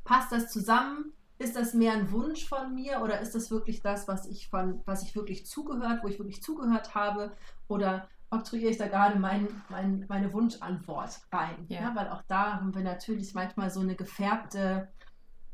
passt 0.04 0.32
das 0.32 0.50
zusammen? 0.50 1.12
Ist 1.38 1.56
das 1.56 1.74
mehr 1.74 1.92
ein 1.92 2.12
Wunsch 2.12 2.46
von 2.46 2.74
mir 2.74 3.00
oder 3.02 3.20
ist 3.20 3.34
das 3.34 3.50
wirklich 3.50 3.82
das, 3.82 4.06
was 4.06 4.26
ich 4.26 4.48
von, 4.48 4.80
was 4.84 5.02
ich 5.02 5.16
wirklich 5.16 5.46
zugehört, 5.46 6.02
wo 6.02 6.08
ich 6.08 6.18
wirklich 6.18 6.42
zugehört 6.42 6.94
habe? 6.94 7.36
Oder 7.66 8.08
oktroyiere 8.32 8.70
ich 8.70 8.78
da 8.78 8.88
gerade 8.88 9.18
mein, 9.18 9.48
mein, 9.68 10.04
meine 10.08 10.32
Wunschantwort 10.32 11.20
rein. 11.30 11.66
Ja. 11.68 11.82
ja. 11.82 11.94
Weil 11.94 12.08
auch 12.08 12.22
da 12.22 12.54
haben 12.54 12.74
wir 12.74 12.82
natürlich 12.82 13.34
manchmal 13.34 13.70
so 13.70 13.80
eine 13.80 13.94
gefärbte, 13.94 14.88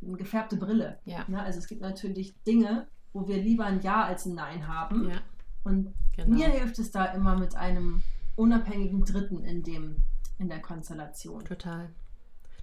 eine 0.03 0.17
gefärbte 0.17 0.57
Brille. 0.57 0.99
Ja. 1.05 1.25
ja. 1.29 1.39
Also 1.39 1.59
es 1.59 1.67
gibt 1.67 1.83
natürlich 1.83 2.35
Dinge, 2.45 2.89
wo 3.13 3.27
wir 3.27 3.37
lieber 3.37 3.65
ein 3.65 3.81
Ja 3.81 4.05
als 4.05 4.27
ein 4.27 4.35
Nein 4.35 4.69
haben. 4.69 5.11
Ja. 5.11 5.17
Und 5.65 5.93
genau. 6.17 6.37
mir 6.37 6.49
hilft 6.49 6.79
es 6.79 6.91
da 6.91 7.07
immer 7.07 7.37
mit 7.37 7.57
einem 7.57 8.03
unabhängigen 8.37 9.05
Dritten 9.05 9.45
in 9.45 9.63
dem, 9.65 9.97
in 10.39 10.49
der 10.49 10.61
Konstellation. 10.61 11.45
Total 11.45 11.91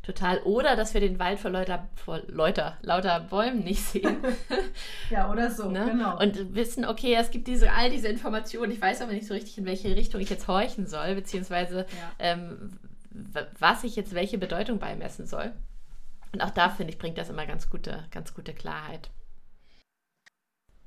total. 0.05 0.39
Oder 0.43 0.75
dass 0.75 0.93
wir 0.93 1.01
den 1.01 1.19
Wald 1.19 1.39
vor 1.39 1.51
lauter, 1.51 1.87
vor 1.95 2.21
lauter, 2.27 2.77
lauter 2.81 3.19
Bäumen 3.19 3.63
nicht 3.63 3.83
sehen. 3.83 4.17
ja, 5.09 5.31
oder 5.31 5.49
so, 5.49 5.69
ne? 5.69 5.85
genau. 5.85 6.19
Und 6.19 6.53
wissen, 6.53 6.85
okay, 6.85 7.15
es 7.15 7.31
gibt 7.31 7.47
diese, 7.47 7.71
all 7.71 7.89
diese 7.89 8.07
Informationen. 8.07 8.71
Ich 8.71 8.81
weiß 8.81 9.01
aber 9.01 9.13
nicht 9.13 9.27
so 9.27 9.33
richtig, 9.33 9.57
in 9.57 9.65
welche 9.65 9.95
Richtung 9.95 10.21
ich 10.21 10.29
jetzt 10.29 10.47
horchen 10.47 10.87
soll, 10.87 11.15
beziehungsweise 11.15 11.79
ja. 11.79 12.11
ähm, 12.19 12.73
was 13.59 13.83
ich 13.83 13.95
jetzt 13.95 14.13
welche 14.13 14.37
Bedeutung 14.37 14.79
beimessen 14.79 15.25
soll. 15.25 15.53
Und 16.31 16.41
auch 16.41 16.51
da, 16.51 16.69
finde 16.69 16.91
ich, 16.91 16.99
bringt 16.99 17.17
das 17.17 17.29
immer 17.29 17.45
ganz 17.45 17.69
gute, 17.69 18.05
ganz 18.11 18.33
gute 18.33 18.53
Klarheit. 18.53 19.09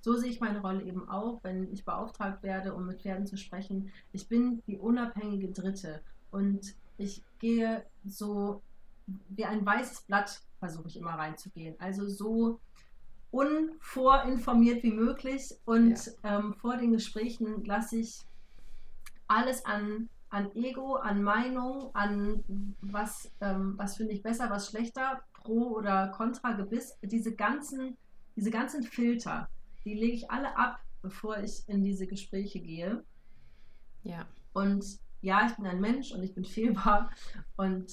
So 0.01 0.14
sehe 0.14 0.31
ich 0.31 0.41
meine 0.41 0.61
Rolle 0.61 0.83
eben 0.83 1.09
auch, 1.09 1.43
wenn 1.43 1.73
ich 1.73 1.85
beauftragt 1.85 2.43
werde, 2.43 2.75
um 2.75 2.87
mit 2.87 3.03
Pferden 3.03 3.27
zu 3.27 3.37
sprechen. 3.37 3.91
Ich 4.12 4.29
bin 4.29 4.62
die 4.66 4.79
unabhängige 4.79 5.49
Dritte 5.49 6.03
und 6.31 6.75
ich 6.99 7.23
gehe 7.39 7.85
so 8.05 8.62
wie 9.29 9.45
ein 9.45 9.65
weißes 9.65 10.03
Blatt 10.03 10.41
versuche 10.59 10.89
ich 10.89 10.97
immer 10.97 11.13
reinzugehen. 11.13 11.77
Also 11.79 12.09
so 12.09 12.61
unvorinformiert 13.31 14.83
wie 14.83 14.93
möglich 14.93 15.55
und 15.65 16.07
ja. 16.23 16.39
ähm, 16.39 16.55
vor 16.55 16.77
den 16.77 16.93
Gesprächen 16.93 17.65
lasse 17.65 17.99
ich 17.99 18.21
alles 19.27 19.65
an, 19.67 20.09
an 20.31 20.51
Ego, 20.55 20.97
an 20.97 21.23
Meinung, 21.23 21.95
an 21.95 22.43
was, 22.81 23.31
ähm, 23.41 23.75
was 23.77 23.97
finde 23.97 24.15
ich 24.15 24.23
besser, 24.23 24.49
was 24.51 24.71
schlechter, 24.71 25.23
pro 25.35 25.77
oder 25.77 26.09
contra 26.09 26.53
Gebiss, 26.53 26.99
diese 27.03 27.35
ganzen, 27.35 27.97
diese 28.37 28.51
ganzen 28.51 28.83
Filter, 28.83 29.49
die 29.85 29.95
lege 29.95 30.15
ich 30.15 30.31
alle 30.31 30.57
ab, 30.57 30.81
bevor 31.03 31.39
ich 31.39 31.69
in 31.69 31.85
diese 31.85 32.07
Gespräche 32.07 32.61
gehe. 32.61 33.05
Ja. 34.03 34.27
Und 34.55 34.85
ja, 35.21 35.47
ich 35.47 35.57
bin 35.57 35.67
ein 35.67 35.81
Mensch 35.81 36.13
und 36.13 36.23
ich 36.23 36.35
bin 36.35 36.45
fehlbar 36.45 37.11
und 37.57 37.93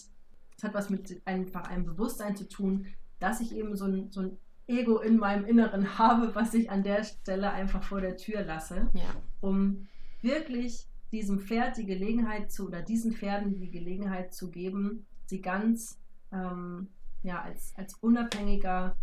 es 0.58 0.64
hat 0.64 0.74
was 0.74 0.90
mit 0.90 1.22
einfach 1.26 1.64
einem 1.64 1.86
Bewusstsein 1.86 2.36
zu 2.36 2.48
tun, 2.48 2.88
dass 3.20 3.42
ich 3.42 3.56
eben 3.56 3.76
so 3.76 3.86
ein, 3.86 4.12
so 4.12 4.22
ein 4.22 4.38
Ego 4.68 5.00
in 5.00 5.18
meinem 5.18 5.46
Inneren 5.46 5.98
habe, 5.98 6.34
was 6.36 6.54
ich 6.54 6.70
an 6.70 6.84
der 6.84 7.04
Stelle 7.04 7.52
einfach 7.52 7.84
vor 7.84 8.02
der 8.02 8.18
Tür 8.18 8.44
lasse, 8.44 8.90
ja. 8.94 9.16
um 9.42 9.88
wirklich 10.22 10.88
diesem 11.12 11.40
Pferd 11.40 11.78
die 11.78 11.86
Gelegenheit 11.86 12.52
zu, 12.52 12.68
oder 12.68 12.82
diesen 12.82 13.14
Pferden 13.14 13.60
die 13.60 13.70
Gelegenheit 13.70 14.34
zu 14.34 14.50
geben, 14.50 15.06
sie 15.26 15.42
ganz 15.42 16.00
ähm, 16.32 16.90
ja, 17.24 17.42
als, 17.42 17.74
als 17.76 17.96
unabhängiger, 17.96 18.98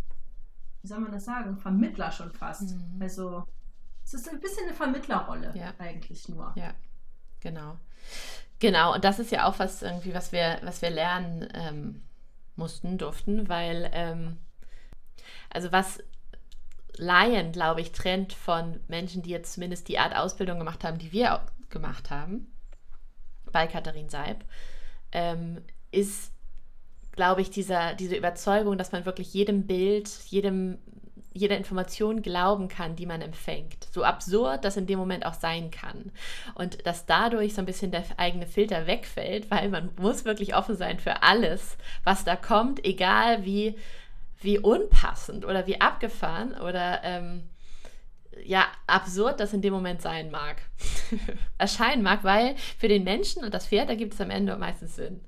wie 0.81 0.87
soll 0.87 0.99
man 0.99 1.11
das 1.11 1.25
sagen, 1.25 1.57
Vermittler 1.57 2.11
schon 2.11 2.31
fast. 2.31 2.75
Mhm. 2.75 3.01
Also 3.01 3.45
es 4.03 4.13
ist 4.13 4.29
ein 4.29 4.39
bisschen 4.39 4.65
eine 4.65 4.73
Vermittlerrolle 4.73 5.53
ja. 5.55 5.73
eigentlich 5.77 6.27
nur. 6.29 6.53
Ja, 6.55 6.73
genau. 7.43 7.77
Genau, 8.59 8.93
und 8.93 9.03
das 9.03 9.19
ist 9.19 9.31
ja 9.31 9.47
auch 9.47 9.59
was 9.59 9.81
irgendwie, 9.81 10.13
was 10.13 10.31
wir, 10.31 10.59
was 10.63 10.81
wir 10.81 10.89
lernen 10.89 11.47
ähm, 11.53 12.01
mussten, 12.55 12.97
durften, 12.97 13.49
weil 13.49 13.89
ähm, 13.93 14.37
also 15.49 15.71
was 15.71 15.99
Laien, 16.97 17.51
glaube 17.51 17.81
ich, 17.81 17.91
trennt 17.91 18.33
von 18.33 18.79
Menschen, 18.87 19.21
die 19.21 19.31
jetzt 19.31 19.53
zumindest 19.53 19.87
die 19.87 19.99
Art 19.99 20.15
Ausbildung 20.15 20.59
gemacht 20.59 20.83
haben, 20.83 20.97
die 20.97 21.11
wir 21.11 21.35
auch 21.35 21.69
gemacht 21.69 22.09
haben, 22.09 22.51
bei 23.51 23.67
Katharin 23.67 24.09
Seib, 24.09 24.43
ähm, 25.11 25.61
ist, 25.91 26.31
glaube 27.11 27.41
ich, 27.41 27.49
dieser, 27.49 27.95
diese 27.95 28.15
Überzeugung, 28.15 28.77
dass 28.77 28.91
man 28.91 29.05
wirklich 29.05 29.33
jedem 29.33 29.65
Bild, 29.67 30.09
jedem 30.29 30.77
jeder 31.33 31.57
Information 31.57 32.21
glauben 32.21 32.67
kann, 32.67 32.95
die 32.95 33.05
man 33.05 33.21
empfängt. 33.21 33.87
So 33.91 34.03
absurd 34.03 34.63
das 34.63 34.77
in 34.77 34.87
dem 34.87 34.99
Moment 34.99 35.25
auch 35.25 35.33
sein 35.33 35.71
kann. 35.71 36.11
Und 36.55 36.85
dass 36.85 37.05
dadurch 37.05 37.53
so 37.55 37.61
ein 37.61 37.65
bisschen 37.65 37.91
der 37.91 38.03
eigene 38.17 38.47
Filter 38.47 38.87
wegfällt, 38.87 39.49
weil 39.49 39.69
man 39.69 39.89
muss 39.99 40.25
wirklich 40.25 40.55
offen 40.55 40.77
sein 40.77 40.99
für 40.99 41.23
alles, 41.23 41.77
was 42.03 42.23
da 42.23 42.35
kommt, 42.35 42.85
egal 42.85 43.45
wie, 43.45 43.75
wie 44.41 44.59
unpassend 44.59 45.45
oder 45.45 45.67
wie 45.67 45.81
abgefahren 45.81 46.53
oder 46.55 47.01
ähm, 47.03 47.43
ja, 48.45 48.65
absurd 48.87 49.39
das 49.39 49.53
in 49.53 49.61
dem 49.61 49.73
Moment 49.73 50.01
sein 50.01 50.31
mag, 50.31 50.61
erscheinen 51.57 52.03
mag, 52.03 52.23
weil 52.23 52.55
für 52.77 52.87
den 52.87 53.03
Menschen 53.03 53.43
und 53.43 53.53
das 53.53 53.67
Pferd, 53.67 53.89
da 53.89 53.95
gibt 53.95 54.13
es 54.13 54.21
am 54.21 54.29
Ende 54.29 54.55
meistens 54.57 54.95
Sinn. 54.95 55.21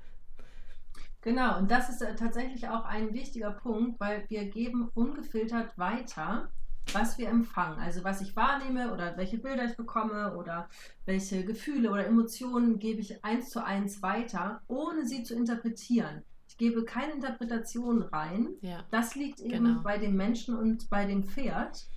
Genau, 1.25 1.57
und 1.57 1.71
das 1.71 1.89
ist 1.89 2.03
äh, 2.03 2.15
tatsächlich 2.15 2.69
auch 2.69 2.85
ein 2.85 3.11
wichtiger 3.15 3.49
Punkt, 3.49 3.99
weil 3.99 4.25
wir 4.29 4.45
geben 4.45 4.91
ungefiltert 4.93 5.75
weiter, 5.75 6.49
was 6.93 7.17
wir 7.17 7.29
empfangen. 7.29 7.79
Also 7.79 8.03
was 8.03 8.21
ich 8.21 8.35
wahrnehme 8.35 8.93
oder 8.93 9.17
welche 9.17 9.39
Bilder 9.39 9.65
ich 9.65 9.75
bekomme 9.75 10.37
oder 10.37 10.69
welche 11.05 11.43
Gefühle 11.43 11.89
oder 11.89 12.05
Emotionen 12.05 12.77
gebe 12.77 13.01
ich 13.01 13.25
eins 13.25 13.49
zu 13.49 13.65
eins 13.65 14.03
weiter, 14.03 14.61
ohne 14.67 15.07
sie 15.07 15.23
zu 15.23 15.33
interpretieren. 15.33 16.21
Ich 16.47 16.57
gebe 16.57 16.85
keine 16.85 17.13
Interpretation 17.13 18.03
rein. 18.03 18.49
Ja, 18.61 18.83
das 18.91 19.15
liegt 19.15 19.39
eben 19.39 19.65
genau. 19.65 19.81
bei 19.81 19.97
dem 19.97 20.15
Menschen 20.15 20.55
und 20.55 20.91
bei 20.91 21.05
dem 21.05 21.23
Pferd 21.23 21.87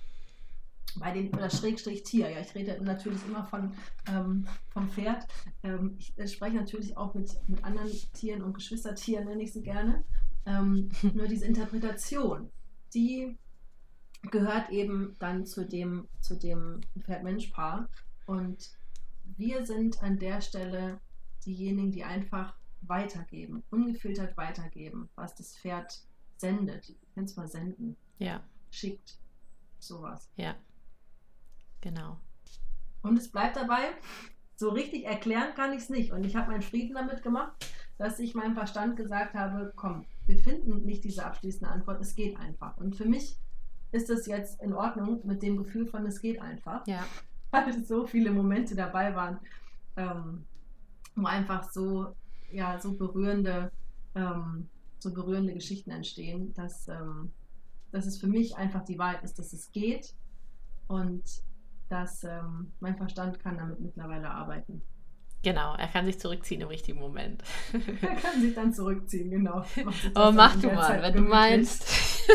bei 0.97 1.11
den, 1.11 1.33
oder 1.33 1.49
Schrägstrich 1.49 2.03
Tier, 2.03 2.29
ja, 2.29 2.39
ich 2.39 2.55
rede 2.55 2.81
natürlich 2.83 3.23
immer 3.25 3.45
von, 3.45 3.73
ähm, 4.07 4.47
vom 4.69 4.89
Pferd. 4.89 5.27
Ähm, 5.63 5.95
ich 5.97 6.17
äh, 6.17 6.27
spreche 6.27 6.55
natürlich 6.55 6.97
auch 6.97 7.13
mit, 7.13 7.31
mit 7.47 7.63
anderen 7.63 7.89
Tieren 8.13 8.41
und 8.41 8.53
Geschwistertieren, 8.53 9.25
nenne 9.25 9.43
ich 9.43 9.53
sie 9.53 9.61
gerne. 9.61 10.03
Ähm, 10.45 10.89
nur 11.13 11.27
diese 11.27 11.45
Interpretation, 11.45 12.49
die 12.93 13.37
gehört 14.31 14.69
eben 14.69 15.15
dann 15.19 15.45
zu 15.45 15.65
dem, 15.65 16.07
zu 16.19 16.35
dem 16.35 16.81
Pferd-Mensch-Paar. 16.99 17.89
Und 18.25 18.71
wir 19.37 19.65
sind 19.65 20.01
an 20.03 20.19
der 20.19 20.41
Stelle 20.41 20.99
diejenigen, 21.45 21.91
die 21.91 22.03
einfach 22.03 22.55
weitergeben, 22.81 23.63
ungefiltert 23.69 24.35
weitergeben, 24.37 25.09
was 25.15 25.35
das 25.35 25.57
Pferd 25.57 26.01
sendet. 26.37 26.89
Ich 26.89 27.15
nenne 27.15 27.27
es 27.27 27.35
mal 27.35 27.47
senden. 27.47 27.95
Ja. 28.17 28.43
Schickt. 28.71 29.17
Sowas. 29.79 30.29
Ja. 30.35 30.55
Genau. 31.81 32.17
Und 33.01 33.17
es 33.17 33.31
bleibt 33.31 33.55
dabei, 33.55 33.93
so 34.55 34.69
richtig 34.69 35.05
erklären 35.05 35.53
kann 35.55 35.71
ich 35.71 35.79
es 35.79 35.89
nicht. 35.89 36.11
Und 36.11 36.25
ich 36.25 36.35
habe 36.35 36.51
meinen 36.51 36.61
Frieden 36.61 36.95
damit 36.95 37.23
gemacht, 37.23 37.53
dass 37.97 38.19
ich 38.19 38.35
meinem 38.35 38.55
Verstand 38.55 38.97
gesagt 38.97 39.33
habe, 39.33 39.71
komm, 39.75 40.05
wir 40.25 40.37
finden 40.37 40.85
nicht 40.85 41.03
diese 41.03 41.25
abschließende 41.25 41.71
Antwort, 41.71 42.01
es 42.01 42.15
geht 42.15 42.37
einfach. 42.37 42.77
Und 42.77 42.95
für 42.95 43.05
mich 43.05 43.37
ist 43.91 44.09
es 44.09 44.25
jetzt 44.25 44.61
in 44.61 44.73
Ordnung 44.73 45.21
mit 45.25 45.41
dem 45.41 45.57
Gefühl 45.57 45.87
von, 45.87 46.05
es 46.05 46.21
geht 46.21 46.41
einfach. 46.41 46.85
Ja. 46.87 47.03
Weil 47.51 47.83
so 47.83 48.05
viele 48.05 48.31
Momente 48.31 48.75
dabei 48.75 49.15
waren, 49.15 49.39
ähm, 49.95 50.45
wo 51.15 51.25
einfach 51.25 51.71
so, 51.71 52.13
ja, 52.51 52.79
so 52.79 52.93
berührende, 52.93 53.71
ähm, 54.13 54.69
so 54.99 55.11
berührende 55.11 55.53
Geschichten 55.53 55.89
entstehen, 55.89 56.53
dass, 56.53 56.87
ähm, 56.89 57.31
dass 57.91 58.05
es 58.05 58.19
für 58.19 58.27
mich 58.27 58.55
einfach 58.55 58.83
die 58.85 58.99
Wahrheit 58.99 59.23
ist, 59.23 59.39
dass 59.39 59.51
es 59.53 59.71
geht. 59.71 60.13
Und 60.87 61.23
dass 61.89 62.23
ähm, 62.23 62.71
mein 62.79 62.95
Verstand 62.95 63.39
kann 63.39 63.57
damit 63.57 63.79
mittlerweile 63.79 64.29
arbeiten. 64.29 64.81
Genau, 65.41 65.73
er 65.75 65.87
kann 65.87 66.05
sich 66.05 66.19
zurückziehen 66.19 66.61
im 66.61 66.67
richtigen 66.67 66.99
Moment. 66.99 67.43
er 68.01 68.15
kann 68.15 68.41
sich 68.41 68.53
dann 68.53 68.73
zurückziehen, 68.73 69.31
genau. 69.31 69.63
Aber 70.13 70.31
mach 70.31 70.55
du 70.59 70.67
mal, 70.67 70.87
Zeit 70.87 71.01
wenn 71.01 71.13
du 71.13 71.21
meinst. 71.21 71.85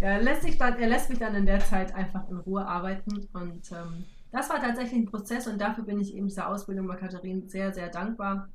ja, 0.00 0.08
er 0.08 0.22
lässt, 0.22 0.42
sich 0.42 0.56
dann, 0.58 0.78
er 0.78 0.88
lässt 0.88 1.10
mich 1.10 1.18
dann 1.18 1.34
in 1.34 1.46
der 1.46 1.58
Zeit 1.60 1.92
einfach 1.94 2.28
in 2.30 2.36
Ruhe 2.38 2.64
arbeiten 2.64 3.28
und 3.32 3.72
ähm, 3.72 4.04
das 4.30 4.48
war 4.48 4.60
tatsächlich 4.60 5.00
ein 5.00 5.06
Prozess 5.06 5.48
und 5.48 5.60
dafür 5.60 5.84
bin 5.84 6.00
ich 6.00 6.14
eben 6.14 6.28
dieser 6.28 6.48
Ausbildung 6.48 6.86
bei 6.86 6.94
Katharin 6.94 7.48
sehr, 7.48 7.72
sehr 7.72 7.88
dankbar, 7.88 8.48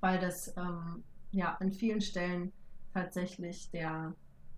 weil 0.00 0.20
das 0.20 0.56
ähm, 0.56 1.02
ja 1.32 1.56
an 1.58 1.72
vielen 1.72 2.00
Stellen 2.00 2.52
tatsächlich 2.92 3.70
der 3.72 4.14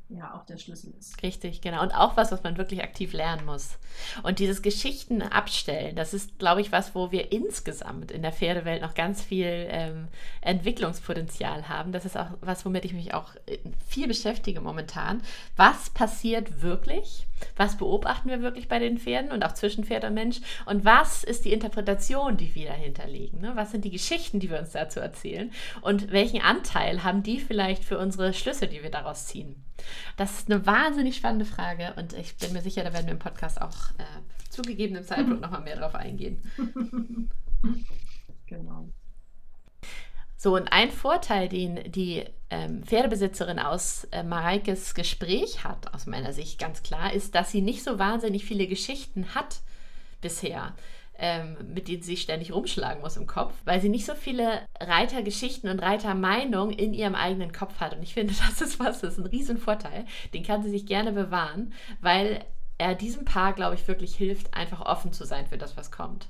ja 0.09 0.35
auch 0.35 0.45
der 0.45 0.57
Schlüssel 0.57 0.95
ist. 0.99 1.23
Richtig, 1.23 1.61
genau. 1.61 1.83
Und 1.83 1.93
auch 1.93 2.17
was, 2.17 2.31
was 2.31 2.43
man 2.43 2.57
wirklich 2.59 2.83
aktiv 2.83 3.13
lernen 3.13 3.45
muss. 3.45 3.79
Und 4.23 4.39
dieses 4.39 4.63
Geschichten 4.63 5.23
abstellen, 5.23 5.97
das 5.97 6.15
ist, 6.15 6.39
glaube 6.39 6.61
ich, 6.61 6.71
was, 6.71 6.95
wo 6.95 7.11
wir 7.11 7.33
insgesamt 7.33 8.11
in 8.11 8.23
der 8.23 8.33
Pferdewelt 8.33 8.83
noch 8.83 8.95
ganz 8.95 9.23
viel 9.23 9.67
ähm, 9.71 10.09
Entwicklungspotenzial 10.43 11.69
haben. 11.69 11.93
Das 11.93 12.05
ist 12.05 12.17
auch 12.17 12.31
was, 12.41 12.65
womit 12.65 12.85
ich 12.85 12.93
mich 12.93 13.15
auch 13.15 13.35
äh, 13.47 13.59
viel 13.87 14.07
beschäftige 14.07 14.61
momentan. 14.61 15.23
Was 15.57 15.91
passiert 15.91 16.63
wirklich? 16.63 17.27
Was 17.57 17.77
beobachten 17.77 18.29
wir 18.29 18.43
wirklich 18.43 18.69
bei 18.69 18.79
den 18.79 18.99
Pferden 18.99 19.31
und 19.31 19.45
auch 19.45 19.53
zwischen 19.53 19.85
Pferd 19.85 20.05
und 20.05 20.15
Mensch? 20.15 20.41
Und 20.67 20.85
was 20.85 21.25
ist 21.25 21.45
die 21.45 21.53
Interpretation, 21.53 22.37
die 22.37 22.55
wir 22.55 22.69
dahinter 22.69 23.07
legen? 23.07 23.41
Ne? 23.41 23.53
Was 23.55 23.71
sind 23.71 23.85
die 23.85 23.91
Geschichten, 23.91 24.41
die 24.41 24.51
wir 24.51 24.59
uns 24.59 24.73
dazu 24.73 25.01
erzählen? 25.01 25.51
Und 25.81 26.11
welchen 26.11 26.41
Anteil 26.41 27.05
haben 27.05 27.23
die 27.23 27.41
vielleicht 27.41 27.85
für 27.85 27.99
unsere 27.99 28.33
Schlüsse, 28.33 28.69
die 28.69 28.83
wir 28.83 28.91
daraus 28.91 29.27
ziehen? 29.27 29.65
Das 30.17 30.39
ist 30.39 30.51
eine 30.51 30.67
wahnsinnig 30.67 31.17
spannende 31.17 31.45
Frage 31.45 31.95
und 31.97 32.13
ich 32.15 32.37
bin 32.37 32.53
mir 32.53 32.63
sicher, 32.63 32.83
da 32.85 32.93
werden 32.93 33.07
wir 33.07 33.13
im 33.13 33.19
Podcast 33.19 33.61
auch 33.61 33.91
äh, 33.99 34.51
zu 34.51 34.63
gegebenem 34.63 35.05
Zeitpunkt 35.05 35.43
nochmal 35.43 35.63
mehr 35.63 35.77
drauf 35.77 35.95
eingehen. 35.95 36.41
genau. 38.47 38.89
So, 40.37 40.55
und 40.55 40.69
ein 40.69 40.91
Vorteil, 40.91 41.49
den 41.49 41.91
die 41.91 42.25
ähm, 42.51 42.83
Pferdebesitzerin 42.85 43.59
aus 43.59 44.05
äh, 44.13 44.23
Mareikes 44.23 44.95
Gespräch 44.95 45.65
hat, 45.65 45.93
aus 45.95 46.07
meiner 46.07 46.33
Sicht 46.33 46.59
ganz 46.59 46.83
klar, 46.83 47.13
ist, 47.13 47.35
dass 47.35 47.51
sie 47.51 47.63
nicht 47.63 47.83
so 47.83 47.99
wahnsinnig 47.99 48.45
viele 48.45 48.67
Geschichten 48.67 49.35
hat 49.35 49.61
bisher 50.21 50.75
ähm, 51.19 51.57
mit 51.73 51.89
denen 51.89 52.03
sie 52.03 52.17
ständig 52.17 52.53
rumschlagen 52.53 53.01
muss 53.01 53.17
im 53.17 53.27
Kopf, 53.27 53.55
weil 53.65 53.81
sie 53.81 53.89
nicht 53.89 54.05
so 54.05 54.15
viele 54.15 54.61
Reitergeschichten 54.81 55.71
und 55.71 55.81
Reitermeinungen 55.81 56.77
in 56.77 56.93
ihrem 56.93 57.15
eigenen 57.15 57.53
Kopf 57.53 57.81
hat. 57.81 57.95
Und 57.95 58.03
ich 58.03 58.15
finde, 58.15 58.35
das 58.47 58.61
ist 58.61 58.79
was, 58.79 59.01
das 59.01 59.15
ist 59.15 59.19
ein 59.19 59.27
Riesenvorteil. 59.27 60.05
Den 60.35 60.43
kann 60.43 60.63
sie 60.63 60.71
sich 60.71 60.87
gerne 60.87 61.13
bewahren, 61.13 61.73
weil 62.01 62.45
er 62.79 62.95
diesem 62.95 63.25
Paar, 63.25 63.55
glaube 63.55 63.75
ich, 63.75 63.89
wirklich 63.89 64.15
hilft, 64.15 64.53
einfach 64.55 64.83
offen 64.83 65.13
zu 65.13 65.25
sein 65.25 65.47
für 65.47 65.59
das, 65.59 65.77
was 65.77 65.91
kommt. 65.91 66.29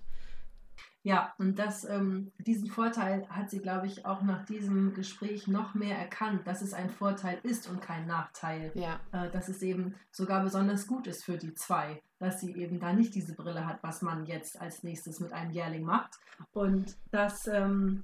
Ja, 1.07 1.33
und 1.39 1.57
das, 1.61 1.85
ähm, 1.85 2.33
diesen 2.39 2.67
Vorteil 2.67 3.29
hat 3.29 3.49
sie, 3.49 3.61
glaube 3.61 3.87
ich, 3.87 4.05
auch 4.05 4.23
nach 4.23 4.45
diesem 4.45 4.93
Gespräch 4.93 5.47
noch 5.47 5.73
mehr 5.73 5.97
erkannt, 5.97 6.49
dass 6.49 6.63
es 6.63 6.75
ein 6.75 6.91
Vorteil 6.91 7.39
ist 7.45 7.71
und 7.71 7.81
kein 7.81 8.09
Nachteil. 8.09 8.73
Ja. 8.75 8.99
Äh, 9.13 9.31
dass 9.31 9.49
es 9.49 9.63
eben 9.63 9.95
sogar 10.11 10.43
besonders 10.43 10.89
gut 10.89 11.07
ist 11.07 11.25
für 11.25 11.39
die 11.39 11.55
zwei, 11.55 12.03
dass 12.19 12.41
sie 12.41 12.57
eben 12.57 12.81
da 12.81 12.93
nicht 12.93 13.15
diese 13.15 13.37
Brille 13.37 13.65
hat, 13.65 13.85
was 13.85 14.03
man 14.03 14.27
jetzt 14.27 14.61
als 14.61 14.83
nächstes 14.83 15.21
mit 15.21 15.33
einem 15.33 15.53
Jährling 15.53 15.85
macht. 15.85 16.19
Und 16.53 16.97
das, 17.13 17.47
ähm, 17.47 18.03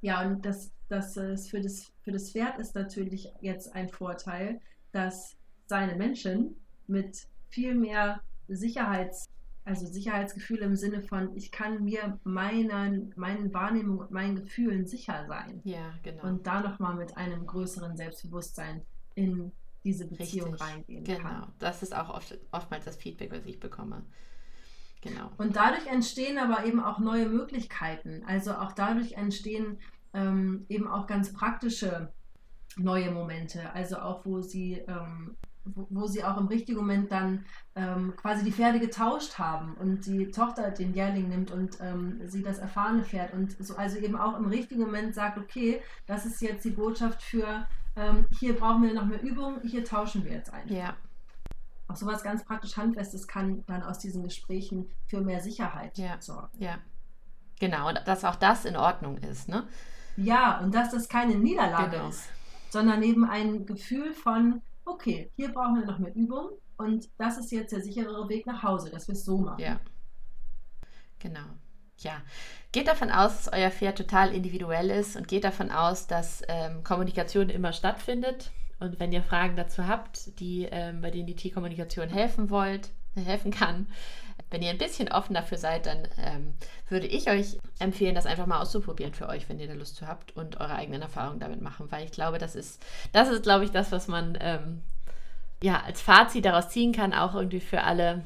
ja, 0.00 0.26
und 0.26 0.46
das, 0.46 0.70
dass 0.88 1.18
es 1.18 1.50
für 1.50 1.60
das, 1.60 1.92
für 2.02 2.12
das 2.12 2.30
Pferd 2.30 2.58
ist 2.58 2.74
natürlich 2.74 3.30
jetzt 3.42 3.74
ein 3.74 3.90
Vorteil, 3.90 4.58
dass 4.92 5.36
seine 5.66 5.96
Menschen 5.96 6.56
mit 6.86 7.28
viel 7.50 7.74
mehr 7.74 8.22
Sicherheits, 8.48 9.28
also 9.64 9.86
Sicherheitsgefühl 9.86 10.58
im 10.58 10.76
Sinne 10.76 11.02
von, 11.02 11.36
ich 11.36 11.50
kann 11.52 11.84
mir 11.84 12.18
meinen, 12.24 13.12
meinen 13.16 13.52
Wahrnehmungen 13.54 14.00
und 14.00 14.10
meinen 14.10 14.36
Gefühlen 14.36 14.86
sicher 14.86 15.24
sein. 15.26 15.60
Ja, 15.64 15.94
genau. 16.02 16.24
Und 16.24 16.46
da 16.46 16.60
nochmal 16.60 16.96
mit 16.96 17.16
einem 17.16 17.46
größeren 17.46 17.96
Selbstbewusstsein 17.96 18.82
in 19.14 19.52
diese 19.84 20.06
Beziehung 20.06 20.52
Richtig. 20.52 20.68
reingehen 20.68 21.04
Genau. 21.04 21.22
kann. 21.22 21.52
Das 21.58 21.82
ist 21.82 21.94
auch 21.94 22.10
oft, 22.10 22.38
oftmals 22.50 22.84
das 22.84 22.96
Feedback, 22.96 23.32
was 23.32 23.44
ich 23.46 23.60
bekomme. 23.60 24.04
Genau. 25.00 25.30
Und 25.36 25.56
dadurch 25.56 25.86
entstehen 25.86 26.38
aber 26.38 26.64
eben 26.64 26.80
auch 26.80 27.00
neue 27.00 27.28
Möglichkeiten. 27.28 28.22
Also 28.24 28.54
auch 28.54 28.72
dadurch 28.72 29.14
entstehen 29.14 29.78
ähm, 30.14 30.64
eben 30.68 30.86
auch 30.86 31.06
ganz 31.06 31.32
praktische 31.32 32.12
neue 32.76 33.10
Momente. 33.10 33.72
Also 33.72 33.98
auch, 33.98 34.24
wo 34.24 34.40
sie, 34.40 34.74
ähm, 34.86 35.36
wo, 35.64 35.86
wo 35.90 36.06
sie 36.06 36.24
auch 36.24 36.36
im 36.38 36.46
richtigen 36.46 36.78
Moment 36.78 37.10
dann 37.12 37.44
ähm, 37.74 38.14
quasi 38.16 38.44
die 38.44 38.52
Pferde 38.52 38.80
getauscht 38.80 39.38
haben 39.38 39.74
und 39.74 40.06
die 40.06 40.30
Tochter 40.30 40.70
den 40.70 40.92
Jährling 40.94 41.28
nimmt 41.28 41.50
und 41.50 41.78
ähm, 41.80 42.20
sie 42.26 42.42
das 42.42 42.58
erfahrene 42.58 43.04
Pferd 43.04 43.32
und 43.32 43.56
so, 43.64 43.76
also 43.76 43.96
eben 43.98 44.16
auch 44.16 44.36
im 44.36 44.46
richtigen 44.46 44.82
Moment 44.82 45.14
sagt, 45.14 45.38
okay, 45.38 45.80
das 46.06 46.26
ist 46.26 46.40
jetzt 46.42 46.64
die 46.64 46.70
Botschaft 46.70 47.22
für, 47.22 47.66
ähm, 47.96 48.26
hier 48.38 48.56
brauchen 48.56 48.82
wir 48.82 48.94
noch 48.94 49.06
mehr 49.06 49.22
Übung, 49.22 49.60
hier 49.62 49.84
tauschen 49.84 50.24
wir 50.24 50.32
jetzt 50.32 50.52
einfach. 50.52 50.70
Ja, 50.74 50.96
Auch 51.88 51.96
sowas 51.96 52.22
ganz 52.22 52.44
praktisch 52.44 52.76
Handfestes 52.76 53.26
kann 53.28 53.64
dann 53.66 53.82
aus 53.82 53.98
diesen 53.98 54.22
Gesprächen 54.24 54.88
für 55.06 55.20
mehr 55.20 55.40
Sicherheit 55.40 55.96
Ja. 55.98 56.16
sorgen. 56.20 56.50
ja. 56.58 56.78
Genau. 57.60 57.88
Und 57.88 58.00
dass 58.06 58.24
auch 58.24 58.34
das 58.34 58.64
in 58.64 58.76
Ordnung 58.76 59.18
ist, 59.18 59.48
ne? 59.48 59.68
Ja, 60.16 60.58
und 60.58 60.74
dass 60.74 60.90
das 60.90 61.08
keine 61.08 61.36
Niederlage 61.36 61.90
Genau. 61.96 62.08
ist, 62.08 62.28
sondern 62.70 63.02
eben 63.04 63.24
ein 63.24 63.66
Gefühl 63.66 64.12
von, 64.12 64.60
okay, 64.84 65.30
hier 65.36 65.52
brauchen 65.52 65.76
wir 65.76 65.86
noch 65.86 65.98
mehr 65.98 66.14
Übung 66.14 66.50
und 66.76 67.08
das 67.18 67.38
ist 67.38 67.50
jetzt 67.52 67.72
der 67.72 67.80
sicherere 67.80 68.28
Weg 68.28 68.46
nach 68.46 68.62
Hause, 68.62 68.90
dass 68.90 69.08
wir 69.08 69.14
es 69.14 69.24
so 69.24 69.38
machen. 69.38 69.60
Ja. 69.60 69.80
Genau. 71.18 71.46
Ja. 71.98 72.20
Geht 72.72 72.88
davon 72.88 73.10
aus, 73.10 73.44
dass 73.44 73.52
euer 73.52 73.70
Pferd 73.70 73.98
total 73.98 74.34
individuell 74.34 74.90
ist 74.90 75.16
und 75.16 75.28
geht 75.28 75.44
davon 75.44 75.70
aus, 75.70 76.06
dass 76.06 76.42
ähm, 76.48 76.82
Kommunikation 76.82 77.48
immer 77.48 77.72
stattfindet. 77.72 78.50
Und 78.80 78.98
wenn 78.98 79.12
ihr 79.12 79.22
Fragen 79.22 79.54
dazu 79.54 79.86
habt, 79.86 80.40
die, 80.40 80.66
ähm, 80.70 81.02
bei 81.02 81.10
denen 81.10 81.26
die 81.26 81.36
Tierkommunikation 81.36 82.08
helfen 82.08 82.50
wollt, 82.50 82.90
helfen 83.14 83.52
kann, 83.52 83.86
wenn 84.52 84.62
ihr 84.62 84.70
ein 84.70 84.78
bisschen 84.78 85.10
offen 85.10 85.34
dafür 85.34 85.58
seid, 85.58 85.86
dann 85.86 86.06
ähm, 86.18 86.54
würde 86.88 87.06
ich 87.06 87.28
euch 87.30 87.58
empfehlen, 87.78 88.14
das 88.14 88.26
einfach 88.26 88.46
mal 88.46 88.60
auszuprobieren 88.60 89.14
für 89.14 89.28
euch, 89.28 89.48
wenn 89.48 89.58
ihr 89.58 89.66
da 89.66 89.74
Lust 89.74 89.96
zu 89.96 90.06
habt 90.06 90.36
und 90.36 90.60
eure 90.60 90.74
eigenen 90.74 91.02
Erfahrungen 91.02 91.40
damit 91.40 91.60
machen, 91.62 91.90
weil 91.90 92.04
ich 92.04 92.12
glaube, 92.12 92.38
das 92.38 92.54
ist, 92.54 92.82
das 93.12 93.28
ist, 93.28 93.42
glaube 93.42 93.64
ich, 93.64 93.70
das, 93.70 93.90
was 93.92 94.08
man 94.08 94.36
ähm, 94.40 94.82
ja 95.62 95.82
als 95.84 96.02
Fazit 96.02 96.44
daraus 96.44 96.68
ziehen 96.68 96.92
kann, 96.92 97.14
auch 97.14 97.34
irgendwie 97.34 97.60
für 97.60 97.82
alle 97.82 98.22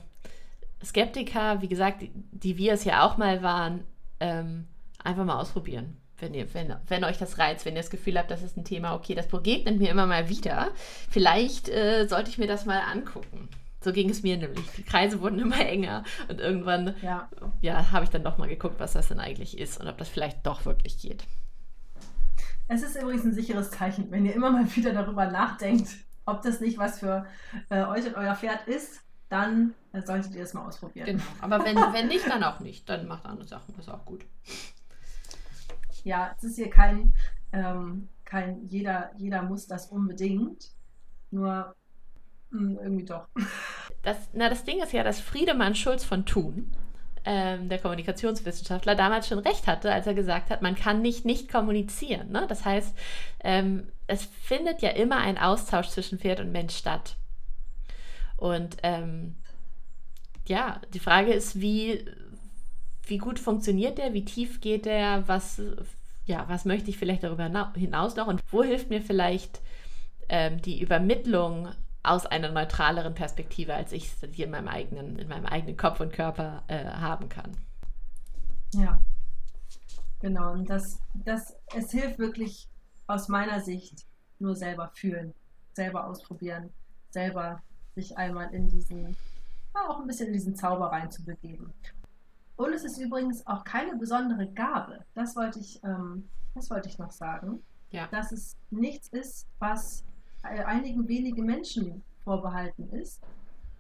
Skeptiker, 0.84 1.62
wie 1.62 1.68
gesagt, 1.68 2.02
die, 2.02 2.10
die 2.14 2.58
wir 2.58 2.72
es 2.72 2.84
ja 2.84 3.06
auch 3.06 3.16
mal 3.16 3.42
waren, 3.42 3.84
ähm, 4.20 4.66
einfach 5.02 5.24
mal 5.24 5.40
ausprobieren. 5.40 5.96
Wenn, 6.18 6.32
ihr, 6.32 6.52
wenn, 6.54 6.74
wenn 6.88 7.04
euch 7.04 7.18
das 7.18 7.38
reizt, 7.38 7.66
wenn 7.66 7.74
ihr 7.74 7.82
das 7.82 7.90
Gefühl 7.90 8.18
habt, 8.18 8.30
das 8.30 8.42
ist 8.42 8.56
ein 8.56 8.64
Thema, 8.64 8.94
okay, 8.94 9.14
das 9.14 9.28
begegnet 9.28 9.78
mir 9.78 9.90
immer 9.90 10.06
mal 10.06 10.30
wieder. 10.30 10.70
Vielleicht 11.10 11.68
äh, 11.68 12.06
sollte 12.08 12.30
ich 12.30 12.38
mir 12.38 12.46
das 12.46 12.64
mal 12.64 12.80
angucken. 12.80 13.48
So 13.86 13.92
ging 13.92 14.10
es 14.10 14.24
mir 14.24 14.36
nämlich. 14.36 14.68
Die 14.72 14.82
Kreise 14.82 15.20
wurden 15.20 15.38
immer 15.38 15.60
enger 15.60 16.02
und 16.26 16.40
irgendwann 16.40 16.96
Ja. 17.02 17.28
ja, 17.60 17.92
habe 17.92 18.02
ich 18.02 18.10
dann 18.10 18.24
doch 18.24 18.36
mal 18.36 18.48
geguckt, 18.48 18.80
was 18.80 18.94
das 18.94 19.06
denn 19.06 19.20
eigentlich 19.20 19.56
ist 19.56 19.80
und 19.80 19.86
ob 19.86 19.96
das 19.96 20.08
vielleicht 20.08 20.44
doch 20.44 20.64
wirklich 20.64 21.00
geht. 21.00 21.22
Es 22.66 22.82
ist 22.82 22.96
übrigens 22.96 23.24
ein 23.24 23.32
sicheres 23.32 23.70
Zeichen, 23.70 24.10
wenn 24.10 24.26
ihr 24.26 24.34
immer 24.34 24.50
mal 24.50 24.66
wieder 24.74 24.92
darüber 24.92 25.26
nachdenkt, 25.26 25.86
ob 26.24 26.42
das 26.42 26.60
nicht 26.60 26.78
was 26.78 26.98
für 26.98 27.26
äh, 27.70 27.84
euch 27.84 28.04
und 28.06 28.16
euer 28.16 28.34
Pferd 28.34 28.66
ist, 28.66 29.02
dann 29.28 29.72
äh, 29.92 30.02
solltet 30.02 30.34
ihr 30.34 30.42
es 30.42 30.52
mal 30.52 30.66
ausprobieren. 30.66 31.06
Genau. 31.06 31.22
Aber 31.40 31.64
wenn, 31.64 31.76
wenn 31.76 32.08
nicht, 32.08 32.28
dann 32.28 32.42
auch 32.42 32.58
nicht. 32.58 32.88
Dann 32.88 33.06
macht 33.06 33.24
andere 33.24 33.46
Sachen. 33.46 33.72
Das 33.76 33.86
ist 33.86 33.92
auch 33.92 34.04
gut. 34.04 34.24
Ja, 36.02 36.34
es 36.36 36.42
ist 36.42 36.56
hier 36.56 36.70
kein, 36.70 37.14
ähm, 37.52 38.08
kein 38.24 38.66
jeder, 38.66 39.12
jeder 39.16 39.42
muss 39.42 39.68
das 39.68 39.86
unbedingt, 39.92 40.72
nur 41.30 41.76
mh, 42.50 42.80
irgendwie 42.82 43.04
doch. 43.04 43.26
Das, 44.02 44.16
na, 44.34 44.48
das 44.48 44.62
Ding 44.62 44.80
ist 44.80 44.92
ja, 44.92 45.02
dass 45.02 45.18
Friedemann 45.18 45.74
Schulz 45.74 46.04
von 46.04 46.26
Thun, 46.26 46.70
ähm, 47.24 47.68
der 47.68 47.78
Kommunikationswissenschaftler, 47.78 48.94
damals 48.94 49.26
schon 49.26 49.40
recht 49.40 49.66
hatte, 49.66 49.92
als 49.92 50.06
er 50.06 50.14
gesagt 50.14 50.48
hat, 50.50 50.62
man 50.62 50.76
kann 50.76 51.02
nicht 51.02 51.24
nicht 51.24 51.50
kommunizieren. 51.50 52.30
Ne? 52.30 52.46
Das 52.48 52.64
heißt, 52.64 52.94
ähm, 53.42 53.88
es 54.06 54.24
findet 54.42 54.82
ja 54.82 54.90
immer 54.90 55.16
ein 55.16 55.38
Austausch 55.38 55.88
zwischen 55.88 56.20
Pferd 56.20 56.38
und 56.38 56.52
Mensch 56.52 56.76
statt. 56.76 57.16
Und 58.36 58.76
ähm, 58.82 59.34
ja, 60.46 60.80
die 60.94 61.00
Frage 61.00 61.32
ist, 61.32 61.60
wie, 61.60 62.04
wie 63.06 63.18
gut 63.18 63.38
funktioniert 63.38 63.98
der, 63.98 64.14
wie 64.14 64.24
tief 64.24 64.60
geht 64.60 64.84
der, 64.86 65.26
was, 65.26 65.60
ja, 66.26 66.44
was 66.48 66.64
möchte 66.64 66.90
ich 66.90 66.98
vielleicht 66.98 67.22
darüber 67.24 67.44
hina- 67.44 67.72
hinaus 67.74 68.16
noch 68.16 68.26
und 68.26 68.40
wo 68.50 68.62
hilft 68.62 68.90
mir 68.90 69.00
vielleicht 69.02 69.60
ähm, 70.28 70.60
die 70.62 70.80
Übermittlung 70.80 71.68
aus 72.06 72.26
einer 72.26 72.50
neutraleren 72.50 73.14
Perspektive, 73.14 73.74
als 73.74 73.92
ich 73.92 74.12
es 74.12 74.28
hier 74.32 74.46
in 74.46 74.52
meinem 74.52 74.68
eigenen, 74.68 75.18
in 75.18 75.28
meinem 75.28 75.46
eigenen 75.46 75.76
Kopf 75.76 76.00
und 76.00 76.12
Körper 76.12 76.62
äh, 76.68 76.84
haben 76.84 77.28
kann. 77.28 77.52
Ja. 78.74 79.00
Genau, 80.20 80.52
und 80.52 80.70
das, 80.70 80.98
das, 81.14 81.56
es 81.74 81.90
hilft 81.90 82.18
wirklich 82.18 82.68
aus 83.06 83.28
meiner 83.28 83.60
Sicht 83.60 84.06
nur 84.38 84.56
selber 84.56 84.90
fühlen, 84.94 85.34
selber 85.72 86.06
ausprobieren, 86.06 86.72
selber 87.10 87.62
sich 87.94 88.16
einmal 88.16 88.52
in 88.54 88.68
diesen, 88.68 89.16
ja, 89.74 89.88
auch 89.88 90.00
ein 90.00 90.06
bisschen 90.06 90.28
in 90.28 90.32
diesen 90.32 90.56
Zauber 90.56 90.86
reinzubegeben. 90.86 91.72
Und 92.56 92.72
es 92.72 92.84
ist 92.84 92.98
übrigens 92.98 93.46
auch 93.46 93.64
keine 93.64 93.96
besondere 93.96 94.50
Gabe. 94.52 95.04
Das 95.14 95.36
wollte 95.36 95.60
ich, 95.60 95.82
ähm, 95.84 96.28
das 96.54 96.70
wollte 96.70 96.88
ich 96.88 96.98
noch 96.98 97.12
sagen. 97.12 97.62
Ja. 97.90 98.06
Dass 98.08 98.32
es 98.32 98.56
nichts 98.70 99.08
ist, 99.08 99.46
was 99.58 100.04
einigen 100.46 101.06
wenigen 101.08 101.44
Menschen 101.46 102.02
vorbehalten 102.24 102.88
ist. 102.90 103.20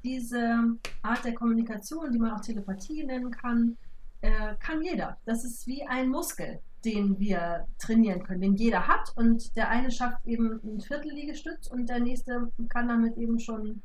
Diese 0.04 0.76
Art 1.02 1.24
der 1.24 1.34
Kommunikation, 1.34 2.12
die 2.12 2.18
man 2.18 2.32
auch 2.32 2.40
Telepathie 2.40 3.04
nennen 3.04 3.30
kann, 3.30 3.76
äh, 4.20 4.54
kann 4.60 4.82
jeder. 4.82 5.16
Das 5.24 5.44
ist 5.44 5.66
wie 5.66 5.84
ein 5.86 6.08
Muskel, 6.08 6.60
den 6.84 7.18
wir 7.18 7.66
trainieren 7.78 8.22
können, 8.22 8.40
den 8.40 8.54
jeder 8.54 8.86
hat. 8.86 9.12
Und 9.16 9.56
der 9.56 9.68
eine 9.68 9.90
schafft 9.90 10.24
eben 10.26 10.60
ein 10.64 10.80
Viertel 10.80 11.10
Liegestütz 11.12 11.66
und 11.66 11.88
der 11.88 12.00
nächste 12.00 12.50
kann 12.68 12.88
damit 12.88 13.16
eben 13.16 13.40
schon 13.40 13.82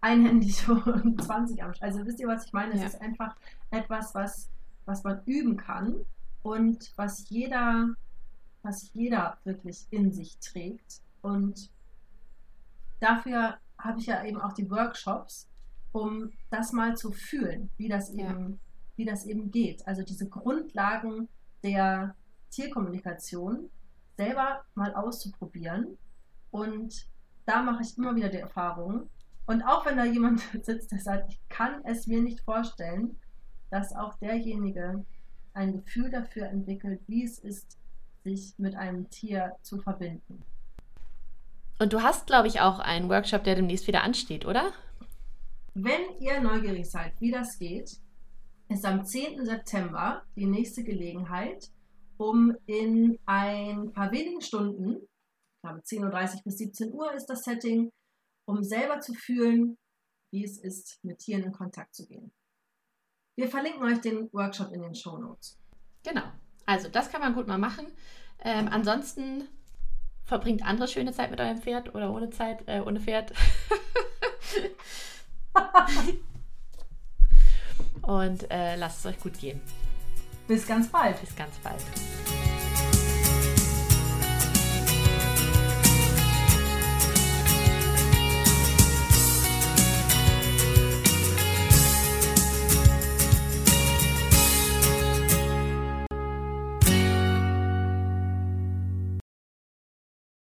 einhändig 0.00 0.68
und 0.68 1.20
20 1.22 1.62
am 1.62 1.72
Also 1.80 2.06
wisst 2.06 2.20
ihr, 2.20 2.28
was 2.28 2.46
ich 2.46 2.52
meine? 2.52 2.74
Es 2.74 2.80
Ja. 2.80 2.86
ist 2.86 3.00
einfach 3.00 3.34
etwas, 3.70 4.14
was, 4.14 4.48
was 4.86 5.02
man 5.02 5.20
üben 5.26 5.56
kann 5.56 5.94
und 6.42 6.92
was 6.96 7.28
jeder, 7.30 7.90
was 8.62 8.92
jeder 8.94 9.38
wirklich 9.44 9.86
in 9.90 10.12
sich 10.12 10.38
trägt. 10.38 11.00
Und 11.22 11.70
dafür 13.00 13.58
habe 13.78 14.00
ich 14.00 14.06
ja 14.06 14.24
eben 14.24 14.40
auch 14.40 14.52
die 14.52 14.70
Workshops, 14.70 15.48
um 15.92 16.30
das 16.50 16.72
mal 16.72 16.96
zu 16.96 17.12
fühlen, 17.12 17.70
wie 17.76 17.88
das 17.88 18.12
Ja. 18.12 18.30
eben, 18.30 18.60
wie 18.96 19.04
das 19.04 19.24
eben 19.24 19.50
geht. 19.50 19.86
Also 19.86 20.02
diese 20.02 20.28
Grundlagen 20.28 21.28
der 21.62 22.14
Tierkommunikation 22.50 23.70
selber 24.16 24.64
mal 24.74 24.94
auszuprobieren. 24.94 25.96
Und 26.50 27.08
da 27.46 27.62
mache 27.62 27.82
ich 27.82 27.96
immer 27.96 28.14
wieder 28.16 28.28
die 28.28 28.38
Erfahrung. 28.38 29.08
Und 29.46 29.62
auch 29.62 29.86
wenn 29.86 29.96
da 29.96 30.04
jemand 30.04 30.40
sitzt, 30.64 30.92
der 30.92 30.98
sagt, 31.00 31.32
ich 31.32 31.40
kann 31.48 31.82
es 31.84 32.06
mir 32.06 32.20
nicht 32.20 32.40
vorstellen, 32.40 33.16
dass 33.70 33.94
auch 33.94 34.14
derjenige 34.18 35.04
ein 35.54 35.72
Gefühl 35.72 36.10
dafür 36.10 36.46
entwickelt, 36.46 37.00
wie 37.06 37.24
es 37.24 37.38
ist, 37.38 37.78
sich 38.24 38.54
mit 38.58 38.76
einem 38.76 39.08
Tier 39.10 39.56
zu 39.62 39.78
verbinden. 39.78 40.42
Und 41.78 41.92
du 41.92 42.02
hast, 42.02 42.26
glaube 42.26 42.48
ich, 42.48 42.60
auch 42.60 42.78
einen 42.80 43.08
Workshop, 43.08 43.44
der 43.44 43.54
demnächst 43.54 43.86
wieder 43.86 44.02
ansteht, 44.02 44.44
oder? 44.44 44.72
Wenn 45.74 46.18
ihr 46.18 46.40
neugierig 46.40 46.90
seid, 46.90 47.20
wie 47.20 47.30
das 47.30 47.58
geht, 47.58 47.98
ist 48.68 48.84
am 48.84 49.04
10. 49.04 49.44
September 49.46 50.24
die 50.34 50.46
nächste 50.46 50.82
Gelegenheit, 50.82 51.70
um 52.16 52.56
in 52.66 53.18
ein 53.26 53.92
paar 53.92 54.10
wenigen 54.10 54.40
Stunden, 54.40 54.96
ich 54.96 55.62
glaube 55.62 55.80
10.30 55.80 56.36
Uhr 56.36 56.42
bis 56.44 56.58
17 56.58 56.92
Uhr 56.92 57.14
ist 57.14 57.26
das 57.26 57.44
Setting, 57.44 57.90
um 58.46 58.62
selber 58.62 59.00
zu 59.00 59.14
fühlen, 59.14 59.78
wie 60.32 60.44
es 60.44 60.58
ist, 60.58 60.98
mit 61.04 61.18
Tieren 61.18 61.44
in 61.44 61.52
Kontakt 61.52 61.94
zu 61.94 62.06
gehen. 62.06 62.32
Wir 63.36 63.48
verlinken 63.48 63.84
euch 63.84 64.00
den 64.00 64.32
Workshop 64.32 64.72
in 64.72 64.82
den 64.82 64.94
Show 64.94 65.16
Notes. 65.16 65.56
Genau. 66.02 66.24
Also, 66.66 66.88
das 66.88 67.10
kann 67.10 67.20
man 67.20 67.34
gut 67.34 67.46
mal 67.46 67.58
machen. 67.58 67.86
Ähm, 68.40 68.68
ansonsten 68.68 69.48
verbringt 70.28 70.62
andere 70.62 70.86
schöne 70.86 71.12
Zeit 71.12 71.30
mit 71.30 71.40
eurem 71.40 71.56
Pferd 71.58 71.94
oder 71.94 72.12
ohne 72.12 72.28
Zeit, 72.30 72.58
äh, 72.66 72.80
ohne 72.80 73.00
Pferd. 73.00 73.32
Und 78.02 78.50
äh, 78.50 78.76
lasst 78.76 79.00
es 79.00 79.06
euch 79.06 79.18
gut 79.20 79.38
gehen. 79.38 79.60
Bis 80.46 80.66
ganz 80.66 80.88
bald. 80.88 81.18
Bis 81.20 81.34
ganz 81.34 81.56
bald. 81.58 81.82